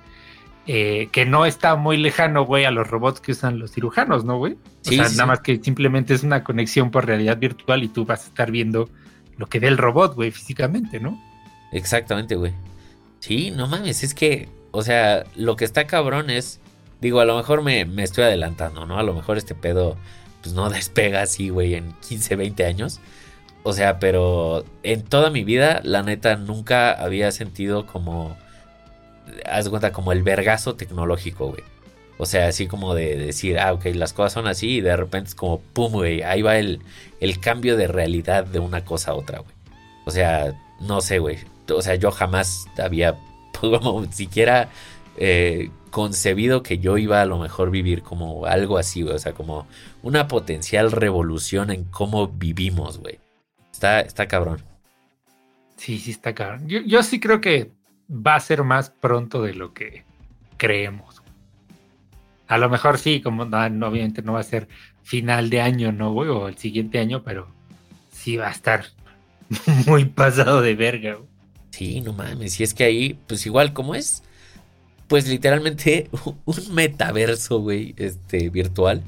Eh, 0.67 1.09
que 1.11 1.25
no 1.25 1.45
está 1.45 1.75
muy 1.75 1.97
lejano, 1.97 2.43
güey, 2.43 2.65
a 2.65 2.71
los 2.71 2.87
robots 2.87 3.19
que 3.19 3.33
usan 3.33 3.59
los 3.59 3.71
cirujanos, 3.71 4.25
¿no, 4.25 4.37
güey? 4.37 4.57
O 4.87 4.89
sea, 4.89 5.03
nada 5.09 5.27
más 5.27 5.41
que 5.41 5.61
simplemente 5.61 6.15
es 6.15 6.23
una 6.23 6.43
conexión 6.43 6.89
por 6.89 7.05
realidad 7.05 7.37
virtual 7.37 7.83
y 7.83 7.87
tú 7.87 8.05
vas 8.05 8.23
a 8.23 8.27
estar 8.27 8.49
viendo 8.49 8.89
lo 9.37 9.45
que 9.45 9.59
ve 9.59 9.67
el 9.67 9.77
robot, 9.77 10.15
güey, 10.15 10.31
físicamente, 10.31 10.99
¿no? 10.99 11.21
Exactamente, 11.71 12.35
güey. 12.35 12.53
Sí, 13.19 13.51
no 13.51 13.67
mames, 13.67 14.03
es 14.03 14.15
que, 14.15 14.49
o 14.71 14.81
sea, 14.81 15.25
lo 15.35 15.55
que 15.55 15.65
está 15.65 15.85
cabrón 15.85 16.29
es, 16.31 16.59
digo, 16.99 17.19
a 17.19 17.25
lo 17.25 17.37
mejor 17.37 17.61
me, 17.61 17.85
me 17.85 18.03
estoy 18.03 18.23
adelantando, 18.23 18.87
¿no? 18.87 18.97
A 18.97 19.03
lo 19.03 19.13
mejor 19.13 19.37
este 19.37 19.53
pedo, 19.53 19.97
pues 20.41 20.55
no 20.55 20.69
despega 20.71 21.21
así, 21.21 21.49
güey, 21.49 21.75
en 21.75 21.93
15, 22.07 22.35
20 22.35 22.65
años. 22.65 22.99
O 23.61 23.73
sea, 23.73 23.99
pero 23.99 24.63
en 24.83 25.03
toda 25.03 25.29
mi 25.29 25.43
vida, 25.43 25.81
la 25.83 26.03
neta, 26.03 26.35
nunca 26.37 26.91
había 26.91 27.31
sentido 27.31 27.87
como, 27.87 28.37
haz 29.45 29.69
cuenta, 29.69 29.91
como 29.91 30.11
el 30.11 30.23
vergazo 30.23 30.75
tecnológico, 30.75 31.47
güey. 31.47 31.63
O 32.17 32.25
sea, 32.25 32.47
así 32.47 32.67
como 32.67 32.95
de 32.95 33.17
decir, 33.17 33.59
ah, 33.59 33.73
ok, 33.73 33.85
las 33.93 34.13
cosas 34.13 34.33
son 34.33 34.47
así 34.47 34.77
y 34.77 34.81
de 34.81 34.95
repente 34.95 35.29
es 35.29 35.35
como, 35.35 35.59
pum, 35.59 35.91
güey, 35.91 36.23
ahí 36.23 36.41
va 36.41 36.57
el, 36.57 36.79
el 37.19 37.39
cambio 37.39 37.75
de 37.75 37.87
realidad 37.87 38.45
de 38.45 38.59
una 38.59 38.85
cosa 38.85 39.11
a 39.11 39.15
otra, 39.15 39.39
güey. 39.39 39.53
O 40.05 40.11
sea, 40.11 40.53
no 40.79 41.01
sé, 41.01 41.19
güey. 41.19 41.37
O 41.69 41.81
sea, 41.81 41.95
yo 41.95 42.11
jamás 42.11 42.67
había, 42.77 43.15
como 43.59 44.09
siquiera 44.11 44.69
eh, 45.17 45.71
concebido 45.91 46.63
que 46.63 46.77
yo 46.77 46.97
iba 46.97 47.21
a 47.21 47.25
lo 47.25 47.37
mejor 47.39 47.71
vivir 47.71 48.01
como 48.01 48.45
algo 48.45 48.77
así, 48.77 49.01
güey. 49.01 49.15
O 49.15 49.19
sea, 49.19 49.33
como 49.33 49.67
una 50.03 50.27
potencial 50.27 50.91
revolución 50.91 51.71
en 51.71 51.83
cómo 51.85 52.27
vivimos, 52.27 52.99
güey. 52.99 53.19
Está, 53.71 54.01
está 54.01 54.27
cabrón. 54.27 54.61
Sí, 55.77 55.99
sí, 55.99 56.11
está 56.11 56.33
cabrón. 56.33 56.67
Yo, 56.67 57.03
sí 57.03 57.19
creo 57.19 57.41
que 57.41 57.71
va 58.09 58.35
a 58.35 58.39
ser 58.39 58.63
más 58.63 58.89
pronto 58.89 59.41
de 59.41 59.53
lo 59.53 59.73
que 59.73 60.03
creemos. 60.57 61.21
A 62.47 62.57
lo 62.57 62.69
mejor 62.69 62.99
sí, 62.99 63.21
como 63.21 63.45
no, 63.45 63.87
obviamente 63.87 64.21
no 64.21 64.33
va 64.33 64.39
a 64.39 64.43
ser 64.43 64.67
final 65.03 65.49
de 65.49 65.61
año, 65.61 65.91
¿no, 65.91 66.13
güey? 66.13 66.29
O 66.29 66.47
el 66.47 66.57
siguiente 66.57 66.99
año, 66.99 67.23
pero 67.23 67.47
sí 68.11 68.37
va 68.37 68.47
a 68.47 68.51
estar 68.51 68.85
muy 69.87 70.05
pasado 70.05 70.61
de 70.61 70.75
verga, 70.75 71.15
güey. 71.15 71.29
Sí, 71.71 72.01
no 72.01 72.13
mames. 72.13 72.59
Y 72.59 72.63
es 72.63 72.73
que 72.73 72.85
ahí, 72.85 73.19
pues 73.27 73.45
igual 73.45 73.73
como 73.73 73.95
es, 73.95 74.23
pues 75.07 75.27
literalmente 75.27 76.09
un 76.45 76.73
metaverso, 76.73 77.59
güey, 77.59 77.93
este, 77.97 78.49
virtual 78.49 79.03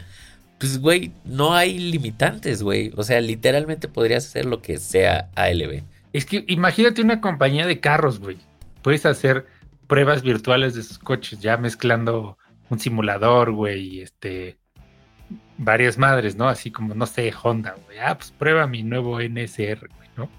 pues, 0.57 0.79
güey, 0.79 1.11
no 1.23 1.53
hay 1.53 1.77
limitantes, 1.77 2.63
güey. 2.63 2.91
O 2.95 3.03
sea, 3.03 3.21
literalmente 3.21 3.87
podrías 3.87 4.25
hacer 4.25 4.45
lo 4.45 4.61
que 4.61 4.77
sea 4.77 5.29
ALB. 5.35 5.83
Es 6.13 6.25
que 6.25 6.43
imagínate 6.47 7.01
una 7.01 7.21
compañía 7.21 7.67
de 7.67 7.79
carros, 7.79 8.19
güey. 8.19 8.37
Puedes 8.87 9.05
hacer 9.05 9.45
pruebas 9.85 10.23
virtuales 10.23 10.73
de 10.73 10.81
sus 10.81 10.97
coches, 10.97 11.41
ya 11.41 11.57
mezclando 11.57 12.37
un 12.69 12.79
simulador, 12.79 13.51
güey, 13.51 13.81
y 13.85 14.01
este, 14.01 14.59
varias 15.57 15.97
madres, 15.97 16.37
¿no? 16.37 16.47
Así 16.47 16.71
como, 16.71 16.95
no 16.95 17.05
sé, 17.05 17.33
Honda, 17.43 17.75
güey. 17.83 17.99
Ah, 17.99 18.17
pues 18.17 18.31
prueba 18.31 18.65
mi 18.65 18.83
nuevo 18.83 19.19
NSR, 19.19 19.89
güey, 19.93 20.09
¿no? 20.15 20.29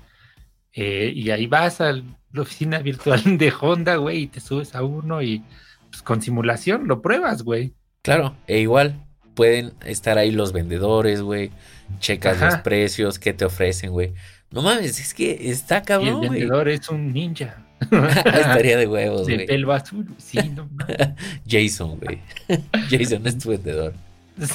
Eh, 0.73 1.13
y 1.15 1.29
ahí 1.29 1.47
vas 1.47 1.83
a 1.83 1.93
la 1.93 2.41
oficina 2.41 2.79
virtual 2.83 3.37
de 3.37 3.53
Honda, 3.61 3.97
güey, 3.97 4.21
y 4.21 4.27
te 4.29 4.41
subes 4.41 4.75
a 4.75 4.83
uno 4.83 5.21
y 5.21 5.45
pues 5.91 6.01
con 6.01 6.23
simulación 6.23 6.89
lo 6.89 7.03
pruebas, 7.03 7.43
güey. 7.43 7.75
Claro, 8.01 8.35
e 8.47 8.61
igual, 8.61 9.05
pueden 9.35 9.75
estar 9.85 10.17
ahí 10.17 10.31
los 10.31 10.55
vendedores, 10.55 11.21
güey. 11.21 11.51
Checas 11.99 12.41
los 12.41 12.57
precios, 12.63 13.19
qué 13.19 13.35
te 13.35 13.45
ofrecen, 13.45 13.91
güey. 13.91 14.15
No 14.51 14.63
mames, 14.63 14.99
es 15.01 15.13
que 15.13 15.51
está 15.51 15.83
cabrón, 15.83 16.15
güey. 16.15 16.25
El 16.29 16.31
vendedor 16.31 16.71
es 16.71 16.89
un 16.89 17.13
ninja. 17.13 17.68
Estaría 17.91 18.77
de 18.77 18.87
huevos, 18.87 19.23
güey. 19.23 19.39
De 19.39 19.45
pelo 19.47 19.73
azul, 19.73 20.07
sí, 20.19 20.39
no 20.55 20.69
mames. 20.73 20.97
Jason, 21.49 21.99
güey. 21.99 22.21
Jason 22.91 23.27
es 23.27 23.39
tu 23.39 23.51
vendedor. 23.51 23.95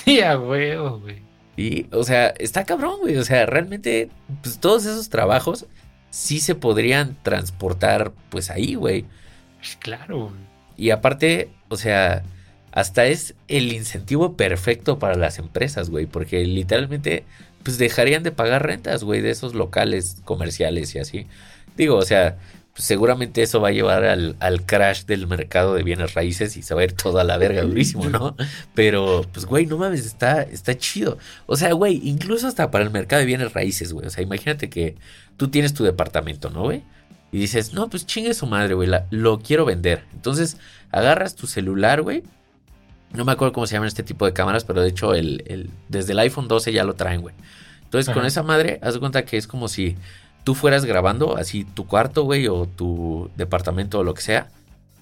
Sí, 0.03 0.21
a 0.21 0.39
huevo, 0.39 0.99
güey. 0.99 1.21
Y, 1.55 1.85
o 1.91 2.03
sea, 2.03 2.27
está 2.37 2.65
cabrón, 2.65 2.99
güey. 3.01 3.17
O 3.17 3.23
sea, 3.23 3.45
realmente, 3.45 4.09
pues 4.41 4.59
todos 4.59 4.85
esos 4.85 5.09
trabajos 5.09 5.65
sí 6.09 6.39
se 6.39 6.55
podrían 6.55 7.17
transportar, 7.23 8.11
pues 8.29 8.49
ahí, 8.49 8.75
güey. 8.75 9.05
Pues 9.57 9.77
claro, 9.77 10.25
güey. 10.25 10.41
Y 10.77 10.89
aparte, 10.89 11.49
o 11.69 11.77
sea, 11.77 12.23
hasta 12.71 13.05
es 13.05 13.35
el 13.47 13.71
incentivo 13.71 14.35
perfecto 14.35 14.97
para 14.97 15.15
las 15.15 15.37
empresas, 15.37 15.89
güey, 15.89 16.07
porque 16.07 16.43
literalmente 16.43 17.23
pues 17.61 17.77
dejarían 17.77 18.23
de 18.23 18.31
pagar 18.31 18.65
rentas, 18.65 19.03
güey, 19.03 19.21
de 19.21 19.29
esos 19.29 19.53
locales 19.53 20.17
comerciales 20.25 20.93
y 20.95 20.99
así. 20.99 21.27
Digo, 21.77 21.95
o 21.95 22.03
sea, 22.03 22.37
seguramente 22.75 23.43
eso 23.43 23.61
va 23.61 23.69
a 23.69 23.71
llevar 23.71 24.03
al, 24.05 24.61
crash 24.65 25.05
del 25.05 25.27
mercado 25.27 25.75
de 25.75 25.83
bienes 25.83 26.13
raíces 26.13 26.57
y 26.57 26.63
se 26.63 26.73
va 26.73 26.81
a 26.81 26.83
ir 26.85 26.93
toda 26.93 27.23
la 27.23 27.37
verga 27.37 27.61
durísimo, 27.61 28.09
¿no? 28.09 28.35
Pero, 28.73 29.25
pues, 29.31 29.45
güey, 29.45 29.65
no 29.65 29.77
mames, 29.77 30.05
está, 30.05 30.41
está 30.41 30.75
chido. 30.77 31.17
O 31.45 31.55
sea, 31.55 31.73
güey, 31.73 32.01
incluso 32.03 32.47
hasta 32.47 32.71
para 32.71 32.83
el 32.83 32.91
mercado 32.91 33.19
de 33.19 33.25
bienes 33.27 33.53
raíces, 33.53 33.93
güey. 33.93 34.07
O 34.07 34.09
sea, 34.09 34.23
imagínate 34.23 34.69
que 34.69 34.95
tú 35.37 35.49
tienes 35.49 35.73
tu 35.73 35.83
departamento, 35.83 36.49
¿no, 36.49 36.63
güey? 36.63 36.83
Y 37.31 37.39
dices, 37.39 37.73
no, 37.73 37.89
pues 37.89 38.05
chingue 38.05 38.33
su 38.33 38.45
madre, 38.47 38.73
güey, 38.73 38.89
lo 39.09 39.39
quiero 39.39 39.65
vender. 39.65 40.03
Entonces, 40.13 40.57
agarras 40.91 41.35
tu 41.35 41.47
celular, 41.47 42.01
güey, 42.01 42.23
no 43.13 43.25
me 43.25 43.31
acuerdo 43.31 43.53
cómo 43.53 43.67
se 43.67 43.73
llaman 43.73 43.87
este 43.87 44.03
tipo 44.03 44.25
de 44.25 44.33
cámaras, 44.33 44.65
pero 44.65 44.81
de 44.81 44.89
hecho 44.89 45.13
el, 45.13 45.69
desde 45.87 46.13
el 46.13 46.19
iPhone 46.19 46.47
12 46.47 46.73
ya 46.73 46.83
lo 46.83 46.95
traen, 46.95 47.21
güey. 47.21 47.35
Entonces 47.83 48.11
con 48.11 48.25
esa 48.25 48.41
madre, 48.41 48.79
haz 48.81 48.95
de 48.95 48.99
cuenta 48.99 49.23
que 49.23 49.37
es 49.37 49.45
como 49.45 49.67
si 49.67 49.95
tú 50.43 50.55
fueras 50.55 50.85
grabando 50.85 51.37
así 51.37 51.63
tu 51.65 51.87
cuarto, 51.87 52.23
güey, 52.23 52.47
o 52.47 52.65
tu 52.65 53.29
departamento 53.35 53.99
o 53.99 54.03
lo 54.03 54.13
que 54.13 54.21
sea. 54.21 54.47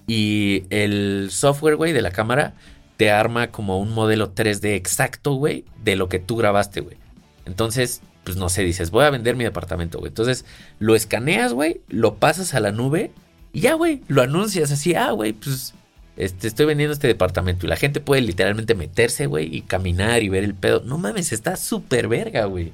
Y 0.06 0.64
el 0.70 1.28
software, 1.30 1.76
güey, 1.76 1.92
de 1.92 2.02
la 2.02 2.10
cámara 2.10 2.54
te 2.96 3.10
arma 3.10 3.48
como 3.48 3.78
un 3.78 3.92
modelo 3.92 4.34
3D 4.34 4.74
exacto, 4.74 5.34
güey, 5.34 5.64
de 5.82 5.96
lo 5.96 6.08
que 6.08 6.18
tú 6.18 6.36
grabaste, 6.36 6.80
güey. 6.80 6.96
Entonces 7.44 8.02
pues 8.24 8.36
no 8.36 8.48
sé, 8.48 8.62
dices, 8.62 8.90
voy 8.90 9.04
a 9.04 9.10
vender 9.10 9.36
mi 9.36 9.44
departamento, 9.44 9.98
güey. 9.98 10.08
Entonces 10.08 10.44
lo 10.78 10.94
escaneas, 10.94 11.52
güey, 11.52 11.80
lo 11.88 12.16
pasas 12.16 12.54
a 12.54 12.60
la 12.60 12.72
nube 12.72 13.10
y 13.52 13.60
ya, 13.60 13.74
güey, 13.74 14.02
lo 14.08 14.22
anuncias 14.22 14.70
así, 14.70 14.94
ah, 14.94 15.10
güey, 15.10 15.32
pues 15.32 15.74
este, 16.16 16.46
estoy 16.48 16.66
vendiendo 16.66 16.92
este 16.92 17.08
departamento 17.08 17.66
y 17.66 17.68
la 17.68 17.76
gente 17.76 18.00
puede 18.00 18.22
literalmente 18.22 18.74
meterse, 18.74 19.26
güey, 19.26 19.54
y 19.54 19.62
caminar 19.62 20.22
y 20.22 20.28
ver 20.28 20.44
el 20.44 20.54
pedo. 20.54 20.82
No 20.84 20.98
mames, 20.98 21.32
está 21.32 21.56
súper 21.56 22.08
verga, 22.08 22.44
güey. 22.44 22.72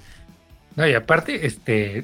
No, 0.76 0.86
y 0.86 0.94
aparte, 0.94 1.46
este, 1.46 2.02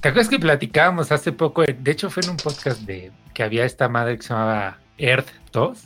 ¿te 0.00 0.08
acuerdas 0.08 0.28
que 0.28 0.38
platicábamos 0.38 1.12
hace 1.12 1.32
poco? 1.32 1.62
De 1.62 1.90
hecho, 1.90 2.10
fue 2.10 2.22
en 2.22 2.30
un 2.30 2.36
podcast 2.36 2.80
de 2.82 3.12
que 3.34 3.42
había 3.42 3.64
esta 3.64 3.88
madre 3.88 4.16
que 4.16 4.22
se 4.22 4.30
llamaba 4.30 4.78
Earth 4.98 5.28
2. 5.52 5.78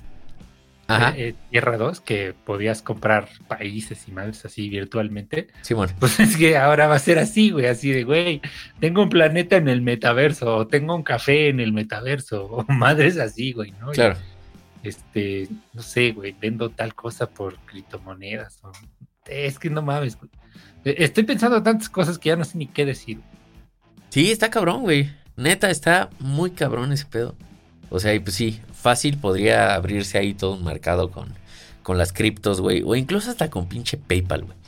Ajá. 0.89 1.15
eh, 1.17 1.35
Tierra 1.51 1.79
2, 1.79 2.01
que 2.01 2.35
podías 2.45 2.83
comprar 2.83 3.29
países 3.49 4.07
y 4.09 4.13
madres 4.13 4.45
así 4.45 4.69
virtualmente. 4.69 5.49
Simón. 5.63 5.89
Pues 5.99 6.21
es 6.21 6.37
que 6.37 6.59
ahora 6.59 6.87
va 6.87 6.97
a 6.97 6.99
ser 6.99 7.19
así, 7.19 7.51
güey, 7.51 7.67
así 7.67 7.91
de, 7.93 8.05
güey, 8.05 8.43
tengo 8.79 9.03
un 9.03 9.09
planeta 9.09 9.57
en 9.57 9.69
el 9.69 9.81
metaverso, 9.81 10.55
o 10.55 10.67
tengo 10.67 10.95
un 10.95 11.03
café 11.03 11.49
en 11.49 11.61
el 11.61 11.73
metaverso, 11.73 12.45
o 12.51 12.65
madres 12.71 13.17
así, 13.19 13.53
güey, 13.53 13.71
¿no? 13.81 13.93
Claro. 13.93 14.17
este, 14.83 15.49
no 15.73 15.81
sé, 15.83 16.11
güey, 16.13 16.35
vendo 16.39 16.69
tal 16.69 16.95
cosa 16.95 17.31
por 17.31 17.57
criptomonedas, 17.61 18.59
o- 18.63 18.73
es 19.27 19.59
que 19.59 19.71
no 19.71 19.81
mames, 19.83 20.19
güey. 20.19 20.31
Eh, 20.85 20.97
Estoy 20.99 21.23
pensando 21.23 21.63
tantas 21.63 21.89
cosas 21.89 22.19
que 22.19 22.31
ya 22.31 22.37
no 22.37 22.45
sé 22.45 22.59
ni 22.59 22.67
qué 22.67 22.85
decir. 22.85 23.21
Sí, 24.13 24.31
está 24.31 24.51
cabrón, 24.51 24.83
güey. 24.83 25.11
Neta, 25.37 25.71
está 25.71 26.11
muy 26.19 26.51
cabrón 26.51 26.93
ese 26.93 27.07
pedo. 27.07 27.35
O 27.89 27.99
sea, 27.99 28.13
y 28.13 28.19
pues 28.19 28.37
sí, 28.37 28.61
fácil 28.75 29.17
podría 29.17 29.75
abrirse 29.75 30.19
ahí 30.19 30.35
todo 30.35 30.53
un 30.53 30.65
mercado 30.65 31.11
con, 31.11 31.33
con 31.83 31.97
las 31.97 32.13
criptos, 32.13 32.61
güey. 32.61 32.83
O 32.85 32.95
incluso 32.95 33.31
hasta 33.31 33.49
con 33.49 33.69
pinche 33.69 33.97
PayPal, 33.97 34.43
güey. 34.45 34.59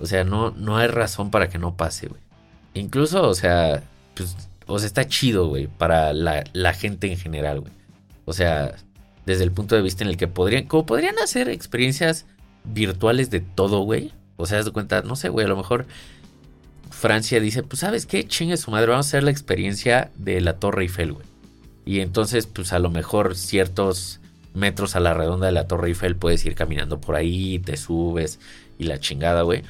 O 0.00 0.06
sea, 0.06 0.24
no, 0.24 0.50
no 0.52 0.78
hay 0.78 0.86
razón 0.86 1.30
para 1.30 1.50
que 1.50 1.58
no 1.58 1.76
pase, 1.76 2.06
güey. 2.06 2.22
Incluso, 2.72 3.28
o 3.28 3.34
sea, 3.34 3.82
pues, 4.14 4.34
o 4.64 4.78
sea, 4.78 4.86
está 4.86 5.06
chido, 5.06 5.48
güey, 5.48 5.66
para 5.66 6.14
la, 6.14 6.72
gente 6.72 7.12
en 7.12 7.18
general, 7.18 7.60
güey. 7.60 7.74
O 8.24 8.32
sea, 8.32 8.76
desde 9.26 9.44
el 9.44 9.52
punto 9.52 9.74
de 9.74 9.82
vista 9.82 10.04
en 10.04 10.08
el 10.08 10.16
que 10.16 10.26
podrían, 10.26 10.64
como 10.64 10.86
podrían 10.86 11.18
hacer 11.18 11.50
experiencias 11.50 12.24
virtuales 12.64 13.28
de 13.28 13.40
todo, 13.40 13.80
güey. 13.80 14.14
O 14.38 14.46
sea, 14.46 14.58
haz 14.58 14.64
de 14.64 14.72
cuenta, 14.72 15.02
no 15.02 15.16
sé, 15.16 15.28
güey, 15.28 15.44
a 15.44 15.50
lo 15.50 15.56
mejor 15.58 15.84
Francia 16.90 17.40
dice, 17.40 17.62
pues 17.62 17.80
sabes 17.80 18.06
qué, 18.06 18.26
chingue 18.26 18.56
su 18.56 18.70
madre, 18.70 18.90
vamos 18.90 19.06
a 19.06 19.08
hacer 19.08 19.22
la 19.22 19.30
experiencia 19.30 20.10
de 20.16 20.40
la 20.40 20.54
Torre 20.54 20.82
Eiffel, 20.82 21.12
güey. 21.12 21.26
Y 21.84 22.00
entonces, 22.00 22.46
pues 22.46 22.72
a 22.72 22.78
lo 22.78 22.90
mejor 22.90 23.36
ciertos 23.36 24.20
metros 24.54 24.96
a 24.96 25.00
la 25.00 25.14
redonda 25.14 25.46
de 25.46 25.52
la 25.52 25.68
Torre 25.68 25.88
Eiffel 25.88 26.16
puedes 26.16 26.44
ir 26.44 26.54
caminando 26.54 27.00
por 27.00 27.14
ahí, 27.14 27.58
te 27.60 27.76
subes 27.76 28.40
y 28.78 28.84
la 28.84 28.98
chingada, 28.98 29.42
güey. 29.42 29.62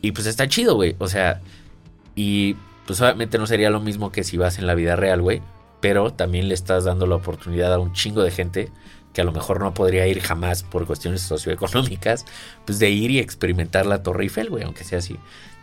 Y 0.00 0.12
pues 0.12 0.26
está 0.26 0.48
chido, 0.48 0.76
güey. 0.76 0.96
O 0.98 1.08
sea, 1.08 1.40
y 2.14 2.56
pues 2.86 3.00
obviamente 3.00 3.36
no 3.36 3.46
sería 3.46 3.68
lo 3.68 3.80
mismo 3.80 4.12
que 4.12 4.24
si 4.24 4.36
vas 4.36 4.58
en 4.58 4.66
la 4.66 4.74
vida 4.74 4.96
real, 4.96 5.20
güey. 5.20 5.42
Pero 5.80 6.12
también 6.12 6.48
le 6.48 6.54
estás 6.54 6.84
dando 6.84 7.06
la 7.06 7.16
oportunidad 7.16 7.72
a 7.74 7.78
un 7.78 7.92
chingo 7.92 8.22
de 8.22 8.30
gente 8.30 8.70
que 9.12 9.20
a 9.20 9.24
lo 9.24 9.32
mejor 9.32 9.60
no 9.60 9.74
podría 9.74 10.06
ir 10.06 10.20
jamás 10.20 10.62
por 10.62 10.86
cuestiones 10.86 11.22
socioeconómicas, 11.22 12.24
pues 12.64 12.78
de 12.78 12.90
ir 12.90 13.10
y 13.10 13.18
experimentar 13.18 13.86
la 13.86 14.02
Torre 14.02 14.24
Eiffel, 14.24 14.50
güey, 14.50 14.64
aunque 14.64 14.84
sea 14.84 14.98
así. 14.98 15.16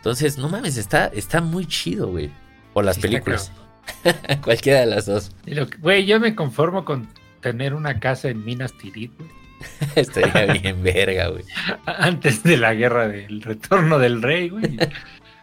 Entonces, 0.06 0.38
no 0.38 0.48
mames, 0.48 0.76
está, 0.76 1.06
está 1.08 1.40
muy 1.40 1.66
chido, 1.66 2.06
güey. 2.06 2.30
O 2.74 2.80
las 2.82 2.94
Sí, 2.94 3.02
películas. 3.02 3.50
Cualquiera 4.44 4.78
de 4.78 4.86
las 4.86 5.06
dos. 5.06 5.32
Güey, 5.80 6.06
yo 6.06 6.20
me 6.20 6.36
conformo 6.36 6.84
con 6.84 7.08
tener 7.40 7.74
una 7.74 7.98
casa 7.98 8.28
en 8.28 8.44
Minas 8.44 8.72
Tirith, 8.74 9.10
güey. 9.18 9.28
Estaría 9.96 10.52
bien 10.52 10.80
verga, 10.84 11.26
güey. 11.30 11.42
Antes 11.86 12.44
de 12.44 12.56
la 12.56 12.72
guerra 12.74 13.08
del 13.08 13.42
retorno 13.42 13.98
del 13.98 14.22
rey, 14.22 14.48
güey. 14.50 14.78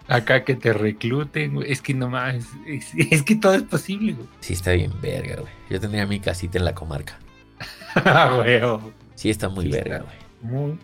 Acá 0.08 0.46
que 0.46 0.56
te 0.56 0.72
recluten, 0.72 1.56
güey. 1.56 1.70
Es 1.70 1.82
que 1.82 1.94
no 1.94 2.08
mames. 2.10 2.46
Es, 2.66 2.92
es 2.96 3.22
que 3.24 3.36
todo 3.36 3.56
es 3.56 3.64
posible, 3.64 4.14
güey. 4.14 4.28
Sí, 4.40 4.54
está 4.54 4.72
bien 4.72 4.94
verga, 5.02 5.42
güey. 5.42 5.52
Yo 5.70 5.78
tendría 5.82 6.06
mi 6.06 6.22
casita 6.22 6.58
en 6.58 6.64
la 6.64 6.74
comarca. 6.74 7.20
Ah, 7.96 8.32
güey. 8.38 8.62
oh, 8.62 8.94
Sí, 9.16 9.30
está 9.30 9.50
muy 9.50 9.66
Sí, 9.66 9.72
verga, 9.72 9.98
está. 9.98 10.06
güey. 10.42 10.54
Muy 10.54 10.80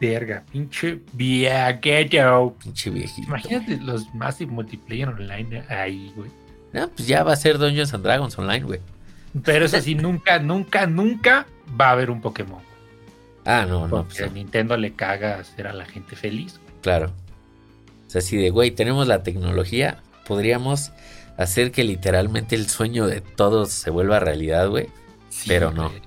verga. 0.00 0.42
Pinche 0.50 1.00
viajeto. 1.12 2.56
Pinche 2.62 2.90
viejito. 2.90 3.26
Imagínate 3.28 3.76
los 3.78 4.12
Massive 4.14 4.50
Multiplayer 4.50 5.08
Online 5.08 5.62
ahí, 5.68 6.12
güey. 6.16 6.30
No, 6.72 6.88
pues 6.88 7.06
ya 7.08 7.24
va 7.24 7.32
a 7.32 7.36
ser 7.36 7.58
Dungeons 7.58 7.92
and 7.94 8.04
Dragons 8.04 8.38
online, 8.38 8.64
güey. 8.64 8.80
Pero 9.44 9.64
eso 9.64 9.80
sí, 9.80 9.94
nunca, 9.94 10.38
nunca, 10.38 10.86
nunca 10.86 11.46
va 11.80 11.88
a 11.88 11.92
haber 11.92 12.10
un 12.10 12.20
Pokémon. 12.20 12.60
Ah, 13.44 13.64
no, 13.68 13.86
no, 13.88 13.96
Porque 14.04 14.18
pues 14.20 14.30
a. 14.30 14.34
Nintendo 14.34 14.76
le 14.76 14.92
caga 14.94 15.38
hacer 15.38 15.66
a 15.66 15.72
la 15.72 15.84
gente 15.84 16.14
feliz. 16.16 16.58
güey. 16.62 16.80
Claro. 16.82 17.12
O 18.06 18.10
sea, 18.10 18.20
si 18.20 18.36
de, 18.36 18.50
güey, 18.50 18.70
tenemos 18.70 19.06
la 19.06 19.22
tecnología, 19.22 19.98
podríamos 20.26 20.92
hacer 21.36 21.70
que 21.72 21.84
literalmente 21.84 22.54
el 22.56 22.68
sueño 22.68 23.06
de 23.06 23.20
todos 23.20 23.70
se 23.70 23.90
vuelva 23.90 24.20
realidad, 24.20 24.68
güey. 24.68 24.88
Sí, 25.30 25.44
Pero 25.48 25.70
no. 25.70 25.88
güey. 25.90 26.02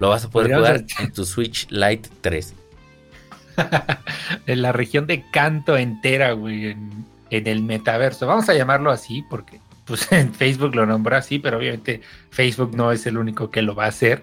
Lo 0.00 0.08
vas 0.10 0.24
a 0.24 0.30
poder 0.30 0.50
Podríamos 0.50 0.68
jugar 0.68 0.84
hacer- 0.84 1.06
en 1.06 1.12
tu 1.12 1.24
Switch 1.24 1.68
Lite 1.70 2.08
3. 2.20 2.54
en 4.46 4.62
la 4.62 4.72
región 4.72 5.06
de 5.06 5.24
Canto 5.30 5.76
entera, 5.76 6.32
güey, 6.32 6.68
en, 6.68 7.04
en 7.30 7.46
el 7.46 7.62
metaverso. 7.62 8.26
Vamos 8.26 8.48
a 8.48 8.54
llamarlo 8.54 8.90
así 8.90 9.22
porque 9.28 9.60
pues 9.84 10.10
en 10.12 10.34
Facebook 10.34 10.74
lo 10.74 10.86
nombró 10.86 11.16
así, 11.16 11.38
pero 11.38 11.58
obviamente 11.58 12.00
Facebook 12.30 12.76
no 12.76 12.92
es 12.92 13.06
el 13.06 13.18
único 13.18 13.50
que 13.50 13.62
lo 13.62 13.74
va 13.74 13.84
a 13.84 13.88
hacer, 13.88 14.22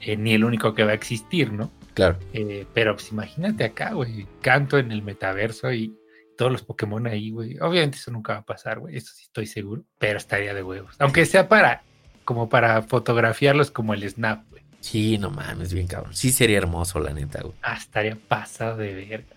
eh, 0.00 0.16
ni 0.16 0.34
el 0.34 0.44
único 0.44 0.74
que 0.74 0.84
va 0.84 0.92
a 0.92 0.94
existir, 0.94 1.52
¿no? 1.52 1.70
Claro. 1.94 2.18
Eh, 2.32 2.66
pero 2.74 2.94
pues 2.94 3.12
imagínate 3.12 3.64
acá, 3.64 3.92
güey, 3.92 4.26
Canto 4.40 4.78
en 4.78 4.90
el 4.90 5.02
metaverso 5.02 5.72
y 5.72 5.94
todos 6.36 6.50
los 6.50 6.62
Pokémon 6.62 7.06
ahí, 7.06 7.30
güey. 7.30 7.58
Obviamente 7.60 7.98
eso 7.98 8.10
nunca 8.10 8.34
va 8.34 8.38
a 8.40 8.44
pasar, 8.44 8.80
güey, 8.80 8.96
eso 8.96 9.12
sí 9.14 9.22
estoy 9.24 9.46
seguro, 9.46 9.84
pero 9.98 10.18
estaría 10.18 10.54
de 10.54 10.62
huevos. 10.62 10.96
Aunque 10.98 11.26
sea 11.26 11.48
para, 11.48 11.82
como 12.24 12.48
para 12.48 12.82
fotografiarlos 12.82 13.70
como 13.70 13.94
el 13.94 14.08
Snap. 14.08 14.42
Sí, 14.84 15.16
no 15.16 15.30
mames, 15.30 15.72
bien 15.72 15.86
cabrón. 15.86 16.14
Sí 16.14 16.30
sería 16.30 16.58
hermoso, 16.58 17.00
la 17.00 17.14
neta, 17.14 17.40
güey. 17.40 17.54
Ah, 17.62 17.74
estaría 17.74 18.18
pasado 18.28 18.76
de 18.76 18.92
verga. 18.92 19.34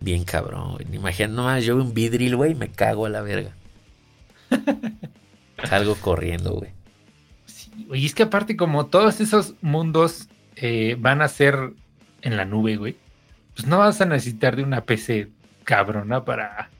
Bien 0.00 0.24
cabrón, 0.24 0.72
güey. 0.72 0.86
Imagina, 0.92 1.28
nomás 1.28 1.64
yo 1.64 1.76
veo 1.76 1.84
un 1.84 1.94
vidril, 1.94 2.34
güey, 2.34 2.50
y 2.50 2.54
me 2.56 2.68
cago 2.68 3.06
a 3.06 3.08
la 3.08 3.20
verga. 3.20 3.52
Salgo 5.68 5.94
corriendo, 5.94 6.54
güey. 6.54 6.72
Sí, 7.46 7.70
y 7.94 8.06
es 8.06 8.12
que 8.12 8.24
aparte 8.24 8.56
como 8.56 8.86
todos 8.86 9.20
esos 9.20 9.54
mundos 9.60 10.28
eh, 10.56 10.96
van 10.98 11.22
a 11.22 11.28
ser 11.28 11.74
en 12.22 12.36
la 12.36 12.44
nube, 12.44 12.74
güey, 12.74 12.96
pues 13.54 13.68
no 13.68 13.78
vas 13.78 14.00
a 14.00 14.04
necesitar 14.04 14.56
de 14.56 14.64
una 14.64 14.80
PC 14.80 15.28
cabrona 15.62 16.24
para, 16.24 16.70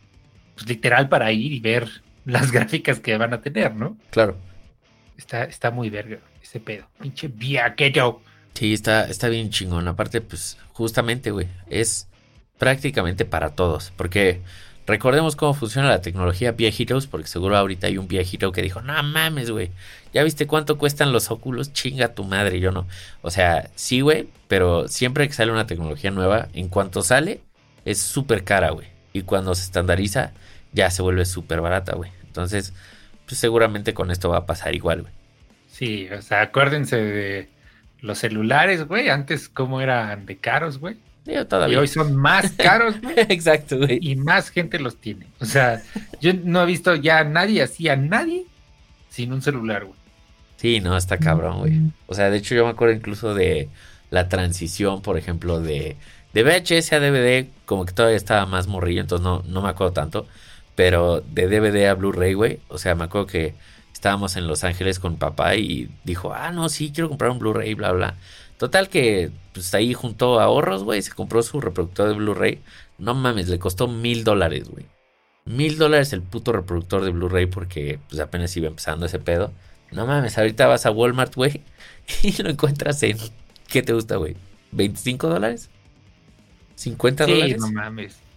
pues 0.57 0.69
literal 0.69 1.09
para 1.09 1.31
ir 1.31 1.53
y 1.53 1.61
ver 1.61 1.89
las 2.25 2.51
gráficas 2.53 2.99
que 2.99 3.17
van 3.17 3.33
a 3.33 3.43
tener, 3.43 3.77
¿no? 3.77 3.97
Claro. 4.11 4.37
Está, 5.19 5.45
está 5.45 5.71
muy 5.71 5.91
verga 5.91 6.21
ese 6.43 6.61
pedo. 6.61 6.87
Pinche 6.99 7.29
viaquero. 7.29 8.23
Sí, 8.55 8.73
está, 8.73 9.05
está 9.09 9.29
bien 9.29 9.51
chingón. 9.51 9.87
Aparte, 9.89 10.21
pues, 10.21 10.57
justamente, 10.73 11.31
güey, 11.31 11.49
es 11.69 12.09
prácticamente 12.57 13.25
para 13.25 13.51
todos. 13.51 13.93
Porque 13.97 14.41
recordemos 14.87 15.37
cómo 15.37 15.55
funciona 15.55 15.89
la 15.89 16.01
tecnología 16.01 16.53
viejitos, 16.53 17.07
porque 17.07 17.27
seguro 17.27 17.57
ahorita 17.57 17.89
hay 17.89 17.99
un 17.99 18.09
viejito 18.09 18.53
que 18.53 18.63
dijo, 18.63 18.81
no 18.81 19.01
mames, 19.03 19.51
güey, 19.51 19.71
¿ya 20.13 20.23
viste 20.23 20.47
cuánto 20.47 20.79
cuestan 20.79 21.13
los 21.13 21.31
óculos? 21.31 21.73
Chinga 21.73 22.15
tu 22.15 22.25
madre, 22.25 22.61
yo 22.61 22.71
no. 22.71 22.87
O 23.23 23.31
sea, 23.31 23.71
sí, 23.75 24.01
güey, 24.01 24.29
pero 24.47 24.89
siempre 24.89 25.27
que 25.27 25.35
sale 25.35 25.53
una 25.53 25.67
tecnología 25.67 26.11
nueva, 26.11 26.49
en 26.55 26.69
cuanto 26.69 27.03
sale, 27.03 27.43
es 27.85 27.99
súper 27.99 28.45
cara, 28.45 28.71
güey. 28.71 28.89
Y 29.13 29.23
cuando 29.23 29.55
se 29.55 29.65
estandariza, 29.65 30.33
ya 30.73 30.91
se 30.91 31.03
vuelve 31.03 31.25
súper 31.25 31.61
barata, 31.61 31.95
güey. 31.97 32.11
Entonces, 32.25 32.73
pues 33.29 33.39
seguramente 33.41 33.95
con 33.95 34.11
esto 34.11 34.31
va 34.31 34.39
a 34.39 34.47
pasar 34.47 34.75
igual, 34.75 35.03
güey. 35.03 35.15
Sí, 35.67 36.09
o 36.11 36.23
sea, 36.23 36.43
acuérdense 36.43 36.97
de 36.97 37.51
los 38.01 38.19
celulares, 38.19 38.87
güey, 38.87 39.11
antes 39.11 39.49
cómo 39.49 39.81
eran 39.81 40.27
de 40.27 40.39
caros, 40.39 40.79
güey. 40.79 40.97
Yo 41.27 41.45
Y 41.45 41.47
todavía. 41.47 41.79
hoy 41.79 41.89
son 41.89 42.17
más 42.17 42.53
caros, 42.59 43.01
güey. 43.01 43.15
Exacto, 43.29 43.79
güey. 43.79 43.99
y 44.03 44.17
más 44.17 44.51
gente 44.51 44.81
los 44.81 45.01
tiene. 45.01 45.33
O 45.41 45.47
sea, 45.47 45.83
yo 46.21 46.33
no 46.35 46.63
he 46.63 46.67
visto 46.67 46.95
ya 46.97 47.21
a 47.21 47.25
nadie 47.25 47.63
así, 47.63 47.89
a 47.89 47.97
nadie 47.97 48.47
sin 49.11 49.33
un 49.33 49.43
celular, 49.43 49.85
güey. 49.85 49.99
Sí, 50.57 50.81
no, 50.81 50.97
está 50.97 51.19
cabrón, 51.19 51.59
güey. 51.61 51.81
O 52.07 52.15
sea, 52.15 52.31
de 52.31 52.39
hecho 52.39 52.55
yo 52.55 52.65
me 52.65 52.71
acuerdo 52.73 52.95
incluso 52.95 53.35
de 53.35 53.71
la 54.11 54.29
transición, 54.29 55.03
por 55.03 55.19
ejemplo, 55.19 55.61
de, 55.61 55.97
de 56.33 56.43
VHS 56.43 56.93
a 56.95 57.01
DVD, 57.01 57.47
como 57.65 57.85
que 57.87 57.93
todavía 57.93 58.17
estaba 58.17 58.47
más 58.47 58.67
morrillo, 58.67 59.01
entonces 59.03 59.25
no, 59.25 59.43
no 59.47 59.63
me 59.63 59.69
acuerdo 59.69 59.93
tanto. 59.93 60.27
Pero 60.79 61.23
de 61.23 61.49
DVD 61.49 61.89
a 61.89 61.95
Blu-ray, 61.95 62.35
güey, 62.35 62.61
o 62.69 62.79
sea, 62.79 62.95
me 62.95 63.03
acuerdo 63.03 63.27
que 63.27 63.55
estábamos 63.93 64.37
en 64.37 64.47
Los 64.47 64.63
Ángeles 64.63 65.01
con 65.01 65.17
papá 65.17 65.57
y 65.57 65.91
dijo, 66.05 66.33
ah, 66.33 66.53
no, 66.53 66.69
sí, 66.69 66.93
quiero 66.95 67.09
comprar 67.09 67.33
un 67.33 67.41
Blu-ray, 67.41 67.75
bla, 67.75 67.91
bla. 67.91 68.15
Total 68.59 68.89
que, 68.89 69.33
pues 69.53 69.75
ahí 69.75 69.93
juntó 69.93 70.39
ahorros, 70.39 70.85
güey, 70.85 71.03
se 71.03 71.11
compró 71.11 71.43
su 71.43 71.61
reproductor 71.61 72.09
de 72.09 72.15
Blu-ray. 72.15 72.61
No 72.97 73.17
mames, 73.17 73.49
le 73.49 73.59
costó 73.59 73.89
mil 73.89 74.23
dólares, 74.23 74.69
güey. 74.69 74.87
Mil 75.47 75.79
dólares 75.79 76.13
el 76.13 76.23
puto 76.23 76.53
reproductor 76.53 77.03
de 77.05 77.11
Blu-ray 77.11 77.47
porque, 77.47 77.99
pues 78.09 78.21
apenas 78.21 78.57
iba 78.57 78.69
empezando 78.69 79.07
ese 79.07 79.19
pedo. 79.19 79.51
No 79.91 80.07
mames, 80.07 80.39
ahorita 80.39 80.69
vas 80.69 80.87
a 80.87 80.93
Walmart, 80.93 81.35
güey, 81.35 81.63
y 82.23 82.41
lo 82.41 82.51
encuentras 82.51 83.03
en. 83.03 83.19
¿Qué 83.67 83.83
te 83.83 83.95
gusta, 83.95 84.15
güey? 84.15 84.37
¿25 84.73 85.29
dólares? 85.29 85.71
¿50 86.79 87.25
Sí, 87.25 87.33
dólares? 87.33 87.59
no 87.59 87.73
mames. 87.73 88.28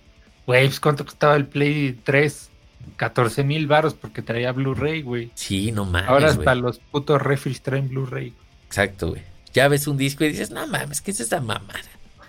Güey, 0.45 0.67
pues 0.67 0.79
cuánto 0.79 1.05
costaba 1.05 1.35
el 1.35 1.45
Play 1.45 1.97
3? 2.03 2.49
14 2.97 3.43
mil 3.43 3.67
baros 3.67 3.93
porque 3.93 4.21
traía 4.21 4.51
Blu-ray, 4.51 5.01
güey. 5.01 5.31
Sí, 5.35 5.71
no 5.71 5.85
mames. 5.85 6.09
Ahora 6.09 6.29
hasta 6.29 6.55
los 6.55 6.79
putos 6.79 7.21
refris 7.21 7.61
traen 7.61 7.89
Blu-ray. 7.89 8.33
Exacto, 8.65 9.09
güey. 9.09 9.21
Ya 9.53 9.67
ves 9.67 9.87
un 9.87 9.97
disco 9.97 10.23
y 10.23 10.29
dices, 10.29 10.51
no 10.51 10.65
mames, 10.67 11.01
¿qué 11.01 11.11
es 11.11 11.19
esta 11.19 11.41
mamada? 11.41 11.79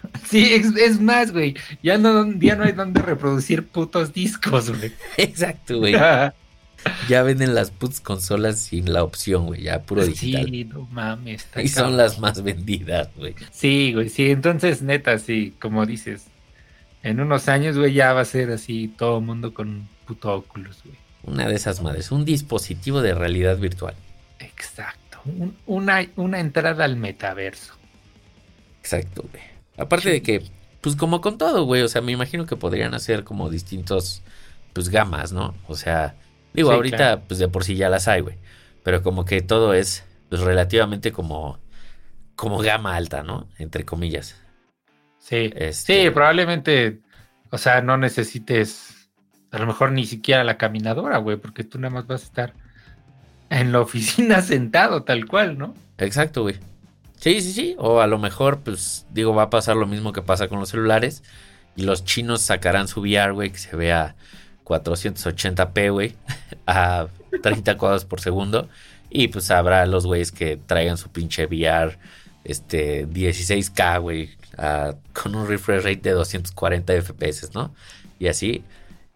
Sí, 0.28 0.52
es, 0.52 0.74
es 0.76 1.00
más, 1.00 1.30
güey. 1.30 1.54
Ya 1.80 1.96
no, 1.96 2.32
ya 2.40 2.56
no 2.56 2.64
hay 2.64 2.72
donde 2.72 3.00
reproducir 3.00 3.68
putos 3.68 4.12
discos, 4.12 4.76
güey. 4.76 4.92
Exacto, 5.16 5.78
güey. 5.78 5.94
Ya 7.08 7.22
venden 7.22 7.54
las 7.54 7.70
putas 7.70 8.00
consolas 8.00 8.58
sin 8.58 8.92
la 8.92 9.04
opción, 9.04 9.46
güey. 9.46 9.62
Ya 9.62 9.82
puro 9.82 10.04
digital. 10.04 10.46
Sí, 10.46 10.64
no 10.64 10.88
mames. 10.90 11.46
y 11.62 11.68
son 11.68 11.96
las 11.96 12.18
más 12.18 12.42
vendidas, 12.42 13.08
güey. 13.14 13.36
Sí, 13.52 13.92
güey, 13.92 14.08
sí. 14.08 14.30
Entonces, 14.30 14.82
neta, 14.82 15.16
sí, 15.18 15.54
como 15.60 15.86
dices, 15.86 16.24
en 17.02 17.20
unos 17.20 17.48
años, 17.48 17.76
güey, 17.78 17.92
ya 17.94 18.12
va 18.12 18.20
a 18.20 18.24
ser 18.24 18.50
así 18.50 18.88
todo 18.96 19.18
el 19.18 19.24
mundo 19.24 19.52
con 19.54 19.68
un 19.68 19.88
puto 20.06 20.34
Oculus, 20.34 20.82
güey. 20.84 20.96
Una 21.24 21.48
de 21.48 21.54
esas 21.54 21.80
madres. 21.82 22.10
Un 22.12 22.24
dispositivo 22.24 23.00
de 23.02 23.14
realidad 23.14 23.56
virtual. 23.58 23.94
Exacto. 24.38 25.18
Un- 25.24 25.56
una, 25.66 26.06
una 26.16 26.40
entrada 26.40 26.84
al 26.84 26.96
metaverso. 26.96 27.74
Exacto, 28.80 29.24
güey. 29.30 29.42
Aparte 29.76 30.10
de 30.10 30.22
que, 30.22 30.42
pues 30.80 30.96
como 30.96 31.20
con 31.20 31.38
todo, 31.38 31.64
güey. 31.64 31.82
O 31.82 31.88
sea, 31.88 32.02
me 32.02 32.12
imagino 32.12 32.46
que 32.46 32.56
podrían 32.56 32.94
hacer 32.94 33.24
como 33.24 33.48
distintos, 33.50 34.22
pues 34.72 34.88
gamas, 34.88 35.32
¿no? 35.32 35.54
O 35.68 35.76
sea, 35.76 36.16
digo, 36.54 36.70
Sí, 36.70 36.74
ahorita, 36.76 36.96
claro. 36.96 37.22
pues 37.28 37.38
de 37.38 37.48
por 37.48 37.64
sí 37.64 37.76
ya 37.76 37.88
las 37.88 38.08
hay, 38.08 38.20
güey. 38.20 38.36
Pero 38.82 39.02
como 39.02 39.24
que 39.24 39.42
todo 39.42 39.74
es, 39.74 40.04
pues 40.28 40.42
relativamente 40.42 41.12
como, 41.12 41.58
como 42.34 42.58
gama 42.58 42.96
alta, 42.96 43.22
¿no? 43.22 43.46
Entre 43.58 43.84
comillas. 43.84 44.36
Sí. 45.22 45.50
Este- 45.54 46.04
Sí, 46.04 46.10
probablemente, 46.10 46.98
o 47.50 47.56
sea, 47.58 47.80
no 47.80 47.96
necesites 47.96 49.08
a 49.52 49.58
lo 49.58 49.66
mejor 49.66 49.92
ni 49.92 50.04
siquiera 50.06 50.42
la 50.44 50.56
caminadora, 50.58 51.18
güey, 51.18 51.36
porque 51.36 51.62
tú 51.62 51.78
nada 51.78 51.92
más 51.94 52.06
vas 52.06 52.22
a 52.22 52.24
estar 52.24 52.52
en 53.50 53.70
la 53.70 53.80
oficina 53.80 54.40
sentado, 54.42 55.02
tal 55.04 55.26
cual, 55.26 55.58
¿no? 55.58 55.74
Exacto, 55.98 56.42
güey. 56.42 56.56
Sí, 57.16 57.40
sí, 57.40 57.52
sí. 57.52 57.74
O 57.78 58.00
a 58.00 58.06
lo 58.06 58.18
mejor, 58.18 58.60
pues, 58.60 59.06
digo, 59.12 59.34
va 59.34 59.44
a 59.44 59.50
pasar 59.50 59.76
lo 59.76 59.86
mismo 59.86 60.12
que 60.12 60.22
pasa 60.22 60.48
con 60.48 60.58
los 60.58 60.70
celulares. 60.70 61.22
Y 61.76 61.82
los 61.84 62.04
chinos 62.04 62.40
sacarán 62.40 62.88
su 62.88 63.00
VR, 63.00 63.32
güey, 63.32 63.50
que 63.50 63.58
se 63.58 63.76
vea 63.76 64.16
480p, 64.64 65.90
güey, 65.92 66.14
a 66.66 67.06
30 67.42 67.76
cuadros 67.76 68.04
por 68.04 68.20
segundo. 68.20 68.68
Y 69.10 69.28
pues 69.28 69.50
habrá 69.50 69.84
los 69.86 70.06
güeyes 70.06 70.32
que 70.32 70.56
traigan 70.56 70.96
su 70.96 71.10
pinche 71.10 71.44
VR, 71.46 71.98
este, 72.44 73.06
16K, 73.06 74.00
güey, 74.00 74.30
con 75.12 75.34
un 75.34 75.46
refresh 75.46 75.82
rate 75.82 76.00
de 76.02 76.10
240 76.10 77.02
FPS, 77.02 77.54
¿no? 77.54 77.74
Y 78.18 78.28
así. 78.28 78.64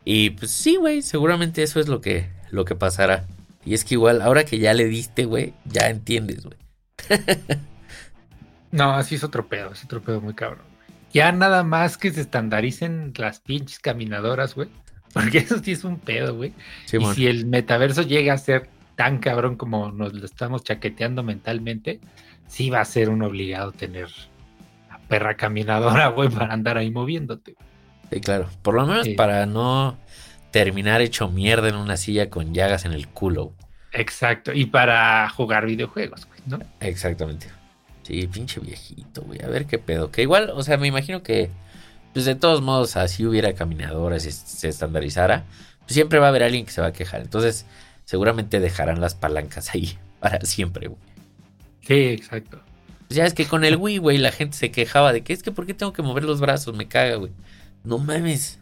Y 0.04 0.30
pues 0.30 0.50
sí, 0.50 0.76
güey, 0.76 1.02
seguramente 1.02 1.62
eso 1.62 1.80
es 1.80 1.88
lo 1.88 2.00
que, 2.00 2.28
lo 2.50 2.64
que 2.64 2.74
pasará. 2.74 3.24
Y 3.64 3.74
es 3.74 3.84
que 3.84 3.94
igual, 3.94 4.22
ahora 4.22 4.44
que 4.44 4.58
ya 4.58 4.72
le 4.74 4.84
diste, 4.84 5.24
güey, 5.24 5.54
ya 5.64 5.88
entiendes, 5.88 6.44
güey. 6.44 6.58
No, 8.72 8.92
así 8.94 9.14
es 9.14 9.24
otro 9.24 9.48
pedo, 9.48 9.72
es 9.72 9.84
otro 9.84 10.02
pedo 10.02 10.20
muy 10.20 10.34
cabrón. 10.34 10.64
Ya 11.10 11.32
nada 11.32 11.62
más 11.62 11.96
que 11.96 12.10
se 12.10 12.20
estandaricen 12.20 13.14
las 13.16 13.40
pinches 13.40 13.78
caminadoras, 13.78 14.54
güey. 14.54 14.68
Porque 15.14 15.38
eso 15.38 15.58
sí 15.60 15.72
es 15.72 15.84
un 15.84 15.98
pedo, 15.98 16.36
güey. 16.36 16.52
Sí, 16.84 16.98
y 17.00 17.14
si 17.14 17.26
el 17.26 17.46
metaverso 17.46 18.02
llega 18.02 18.34
a 18.34 18.38
ser 18.38 18.68
tan 18.94 19.18
cabrón 19.18 19.56
como 19.56 19.92
nos 19.92 20.12
lo 20.12 20.26
estamos 20.26 20.62
chaqueteando 20.62 21.22
mentalmente, 21.22 22.00
sí 22.48 22.68
va 22.68 22.80
a 22.80 22.84
ser 22.84 23.08
un 23.08 23.22
obligado 23.22 23.72
tener 23.72 24.08
perra 25.08 25.36
caminadora, 25.36 26.08
güey, 26.16 26.28
para 26.28 26.52
andar 26.52 26.78
ahí 26.78 26.90
moviéndote. 26.90 27.56
Sí, 28.10 28.20
claro. 28.20 28.48
Por 28.62 28.74
lo 28.74 28.86
menos 28.86 29.08
para 29.10 29.46
no 29.46 29.96
terminar 30.50 31.00
hecho 31.00 31.28
mierda 31.28 31.68
en 31.68 31.76
una 31.76 31.96
silla 31.96 32.30
con 32.30 32.54
llagas 32.54 32.84
en 32.84 32.92
el 32.92 33.08
culo. 33.08 33.52
Exacto. 33.92 34.52
Y 34.52 34.66
para 34.66 35.28
jugar 35.30 35.66
videojuegos, 35.66 36.26
güey, 36.26 36.40
¿no? 36.46 36.58
Exactamente. 36.80 37.48
Sí, 38.02 38.26
pinche 38.28 38.60
viejito, 38.60 39.22
güey. 39.22 39.42
A 39.42 39.48
ver 39.48 39.66
qué 39.66 39.78
pedo. 39.78 40.10
Que 40.10 40.22
igual, 40.22 40.50
o 40.54 40.62
sea, 40.62 40.76
me 40.76 40.86
imagino 40.86 41.22
que, 41.22 41.50
pues 42.12 42.24
de 42.24 42.36
todos 42.36 42.62
modos, 42.62 42.96
así 42.96 43.26
hubiera 43.26 43.54
caminadoras 43.54 44.24
y 44.26 44.30
se 44.30 44.68
estandarizara, 44.68 45.44
pues 45.80 45.94
siempre 45.94 46.18
va 46.18 46.26
a 46.26 46.28
haber 46.28 46.44
alguien 46.44 46.64
que 46.64 46.72
se 46.72 46.80
va 46.80 46.88
a 46.88 46.92
quejar. 46.92 47.22
Entonces, 47.22 47.66
seguramente 48.04 48.60
dejarán 48.60 49.00
las 49.00 49.14
palancas 49.14 49.74
ahí 49.74 49.98
para 50.20 50.40
siempre, 50.42 50.88
güey. 50.88 51.00
Sí, 51.82 51.94
exacto. 51.94 52.60
Pues 53.08 53.16
ya 53.16 53.24
es 53.26 53.34
que 53.34 53.46
con 53.46 53.64
el 53.64 53.76
Wii, 53.76 53.98
güey, 53.98 54.18
la 54.18 54.32
gente 54.32 54.56
se 54.56 54.70
quejaba 54.70 55.12
de 55.12 55.22
que 55.22 55.32
es 55.32 55.42
que 55.42 55.52
¿por 55.52 55.66
qué 55.66 55.74
tengo 55.74 55.92
que 55.92 56.02
mover 56.02 56.24
los 56.24 56.40
brazos? 56.40 56.76
Me 56.76 56.88
caga, 56.88 57.16
güey. 57.16 57.32
No 57.84 57.98
mames. 57.98 58.58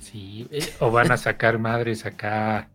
Sí. 0.00 0.46
eh, 0.50 0.68
O 0.80 0.90
van 0.90 1.10
a 1.12 1.16
sacar 1.16 1.58
madres 1.58 2.04
acá 2.04 2.68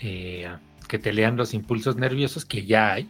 eh, 0.00 0.48
que 0.88 0.98
te 0.98 1.12
lean 1.12 1.36
los 1.36 1.52
impulsos 1.54 1.96
nerviosos 1.96 2.44
que 2.44 2.64
ya 2.64 2.92
hay. 2.94 3.08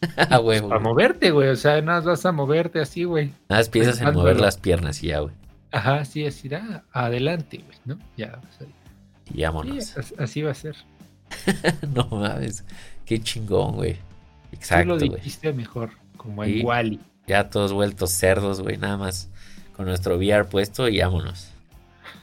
A 0.30 0.40
huevo. 0.40 0.68
Para 0.68 0.80
güey. 0.80 0.92
moverte, 0.92 1.30
güey. 1.30 1.48
O 1.50 1.56
sea, 1.56 1.80
nada 1.82 1.98
más 1.98 2.04
vas 2.04 2.26
a 2.26 2.32
moverte 2.32 2.80
así, 2.80 3.04
güey. 3.04 3.26
Nada 3.48 3.60
más 3.60 3.68
piensas 3.68 4.00
en 4.00 4.12
mover 4.14 4.40
las 4.40 4.56
piernas 4.56 5.02
y 5.02 5.08
ya, 5.08 5.20
güey. 5.20 5.34
Ajá, 5.70 6.04
sí, 6.04 6.24
así 6.26 6.48
irá. 6.48 6.84
Adelante, 6.92 7.58
güey, 7.64 7.78
¿no? 7.84 7.98
Ya. 8.16 8.40
o 8.42 8.58
sea, 8.58 8.66
Y 9.30 9.34
sí, 9.36 9.42
vámonos. 9.42 9.96
as- 9.98 10.14
así 10.18 10.42
va 10.42 10.50
a 10.52 10.54
ser. 10.54 10.76
No 11.94 12.06
mames. 12.10 12.64
Qué 13.06 13.20
chingón, 13.20 13.74
güey. 13.76 13.94
Tú 13.94 13.98
lo 14.50 14.56
Exacto, 14.58 14.96
güey. 14.96 15.08
dijiste 15.10 15.52
mejor, 15.52 15.90
como 16.22 16.44
en 16.44 16.54
Sí. 16.54 16.62
Wally. 16.62 17.00
Ya 17.26 17.50
todos 17.50 17.72
vueltos 17.72 18.10
cerdos, 18.10 18.60
güey. 18.60 18.76
Nada 18.76 18.96
más 18.96 19.28
con 19.76 19.86
nuestro 19.86 20.16
VR 20.16 20.44
puesto 20.44 20.88
y 20.88 21.00
vámonos. 21.00 21.48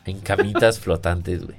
En 0.06 0.20
camitas 0.20 0.80
flotantes, 0.82 1.45
güey. 1.45 1.58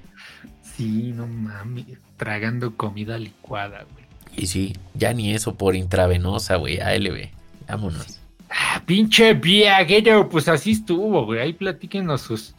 Sí, 0.62 1.12
no 1.14 1.26
mames. 1.26 1.86
Tragando 2.16 2.76
comida 2.76 3.18
licuada, 3.18 3.84
güey. 3.92 4.04
Y 4.36 4.46
sí, 4.46 4.76
ya 4.94 5.12
ni 5.12 5.32
eso 5.34 5.54
por 5.56 5.74
intravenosa, 5.74 6.56
güey. 6.56 6.80
ALB. 6.80 7.30
Vámonos. 7.68 8.20
Ah, 8.50 8.82
pinche 8.84 9.34
viaguero, 9.34 10.28
pues 10.28 10.48
así 10.48 10.72
estuvo, 10.72 11.24
güey. 11.24 11.40
Ahí 11.40 11.52
platíquenos 11.52 12.20
sus, 12.20 12.54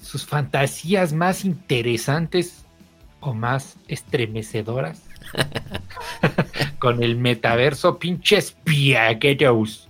sus 0.00 0.24
fantasías 0.24 1.12
más 1.12 1.44
interesantes 1.44 2.64
o 3.20 3.34
más 3.34 3.76
estremecedoras 3.88 5.02
con 6.78 7.02
el 7.02 7.16
metaverso, 7.16 7.98
pinches 7.98 8.56
viagueros. 8.64 9.88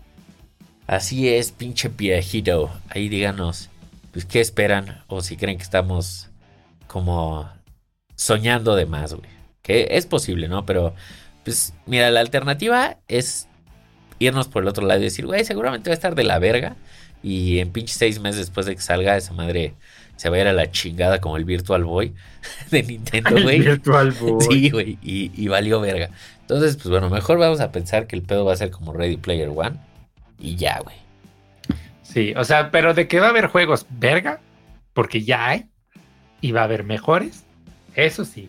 Así 0.87 1.29
es, 1.29 1.53
pinche 1.53 1.89
viejito. 1.89 2.70
Ahí 2.89 3.09
díganos, 3.09 3.68
pues, 4.12 4.24
¿qué 4.24 4.41
esperan? 4.41 5.03
O 5.07 5.20
si 5.20 5.37
creen 5.37 5.59
que 5.59 5.64
estamos 5.64 6.31
como 6.87 7.49
soñando 8.16 8.74
de 8.74 8.87
más, 8.87 9.14
güey. 9.14 9.29
Que 9.62 9.89
es 9.91 10.07
posible, 10.07 10.49
¿no? 10.49 10.64
Pero, 10.64 10.95
pues, 11.45 11.74
mira, 11.87 12.11
la 12.11 12.20
alternativa 12.20 12.97
es 13.07 13.49
irnos 14.18 14.49
por 14.49 14.62
el 14.62 14.68
otro 14.68 14.87
lado 14.87 15.01
y 15.01 15.05
decir, 15.05 15.26
güey, 15.26 15.45
seguramente 15.45 15.91
va 15.91 15.93
a 15.93 15.95
estar 15.95 16.14
de 16.14 16.24
la 16.24 16.39
verga. 16.39 16.76
Y 17.22 17.59
en 17.59 17.70
pinche 17.72 17.95
seis 17.95 18.20
meses 18.20 18.41
después 18.41 18.66
de 18.66 18.74
que 18.74 18.83
salga, 18.83 19.16
esa 19.16 19.33
madre 19.33 19.74
se 20.19 20.29
va 20.29 20.37
a 20.37 20.41
ir 20.41 20.49
a 20.49 20.53
la 20.53 20.71
chingada 20.71 21.21
como 21.21 21.37
el 21.37 21.45
Virtual 21.45 21.85
Boy 21.85 22.12
de 22.71 22.83
Nintendo, 22.83 23.37
El 23.37 23.45
güey. 23.45 23.61
Virtual 23.61 24.11
Boy. 24.21 24.45
Sí, 24.51 24.71
güey, 24.71 24.99
y, 25.01 25.31
y 25.35 25.49
valió 25.49 25.81
verga. 25.81 26.11
Entonces, 26.41 26.77
pues 26.77 26.89
bueno, 26.89 27.09
mejor 27.09 27.39
vamos 27.39 27.61
a 27.61 27.71
pensar 27.71 28.07
que 28.07 28.16
el 28.16 28.23
pedo 28.23 28.45
va 28.45 28.53
a 28.53 28.57
ser 28.57 28.71
como 28.71 28.93
Ready 28.93 29.16
Player 29.16 29.49
One. 29.49 29.77
Y 30.41 30.57
ya, 30.57 30.81
güey. 30.81 30.97
Sí, 32.03 32.33
o 32.37 32.45
sea, 32.45 32.71
pero 32.71 32.95
de 32.95 33.07
que 33.07 33.21
va 33.21 33.27
a 33.27 33.31
haber 33.31 33.47
juegos 33.47 33.87
verga, 33.91 34.41
porque 34.93 35.23
ya 35.23 35.49
hay, 35.49 35.66
y 36.41 36.53
va 36.53 36.62
a 36.62 36.64
haber 36.64 36.85
mejores, 36.85 37.45
eso 37.95 38.25
sí. 38.25 38.49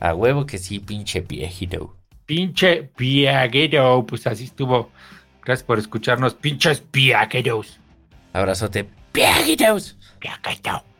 A 0.00 0.14
huevo 0.14 0.46
que 0.46 0.58
sí, 0.58 0.80
pinche 0.80 1.20
viejito. 1.20 1.96
Pinche 2.26 2.90
viaguero, 2.96 4.04
pues 4.06 4.26
así 4.26 4.44
estuvo. 4.44 4.90
Gracias 5.44 5.64
por 5.64 5.78
escucharnos, 5.78 6.34
pinches 6.34 6.82
viagueros. 6.90 7.78
Abrazote, 8.32 8.88
viejitos. 10.24 10.64
Viaguero. 10.64 10.93